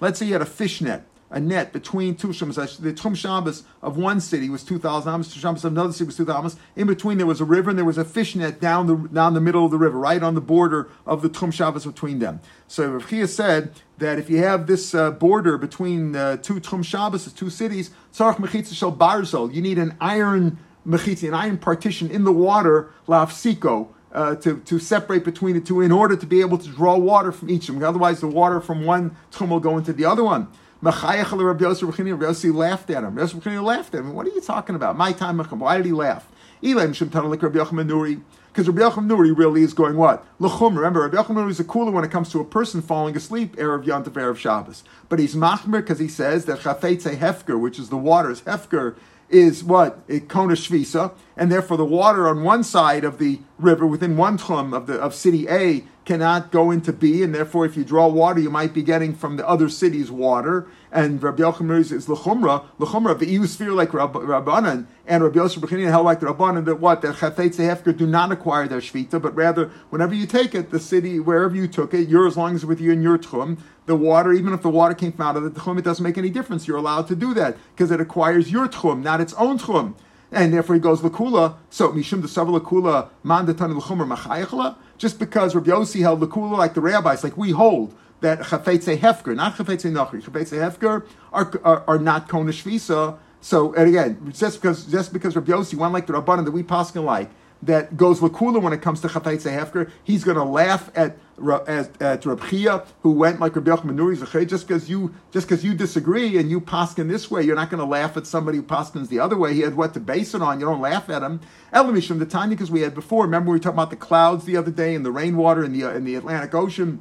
let's 0.00 0.18
say 0.18 0.26
you 0.26 0.32
had 0.32 0.42
a 0.42 0.46
fish 0.46 0.80
net, 0.80 1.06
a 1.32 1.40
net 1.40 1.72
between 1.72 2.14
two 2.14 2.32
Shabbos. 2.32 2.76
The 2.76 2.92
Tchum 2.92 3.16
Shabbos 3.16 3.64
of 3.80 3.96
one 3.96 4.20
city 4.20 4.48
was 4.50 4.62
2,000 4.62 5.12
amos, 5.12 5.32
Shabbos 5.32 5.64
of 5.64 5.72
another 5.72 5.92
city 5.92 6.04
was 6.04 6.16
2,000 6.16 6.38
amos. 6.38 6.56
In 6.76 6.86
between 6.86 7.16
there 7.16 7.26
was 7.26 7.40
a 7.40 7.44
river 7.44 7.70
and 7.70 7.78
there 7.78 7.86
was 7.86 7.98
a 7.98 8.04
fish 8.04 8.36
net 8.36 8.60
down 8.60 8.86
the, 8.86 8.96
down 9.08 9.34
the 9.34 9.40
middle 9.40 9.64
of 9.64 9.70
the 9.70 9.78
river, 9.78 9.98
right 9.98 10.22
on 10.22 10.34
the 10.34 10.40
border 10.40 10.90
of 11.06 11.22
the 11.22 11.30
Tchum 11.30 11.52
Shabbos 11.52 11.86
between 11.86 12.18
them. 12.18 12.40
So 12.68 12.90
Rav 12.90 13.30
said 13.30 13.72
that 13.98 14.18
if 14.18 14.28
you 14.28 14.38
have 14.38 14.66
this 14.66 14.94
uh, 14.94 15.10
border 15.10 15.56
between 15.56 16.14
uh, 16.14 16.36
two 16.36 16.60
Tchum 16.60 16.84
Shabbos, 16.84 17.32
two 17.32 17.50
cities, 17.50 17.90
Tzarech 18.12 18.36
Mechitza 18.36 18.74
Shel 18.74 18.92
Barzel, 18.92 19.52
you 19.52 19.62
need 19.62 19.78
an 19.78 19.96
iron 20.00 20.58
mechitza, 20.86 21.28
an 21.28 21.34
iron 21.34 21.58
partition 21.58 22.10
in 22.10 22.24
the 22.24 22.32
water, 22.32 22.90
lafsiko, 23.08 23.88
uh, 24.12 24.34
to, 24.36 24.58
to 24.60 24.78
separate 24.78 25.24
between 25.24 25.54
the 25.54 25.60
two 25.60 25.80
in 25.80 25.90
order 25.90 26.16
to 26.16 26.26
be 26.26 26.40
able 26.40 26.58
to 26.58 26.68
draw 26.68 26.96
water 26.96 27.32
from 27.32 27.48
each 27.48 27.68
of 27.68 27.74
them. 27.74 27.84
Otherwise, 27.84 28.20
the 28.20 28.26
water 28.26 28.60
from 28.60 28.84
one 28.84 29.16
tchum 29.30 29.48
will 29.48 29.60
go 29.60 29.78
into 29.78 29.92
the 29.92 30.04
other 30.04 30.22
one. 30.22 30.48
Rabbi 30.82 31.22
Yossi 31.22 32.52
laughed 32.52 32.90
at 32.90 33.04
him. 33.04 33.14
Rabbi 33.14 33.32
Yossi 33.32 33.62
laughed 33.62 33.94
at 33.94 34.00
him. 34.00 34.14
What 34.14 34.26
are 34.26 34.30
you 34.30 34.40
talking 34.40 34.74
about? 34.74 34.96
My 34.96 35.12
time, 35.12 35.38
why 35.38 35.76
did 35.76 35.86
he 35.86 35.92
laugh? 35.92 36.26
Because 36.60 37.08
Rabbi 37.08 38.80
Yochanan 38.82 39.08
Nuri 39.08 39.36
really 39.36 39.62
is 39.62 39.72
going 39.74 39.96
what? 39.96 40.26
L'chum. 40.38 40.76
Remember, 40.76 41.00
Rabbi 41.00 41.16
Yochanan 41.16 41.36
Nuri 41.36 41.50
is 41.50 41.60
a 41.60 41.64
cooler 41.64 41.90
when 41.90 42.04
it 42.04 42.10
comes 42.10 42.30
to 42.30 42.40
a 42.40 42.44
person 42.44 42.82
falling 42.82 43.16
asleep, 43.16 43.56
Erev 43.56 43.86
Yom 43.86 44.04
Tov, 44.04 44.12
Erev 44.12 44.36
Shabbos. 44.36 44.82
But 45.08 45.18
he's 45.18 45.34
machmer 45.34 45.80
because 45.80 45.98
he 46.00 46.08
says 46.08 46.44
that 46.46 46.58
chafetze 46.60 47.16
hefker, 47.16 47.58
which 47.58 47.78
is 47.78 47.88
the 47.88 47.96
waters, 47.96 48.42
hefker, 48.42 48.96
is 49.28 49.64
what? 49.64 50.00
A 50.08 50.20
kona 50.20 50.54
shvisa, 50.54 51.12
and 51.36 51.50
therefore 51.50 51.78
the 51.78 51.84
water 51.84 52.28
on 52.28 52.42
one 52.42 52.62
side 52.62 53.02
of 53.04 53.18
the 53.18 53.40
river, 53.58 53.86
within 53.86 54.16
one 54.16 54.36
tchum 54.36 54.76
of 54.76 54.86
the 54.86 55.00
of 55.00 55.14
city 55.14 55.48
A, 55.48 55.84
cannot 56.04 56.50
go 56.50 56.70
into 56.70 56.92
B, 56.92 57.22
and 57.22 57.34
therefore, 57.34 57.64
if 57.64 57.76
you 57.76 57.84
draw 57.84 58.08
water, 58.08 58.40
you 58.40 58.50
might 58.50 58.74
be 58.74 58.82
getting 58.82 59.14
from 59.14 59.36
the 59.36 59.48
other 59.48 59.68
city's 59.68 60.10
water. 60.10 60.66
And 60.90 61.22
Rabbi 61.22 61.42
Yochanan 61.42 61.92
is 61.92 62.06
lechumra, 62.06 62.64
lechumra 62.78 63.18
the 63.18 63.26
EU 63.26 63.46
sphere 63.46 63.72
like 63.72 63.94
Rab, 63.94 64.12
Rabbanan, 64.14 64.86
and 65.06 65.22
Rabbi 65.22 65.36
Yosef 65.36 65.62
Bechinin 65.62 65.88
held 65.88 66.04
like 66.04 66.20
the 66.20 66.26
Rabbanan 66.26 66.64
that 66.64 66.80
what 66.80 67.02
that 67.02 67.16
chafetz 67.16 67.56
hefker 67.56 67.96
do 67.96 68.06
not 68.06 68.32
acquire 68.32 68.66
their 68.66 68.80
shvita, 68.80 69.22
but 69.22 69.34
rather 69.34 69.70
whenever 69.90 70.14
you 70.14 70.26
take 70.26 70.54
it, 70.54 70.70
the 70.70 70.80
city 70.80 71.20
wherever 71.20 71.54
you 71.54 71.68
took 71.68 71.94
it, 71.94 72.08
you're 72.08 72.26
as 72.26 72.36
long 72.36 72.54
as 72.54 72.66
with 72.66 72.80
you 72.80 72.92
in 72.92 73.02
your 73.02 73.18
tchum, 73.18 73.58
the 73.86 73.96
water, 73.96 74.32
even 74.32 74.52
if 74.52 74.62
the 74.62 74.70
water 74.70 74.94
came 74.94 75.12
from 75.12 75.26
out 75.26 75.36
of 75.36 75.42
the 75.44 75.50
tchum, 75.50 75.78
it 75.78 75.84
doesn't 75.84 76.02
make 76.02 76.18
any 76.18 76.30
difference. 76.30 76.66
You're 76.66 76.76
allowed 76.76 77.06
to 77.08 77.16
do 77.16 77.32
that 77.34 77.56
because 77.74 77.90
it 77.90 78.00
acquires 78.00 78.50
your 78.50 78.68
tchum, 78.68 79.02
not 79.02 79.20
its 79.20 79.32
own 79.34 79.58
tchum 79.58 79.94
and 80.32 80.52
therefore 80.52 80.74
he 80.74 80.80
goes 80.80 81.00
lakula. 81.02 81.56
So 81.70 81.90
mishum 81.92 82.22
the 82.22 82.28
lakula 82.28 83.10
mandatan 83.24 83.76
l'chumer 83.76 84.16
machayachla. 84.16 84.76
Just 84.98 85.18
because 85.18 85.54
Rabbi 85.54 85.70
Yossi 85.70 86.00
held 86.00 86.20
lakula 86.20 86.56
like 86.56 86.74
the 86.74 86.80
rabbis, 86.80 87.22
like 87.22 87.36
we 87.36 87.50
hold 87.50 87.94
that 88.20 88.40
chafetze 88.40 88.96
hefker, 88.96 89.36
not 89.36 89.56
chafetze 89.56 89.90
nachri, 89.92 90.22
chafetze 90.22 90.58
hefker 90.58 91.06
are, 91.32 91.60
are, 91.64 91.84
are 91.86 91.98
not 91.98 92.28
konish 92.28 92.62
visa. 92.62 93.18
So 93.40 93.74
and 93.74 93.88
again, 93.88 94.32
just 94.32 94.60
because 94.60 94.86
just 94.86 95.12
because 95.12 95.36
Rabbi 95.36 95.52
Yossi 95.52 95.74
went 95.74 95.92
like 95.92 96.06
the 96.06 96.14
rabbanon 96.14 96.44
that 96.46 96.52
we 96.52 96.62
paskin 96.62 97.04
like 97.04 97.30
that 97.62 97.96
goes 97.96 98.20
lakula 98.20 98.60
when 98.60 98.72
it 98.72 98.82
comes 98.82 99.00
to 99.02 99.08
chafetze 99.08 99.50
hefker, 99.52 99.90
he's 100.02 100.24
going 100.24 100.36
to 100.36 100.44
laugh 100.44 100.90
at 100.96 101.16
at, 101.50 102.00
at 102.00 102.22
Chia, 102.22 102.84
who 103.02 103.12
went 103.12 103.40
like 103.40 103.56
Rabbi 103.56 103.70
Yochanan 103.70 104.48
just 104.48 104.66
because 104.66 104.88
you 104.88 105.14
just 105.30 105.48
because 105.48 105.64
you 105.64 105.74
disagree 105.74 106.38
and 106.38 106.50
you 106.50 106.60
paskin 106.60 107.08
this 107.08 107.30
way, 107.30 107.42
you're 107.42 107.56
not 107.56 107.70
going 107.70 107.80
to 107.80 107.86
laugh 107.86 108.16
at 108.16 108.26
somebody 108.26 108.58
who 108.58 108.62
paskins 108.62 109.08
the 109.08 109.18
other 109.18 109.36
way. 109.36 109.54
He 109.54 109.60
had 109.60 109.76
what 109.76 109.94
to 109.94 110.00
base 110.00 110.34
it 110.34 110.42
on. 110.42 110.60
You 110.60 110.66
don't 110.66 110.80
laugh 110.80 111.08
at 111.10 111.22
him. 111.22 111.40
Elamishim 111.72 112.18
the 112.18 112.26
Tanya, 112.26 112.56
because 112.56 112.70
we 112.70 112.82
had 112.82 112.94
before. 112.94 113.24
Remember 113.24 113.50
we 113.50 113.56
were 113.56 113.62
talking 113.62 113.76
about 113.76 113.90
the 113.90 113.96
clouds 113.96 114.44
the 114.44 114.56
other 114.56 114.70
day 114.70 114.94
and 114.94 115.04
the 115.04 115.12
rainwater 115.12 115.64
in 115.64 115.72
the 115.72 115.84
uh, 115.84 115.90
in 115.90 116.04
the 116.04 116.14
Atlantic 116.14 116.54
Ocean. 116.54 117.00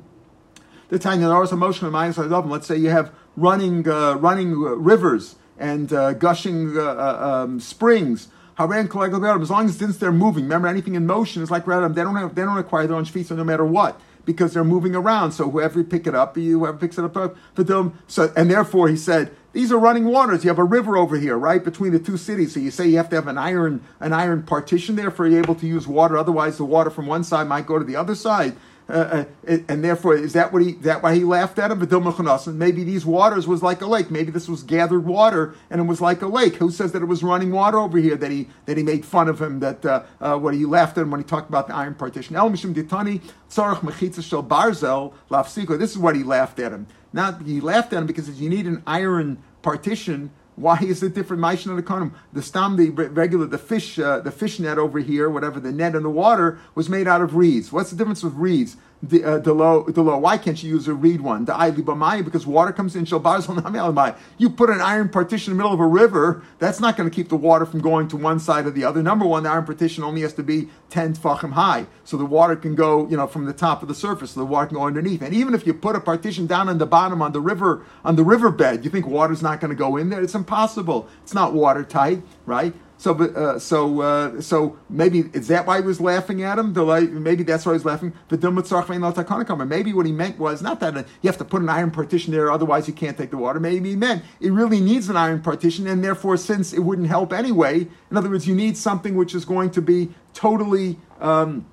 The 0.90 1.00
Tanya 1.00 1.28
Noras 1.28 1.52
emotion 1.52 1.86
and 1.86 1.94
minus 1.94 2.18
Let's 2.18 2.68
say 2.68 2.76
you 2.78 2.90
have 2.90 3.14
running 3.38 3.88
uh, 3.88 4.16
running 4.16 4.54
uh, 4.54 4.76
rivers 4.76 5.36
and 5.58 5.94
uh, 5.94 6.14
gushing 6.14 6.78
uh, 6.78 6.82
uh, 6.82 7.44
um, 7.46 7.60
springs 7.60 8.28
as 8.60 9.50
long 9.50 9.66
as 9.66 9.78
since 9.78 9.98
they're 9.98 10.12
moving, 10.12 10.44
remember 10.44 10.68
anything 10.68 10.96
in 10.96 11.08
motion 11.08 11.42
is 11.42 11.50
like 11.50 11.66
Radam. 11.66 11.96
they 11.96 12.04
don't 12.04 12.16
have, 12.16 12.36
they 12.36 12.44
don't 12.44 12.58
acquire 12.58 12.86
their 12.86 12.98
own 12.98 13.06
shvisa 13.06 13.36
no 13.36 13.44
matter 13.44 13.66
what 13.66 14.00
because 14.26 14.54
they're 14.54 14.64
moving 14.64 14.96
around. 14.96 15.32
So 15.32 15.50
whoever 15.50 15.84
pick 15.84 16.08
it 16.08 16.16
up, 16.16 16.36
whoever 16.36 16.78
picks 16.78 16.98
it 16.98 17.06
up 17.06 17.18
uh, 17.18 17.30
for 17.54 17.64
them. 17.64 17.98
So 18.08 18.32
and 18.36 18.50
therefore 18.50 18.88
he 18.88 18.98
said 18.98 19.36
these 19.54 19.72
are 19.72 19.80
running 19.80 20.06
waters. 20.06 20.44
You 20.44 20.50
have 20.50 20.60
a 20.60 20.64
river 20.64 20.98
over 20.98 21.18
here, 21.18 21.38
right 21.38 21.64
between 21.64 21.92
the 21.92 22.00
two 22.00 22.18
cities. 22.18 22.54
So 22.54 22.60
you 22.60 22.72
say 22.72 22.88
you 22.88 22.98
have 22.98 23.10
to 23.10 23.16
have 23.16 23.28
an 23.28 23.38
iron 23.38 23.84
an 24.00 24.14
iron 24.14 24.44
partition 24.44 24.96
there 24.96 25.12
for 25.12 25.28
you 25.28 25.38
able 25.38 25.56
to 25.56 25.68
use 25.68 25.88
water. 25.88 26.18
Otherwise, 26.18 26.58
the 26.58 26.66
water 26.66 26.90
from 26.90 27.08
one 27.08 27.24
side 27.24 27.48
might 27.48 27.66
go 27.66 27.78
to 27.78 27.86
the 27.86 27.96
other 27.96 28.16
side. 28.16 28.56
Uh, 28.92 29.26
uh, 29.48 29.58
and 29.70 29.84
therefore, 29.84 30.16
is 30.16 30.34
that 30.34 30.52
what 30.52 30.62
he? 30.62 30.74
That 30.74 31.02
why 31.02 31.16
he 31.16 31.24
laughed 31.24 31.58
at 31.60 31.72
him? 31.72 32.58
Maybe 32.58 32.84
these 32.84 33.06
waters 33.06 33.48
was 33.48 33.64
like 33.64 33.82
a 33.82 33.86
lake. 33.86 34.12
Maybe 34.12 34.32
this 34.32 34.50
was 34.50 34.64
gathered 34.64 35.06
water, 35.06 35.56
and 35.70 35.80
it 35.80 35.86
was 35.86 36.02
like 36.02 36.22
a 36.22 36.28
lake. 36.28 36.56
Who 36.56 36.70
says 36.70 36.92
that 36.92 37.02
it 37.02 37.06
was 37.06 37.24
running 37.24 37.52
water 37.52 37.80
over 37.80 37.98
here? 37.98 38.18
That 38.18 38.32
he 38.32 38.50
that 38.66 38.76
he 38.76 38.84
made 38.84 39.06
fun 39.06 39.30
of 39.30 39.42
him. 39.42 39.62
That 39.62 39.86
uh, 39.86 40.04
uh, 40.20 40.38
what 40.38 40.54
he 40.54 40.66
laughed 40.66 40.98
at 40.98 41.04
him 41.04 41.12
when 41.12 41.22
he 41.22 41.26
talked 41.26 41.48
about 41.48 41.68
the 41.68 41.76
iron 41.76 41.96
partition. 41.96 42.36
El 42.36 42.50
mishum 42.50 42.74
ditani 42.74 43.22
tzarach 43.50 43.80
mechitza 43.80 44.22
shel 44.22 44.44
barzel 44.44 45.14
lafsiko. 45.30 45.80
This 45.80 45.92
is 45.92 45.98
what 45.98 46.16
he 46.16 46.24
laughed 46.24 46.60
at 46.60 46.74
him. 46.74 46.88
Not 47.14 47.42
he 47.44 47.62
laughed 47.62 47.94
at 47.94 48.00
him 48.00 48.08
because 48.08 48.30
you 48.42 48.50
need 48.50 48.66
an 48.66 48.84
iron 48.86 49.42
partition 49.62 50.32
why 50.62 50.78
is 50.82 51.02
it 51.04 51.16
different? 51.16 51.42
Maishan 51.42 51.78
and 51.78 52.12
The 52.34 52.42
stam, 52.42 52.78
the 52.78 52.90
regular, 52.90 53.46
the 53.46 53.58
fish, 53.58 53.98
uh, 53.98 54.20
the 54.20 54.32
fish 54.32 54.60
net 54.60 54.78
over 54.78 55.00
here, 55.00 55.30
whatever 55.30 55.60
the 55.60 55.72
net 55.72 55.96
in 55.96 56.04
the 56.04 56.10
water 56.10 56.60
was 56.76 56.88
made 56.88 57.08
out 57.08 57.22
of 57.22 57.36
reeds. 57.36 57.72
What's 57.72 57.90
the 57.90 57.96
difference 57.96 58.24
with 58.24 58.34
reeds? 58.36 58.78
The, 59.04 59.24
uh, 59.24 59.40
the 59.40 59.54
low, 59.54 59.84
the 59.84 60.02
low. 60.02 60.18
Why 60.18 60.38
can't 60.38 60.62
you 60.62 60.70
use 60.70 60.88
a 60.88 60.94
reed 60.94 61.22
one? 61.22 61.46
The 61.46 61.54
b'mai 61.54 62.24
because 62.24 62.46
water 62.46 62.72
comes 62.72 62.96
in. 62.96 63.06
You 63.06 64.50
put 64.50 64.70
an 64.70 64.82
iron 64.82 65.10
partition 65.10 65.52
in 65.52 65.58
the 65.58 65.64
middle 65.64 65.74
of 65.74 65.80
a 65.80 65.88
river. 65.88 66.44
That's 66.60 66.80
not 66.80 66.98
going 66.98 67.10
to 67.10 67.16
keep 67.16 67.30
the 67.30 67.36
water 67.36 67.66
from 67.66 67.82
going 67.82 68.08
to 68.10 68.18
one 68.18 68.40
side 68.40 68.66
or 68.66 68.72
the 68.72 68.84
other. 68.84 69.02
Number 69.02 69.26
one, 69.26 69.44
the 69.44 69.50
iron 69.50 69.66
partition 69.66 70.04
only 70.04 70.22
has 70.22 70.34
to 70.34 70.44
be 70.44 70.70
ten 70.90 71.14
tfachim 71.16 71.54
high, 71.54 71.88
so 72.04 72.18
the 72.18 72.26
water 72.26 72.56
can 72.56 72.76
go, 72.76 73.08
you 73.08 73.18
know, 73.18 73.28
from 73.28 73.46
the 73.46 73.54
top 73.54 73.82
of 73.82 73.88
the 73.88 73.96
surface. 73.96 74.32
So 74.32 74.40
the 74.42 74.46
water 74.46 74.68
can 74.68 74.78
go 74.78 74.84
underneath. 74.84 75.22
And 75.22 75.34
even 75.34 75.54
if 75.54 75.66
you 75.66 75.74
put 75.74 75.96
a 75.96 76.00
partition 76.00 76.46
down 76.46 76.70
on 76.70 76.78
the 76.78 76.86
bottom 76.86 77.22
on 77.22 77.32
the 77.32 77.42
river 77.42 77.86
on 78.06 78.16
the 78.16 78.24
riverbed, 78.24 78.84
you 78.84 78.92
think 78.92 79.08
water's 79.08 79.42
not 79.42 79.60
going 79.60 79.70
to 79.70 79.76
go 79.76 79.98
in 79.98 80.10
there? 80.10 80.22
It's 80.22 80.36
impossible. 80.36 81.08
It's 81.24 81.34
not 81.34 81.54
watertight, 81.54 82.22
right? 82.46 82.74
So, 83.02 83.16
uh, 83.16 83.58
so, 83.58 84.02
uh, 84.02 84.42
so 84.42 84.78
maybe 84.88 85.22
is 85.34 85.48
that 85.48 85.66
why 85.66 85.82
he 85.82 85.84
was 85.84 86.00
laughing 86.00 86.44
at 86.44 86.60
him? 86.60 86.72
Maybe 87.24 87.42
that's 87.42 87.66
why 87.66 87.72
he 87.72 87.78
was 87.78 87.84
laughing. 87.84 88.14
But 88.28 88.44
maybe 88.44 89.94
what 89.94 90.06
he 90.06 90.12
meant 90.12 90.38
was 90.38 90.62
not 90.62 90.80
that 90.82 91.08
you 91.24 91.28
have 91.28 91.38
to 91.40 91.44
put 91.44 91.64
an 91.64 91.70
iron 91.70 91.90
partition 91.90 92.32
there, 92.32 92.52
otherwise 92.52 92.88
you 92.88 92.94
can't 92.94 93.18
take 93.18 93.32
the 93.32 93.38
water. 93.38 93.60
Maybe 93.60 93.90
he 93.90 93.96
meant 93.96 94.24
it 94.40 94.52
really 94.52 94.80
needs 94.80 95.10
an 95.10 95.18
iron 95.18 95.42
partition, 95.42 95.88
and 95.88 96.04
therefore, 96.04 96.38
since 96.38 96.74
it 96.74 96.82
wouldn't 96.82 97.08
help 97.08 97.34
anyway, 97.34 97.88
in 98.12 98.18
other 98.18 98.30
words, 98.30 98.48
you 98.48 98.54
need 98.54 98.78
something 98.78 99.16
which 99.16 99.34
is 99.34 99.46
going 99.46 99.72
to 99.72 99.82
be 99.82 100.10
totally. 100.36 101.00
Um, 101.20 101.66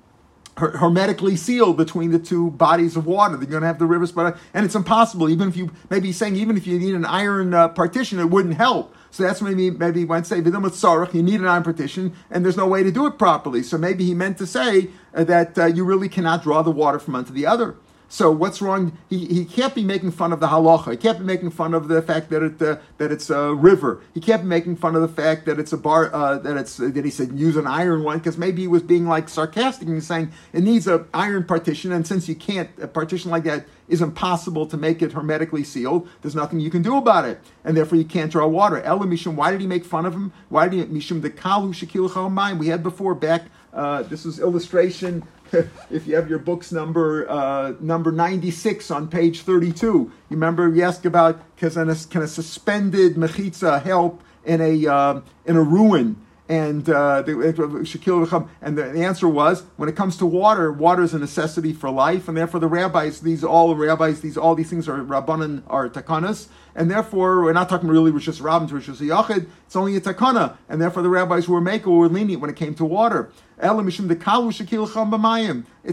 hermetically 0.57 1.37
sealed 1.37 1.77
between 1.77 2.11
the 2.11 2.19
two 2.19 2.51
bodies 2.51 2.97
of 2.97 3.05
water. 3.05 3.37
They're 3.37 3.47
going 3.47 3.61
to 3.61 3.67
have 3.67 3.79
the 3.79 3.85
rivers, 3.85 4.11
but 4.11 4.37
and 4.53 4.65
it's 4.65 4.75
impossible. 4.75 5.29
Even 5.29 5.47
if 5.47 5.55
you 5.55 5.71
maybe 5.89 6.11
saying 6.11 6.35
even 6.35 6.57
if 6.57 6.67
you 6.67 6.77
need 6.77 6.95
an 6.95 7.05
iron 7.05 7.53
uh, 7.53 7.69
partition, 7.69 8.19
it 8.19 8.25
wouldn't 8.25 8.55
help. 8.55 8.93
So 9.11 9.23
that's 9.23 9.41
maybe 9.41 9.71
maybe 9.71 10.01
he 10.01 10.05
went 10.05 10.25
to 10.25 10.35
say 10.35 10.41
vidum 10.41 10.63
with 10.63 11.15
you 11.15 11.23
need 11.23 11.39
an 11.39 11.47
iron 11.47 11.63
partition, 11.63 12.13
and 12.29 12.45
there's 12.45 12.57
no 12.57 12.67
way 12.67 12.83
to 12.83 12.91
do 12.91 13.05
it 13.07 13.17
properly. 13.17 13.63
So 13.63 13.77
maybe 13.77 14.05
he 14.05 14.13
meant 14.13 14.37
to 14.37 14.47
say 14.47 14.89
uh, 15.13 15.23
that 15.23 15.57
uh, 15.57 15.65
you 15.65 15.83
really 15.83 16.09
cannot 16.09 16.43
draw 16.43 16.61
the 16.61 16.71
water 16.71 16.99
from 16.99 17.15
under 17.15 17.31
the 17.31 17.45
other. 17.45 17.75
So 18.11 18.31
what's 18.31 18.59
wrong? 18.59 18.97
He, 19.07 19.27
he 19.27 19.45
can't 19.45 19.75
be 19.75 19.83
making 19.83 20.11
fun 20.11 20.33
of 20.33 20.39
the 20.39 20.47
halacha. 20.47 20.91
He 20.91 20.97
can't 20.97 21.19
be 21.19 21.25
making 21.25 21.51
fun 21.51 21.75
of 21.75 21.87
the 21.87 22.01
fact 22.01 22.31
that 22.31 22.41
it 22.41 22.59
uh, 22.59 22.77
that 22.97 23.11
it's 23.11 23.29
a 23.29 23.53
river. 23.53 24.01
He 24.15 24.19
can't 24.19 24.41
be 24.41 24.47
making 24.47 24.77
fun 24.77 24.95
of 24.95 25.03
the 25.03 25.07
fact 25.07 25.45
that 25.45 25.59
it's 25.59 25.71
a 25.71 25.77
bar 25.77 26.11
uh, 26.11 26.39
that 26.39 26.57
it's 26.57 26.79
uh, 26.79 26.89
that 26.91 27.05
he 27.05 27.11
said 27.11 27.37
use 27.37 27.55
an 27.55 27.67
iron 27.67 28.03
one 28.03 28.17
because 28.17 28.35
maybe 28.35 28.63
he 28.63 28.67
was 28.67 28.81
being 28.81 29.05
like 29.05 29.29
sarcastic 29.29 29.87
and 29.87 30.03
saying 30.03 30.31
it 30.53 30.63
needs 30.63 30.87
an 30.87 31.05
iron 31.13 31.43
partition 31.43 31.91
and 31.91 32.07
since 32.07 32.27
you 32.27 32.33
can't 32.33 32.71
a 32.81 32.87
partition 32.87 33.29
like 33.29 33.43
that 33.43 33.65
is 33.87 34.01
impossible 34.01 34.65
to 34.67 34.77
make 34.77 35.03
it 35.03 35.11
hermetically 35.11 35.63
sealed. 35.63 36.09
There's 36.21 36.35
nothing 36.35 36.59
you 36.59 36.71
can 36.71 36.81
do 36.81 36.97
about 36.97 37.25
it, 37.25 37.39
and 37.63 37.77
therefore 37.77 37.99
you 37.99 38.05
can't 38.05 38.31
draw 38.31 38.47
water. 38.47 38.81
Ela 38.81 39.05
mishum. 39.05 39.35
Why 39.35 39.51
did 39.51 39.61
he 39.61 39.67
make 39.67 39.85
fun 39.85 40.07
of 40.07 40.13
him? 40.13 40.33
Why 40.49 40.67
did 40.67 40.79
he 40.79 40.85
mishum 40.85 41.21
the 41.21 41.29
kalu 41.29 41.75
shakil 41.75 42.57
We 42.57 42.67
had 42.67 42.81
before 42.81 43.13
back. 43.13 43.43
Uh, 43.71 44.01
this 44.01 44.25
was 44.25 44.39
illustration 44.39 45.23
if 45.89 46.07
you 46.07 46.15
have 46.15 46.29
your 46.29 46.39
books 46.39 46.71
number 46.71 47.29
uh, 47.29 47.73
number 47.79 48.11
96 48.11 48.91
on 48.91 49.07
page 49.07 49.41
32. 49.41 49.87
You 49.87 50.11
remember 50.29 50.69
we 50.69 50.83
asked 50.83 51.05
about 51.05 51.41
can 51.57 51.89
a, 51.89 51.95
can 51.95 52.21
a 52.21 52.27
suspended 52.27 53.15
mechitza 53.15 53.81
help 53.81 54.21
in 54.45 54.61
a 54.61 54.87
uh, 54.87 55.21
in 55.45 55.55
a 55.55 55.61
ruin? 55.61 56.25
And 56.49 56.89
uh, 56.89 57.21
the, 57.21 58.49
and 58.61 58.75
the, 58.75 59.05
answer 59.05 59.29
was 59.29 59.61
when 59.77 59.87
it 59.87 59.95
comes 59.95 60.17
to 60.17 60.25
water, 60.25 60.71
water 60.71 61.03
is 61.03 61.13
a 61.13 61.19
necessity 61.19 61.73
for 61.73 61.91
life, 61.91 62.27
and 62.27 62.35
therefore 62.35 62.59
the 62.59 62.67
rabbis, 62.67 63.19
these 63.19 63.43
all 63.43 63.75
rabbis, 63.75 64.21
these 64.21 64.35
all 64.35 64.55
these 64.55 64.67
things 64.67 64.89
are 64.89 64.97
rabbanan 64.97 65.61
are 65.67 65.87
takanas, 65.89 66.47
and 66.79 66.89
therefore 66.89 67.43
we're 67.43 67.53
not 67.53 67.67
talking 67.67 67.89
really 67.89 68.09
rishus 68.09 68.41
rabbin 68.41 68.69
to 68.69 68.75
rishus 68.75 69.05
yachid. 69.05 69.47
It's 69.65 69.75
only 69.75 69.97
a 69.97 70.01
takana, 70.01 70.55
and 70.69 70.81
therefore 70.81 71.03
the 71.03 71.09
rabbis 71.09 71.45
who 71.45 71.51
were 71.53 71.59
maker 71.59 71.89
were 71.91 72.07
lenient 72.07 72.41
when 72.41 72.49
it 72.49 72.55
came 72.55 72.73
to 72.75 72.85
water. 72.85 73.31
It's 73.61 73.69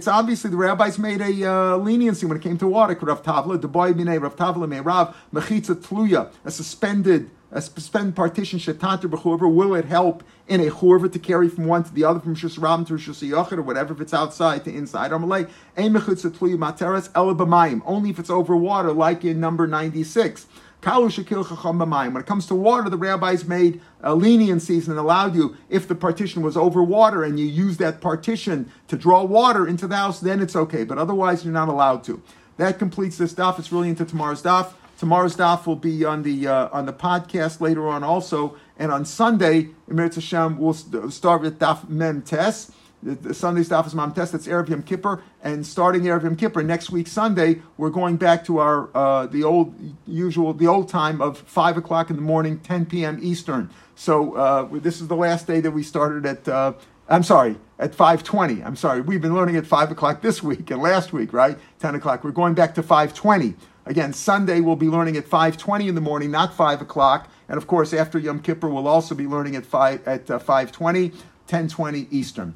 obviously 0.08 0.50
the 0.50 0.56
rabbis 0.56 0.98
made 1.00 1.20
a 1.20 1.50
uh, 1.50 1.76
leniency 1.78 2.24
when 2.24 2.36
it 2.36 2.42
came 2.42 2.56
to 2.58 2.68
water. 2.68 2.96
Rav 3.02 3.24
Tavla, 3.24 3.60
the 3.60 3.66
boy 3.66 3.92
b'nei 3.92 4.22
Rav 4.22 4.36
Tavla 4.36 4.84
Rav 4.84 5.16
mechitza 5.34 5.74
tluya, 5.74 6.30
a 6.44 6.50
suspended 6.52 7.30
Uh, 7.56 7.58
a 7.58 7.62
suspended 7.62 8.14
partition 8.14 8.58
shetanter 8.58 9.08
b'churva. 9.10 9.50
Will 9.52 9.74
it 9.74 9.86
help 9.86 10.22
in 10.46 10.60
a 10.60 10.70
churva 10.70 11.10
to 11.10 11.18
carry 11.18 11.48
from 11.48 11.66
one 11.66 11.82
to 11.82 11.92
the 11.92 12.04
other, 12.04 12.20
from 12.20 12.36
shus 12.36 12.60
ram 12.60 12.84
to 12.84 12.94
shus 12.94 13.26
yachid 13.28 13.58
or 13.58 13.62
whatever 13.62 13.94
if 13.94 14.00
it's 14.00 14.14
outside 14.14 14.64
to 14.64 14.70
inside? 14.70 15.10
Amalei 15.10 15.48
ein 15.76 15.92
mechitza 15.92 16.30
materas 16.58 17.10
ela. 17.14 17.82
Only 17.86 18.10
if 18.10 18.18
it's 18.18 18.30
over 18.30 18.56
water, 18.56 18.92
like 18.92 19.24
in 19.24 19.40
number 19.40 19.66
ninety 19.66 20.04
six. 20.04 20.46
When 20.82 21.10
it 21.10 22.26
comes 22.26 22.46
to 22.46 22.54
water, 22.54 22.88
the 22.88 22.98
rabbis 22.98 23.44
made 23.46 23.80
a 24.02 24.14
leniencies 24.14 24.86
and 24.86 24.98
allowed 24.98 25.34
you, 25.34 25.56
if 25.68 25.88
the 25.88 25.96
partition 25.96 26.42
was 26.42 26.56
over 26.56 26.80
water 26.80 27.24
and 27.24 27.40
you 27.40 27.46
use 27.46 27.78
that 27.78 28.00
partition 28.00 28.70
to 28.86 28.96
draw 28.96 29.24
water 29.24 29.66
into 29.66 29.88
the 29.88 29.96
house, 29.96 30.20
then 30.20 30.40
it's 30.40 30.54
okay. 30.54 30.84
But 30.84 30.98
otherwise, 30.98 31.44
you're 31.44 31.52
not 31.52 31.68
allowed 31.68 32.04
to. 32.04 32.22
That 32.58 32.78
completes 32.78 33.16
this 33.16 33.34
daf. 33.34 33.58
It's 33.58 33.72
really 33.72 33.88
into 33.88 34.04
tomorrow's 34.04 34.42
daf. 34.42 34.74
Tomorrow's 34.96 35.36
daf 35.36 35.66
will 35.66 35.76
be 35.76 36.04
on 36.04 36.22
the 36.22 36.48
uh, 36.48 36.68
on 36.72 36.86
the 36.86 36.92
podcast 36.92 37.60
later 37.60 37.86
on 37.86 38.02
also, 38.02 38.56
and 38.78 38.90
on 38.90 39.04
Sunday, 39.04 39.68
Emir 39.88 40.08
Hashem, 40.08 40.58
we'll 40.58 40.72
start 40.74 41.42
with 41.42 41.58
daf 41.58 41.88
mem 41.88 42.22
tes. 42.22 42.72
The 43.02 43.34
Sunday's 43.34 43.68
daf 43.68 43.86
is 43.86 43.94
Mamtes. 43.94 44.32
That's 44.32 44.48
Erev 44.48 44.68
Yom 44.70 44.82
Kippur, 44.82 45.22
and 45.42 45.66
starting 45.66 46.02
Erev 46.02 46.24
Yom 46.24 46.34
Kippur 46.34 46.62
next 46.62 46.90
week 46.90 47.06
Sunday, 47.06 47.60
we're 47.76 47.90
going 47.90 48.16
back 48.16 48.44
to 48.46 48.58
our 48.58 48.88
uh, 48.96 49.26
the 49.26 49.44
old 49.44 49.74
usual 50.06 50.54
the 50.54 50.66
old 50.66 50.88
time 50.88 51.20
of 51.20 51.38
five 51.38 51.76
o'clock 51.76 52.08
in 52.08 52.16
the 52.16 52.22
morning, 52.22 52.58
10 52.58 52.86
p.m. 52.86 53.18
Eastern. 53.22 53.70
So 53.94 54.34
uh, 54.34 54.68
this 54.72 55.00
is 55.00 55.08
the 55.08 55.16
last 55.16 55.46
day 55.46 55.60
that 55.60 55.70
we 55.70 55.82
started 55.82 56.24
at. 56.24 56.48
Uh, 56.48 56.72
I'm 57.08 57.22
sorry, 57.22 57.56
at 57.78 57.92
5:20. 57.92 58.64
I'm 58.66 58.76
sorry, 58.76 59.02
we've 59.02 59.20
been 59.20 59.34
learning 59.34 59.56
at 59.56 59.66
five 59.66 59.90
o'clock 59.90 60.22
this 60.22 60.42
week 60.42 60.70
and 60.70 60.80
last 60.80 61.12
week, 61.12 61.32
right? 61.32 61.58
10 61.78 61.94
o'clock. 61.94 62.24
We're 62.24 62.30
going 62.30 62.54
back 62.54 62.74
to 62.76 62.82
5:20. 62.82 63.54
Again, 63.86 64.12
Sunday 64.12 64.60
we'll 64.60 64.76
be 64.76 64.88
learning 64.88 65.16
at 65.16 65.26
5:20 65.26 65.88
in 65.88 65.94
the 65.94 66.00
morning, 66.00 66.30
not 66.30 66.52
5 66.52 66.82
o'clock. 66.82 67.28
And 67.48 67.56
of 67.56 67.66
course, 67.66 67.92
after 67.92 68.18
Yom 68.18 68.40
Kippur, 68.40 68.68
we'll 68.68 68.88
also 68.88 69.14
be 69.14 69.26
learning 69.26 69.54
at 69.54 69.64
5 69.64 70.06
at 70.06 70.30
uh, 70.30 70.38
5:20, 70.38 71.14
10:20 71.48 72.08
Eastern. 72.10 72.54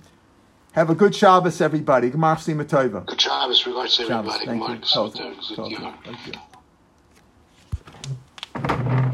Have 0.73 0.91
a 0.91 0.95
good 0.95 1.15
Shabbos, 1.15 1.61
everybody. 1.61 2.11
Gemar 2.11 2.37
Simatova. 2.37 3.07
Good 3.07 3.21
Shabbos. 3.21 3.67
Regards 3.67 3.97
to 3.97 4.03
everybody. 4.05 4.85
Shabbos. 4.85 5.15
Thank 5.15 5.79
you. 5.79 5.83
Thank 6.05 6.27
you. 6.27 6.37
Thank 8.53 9.05
you. 9.05 9.10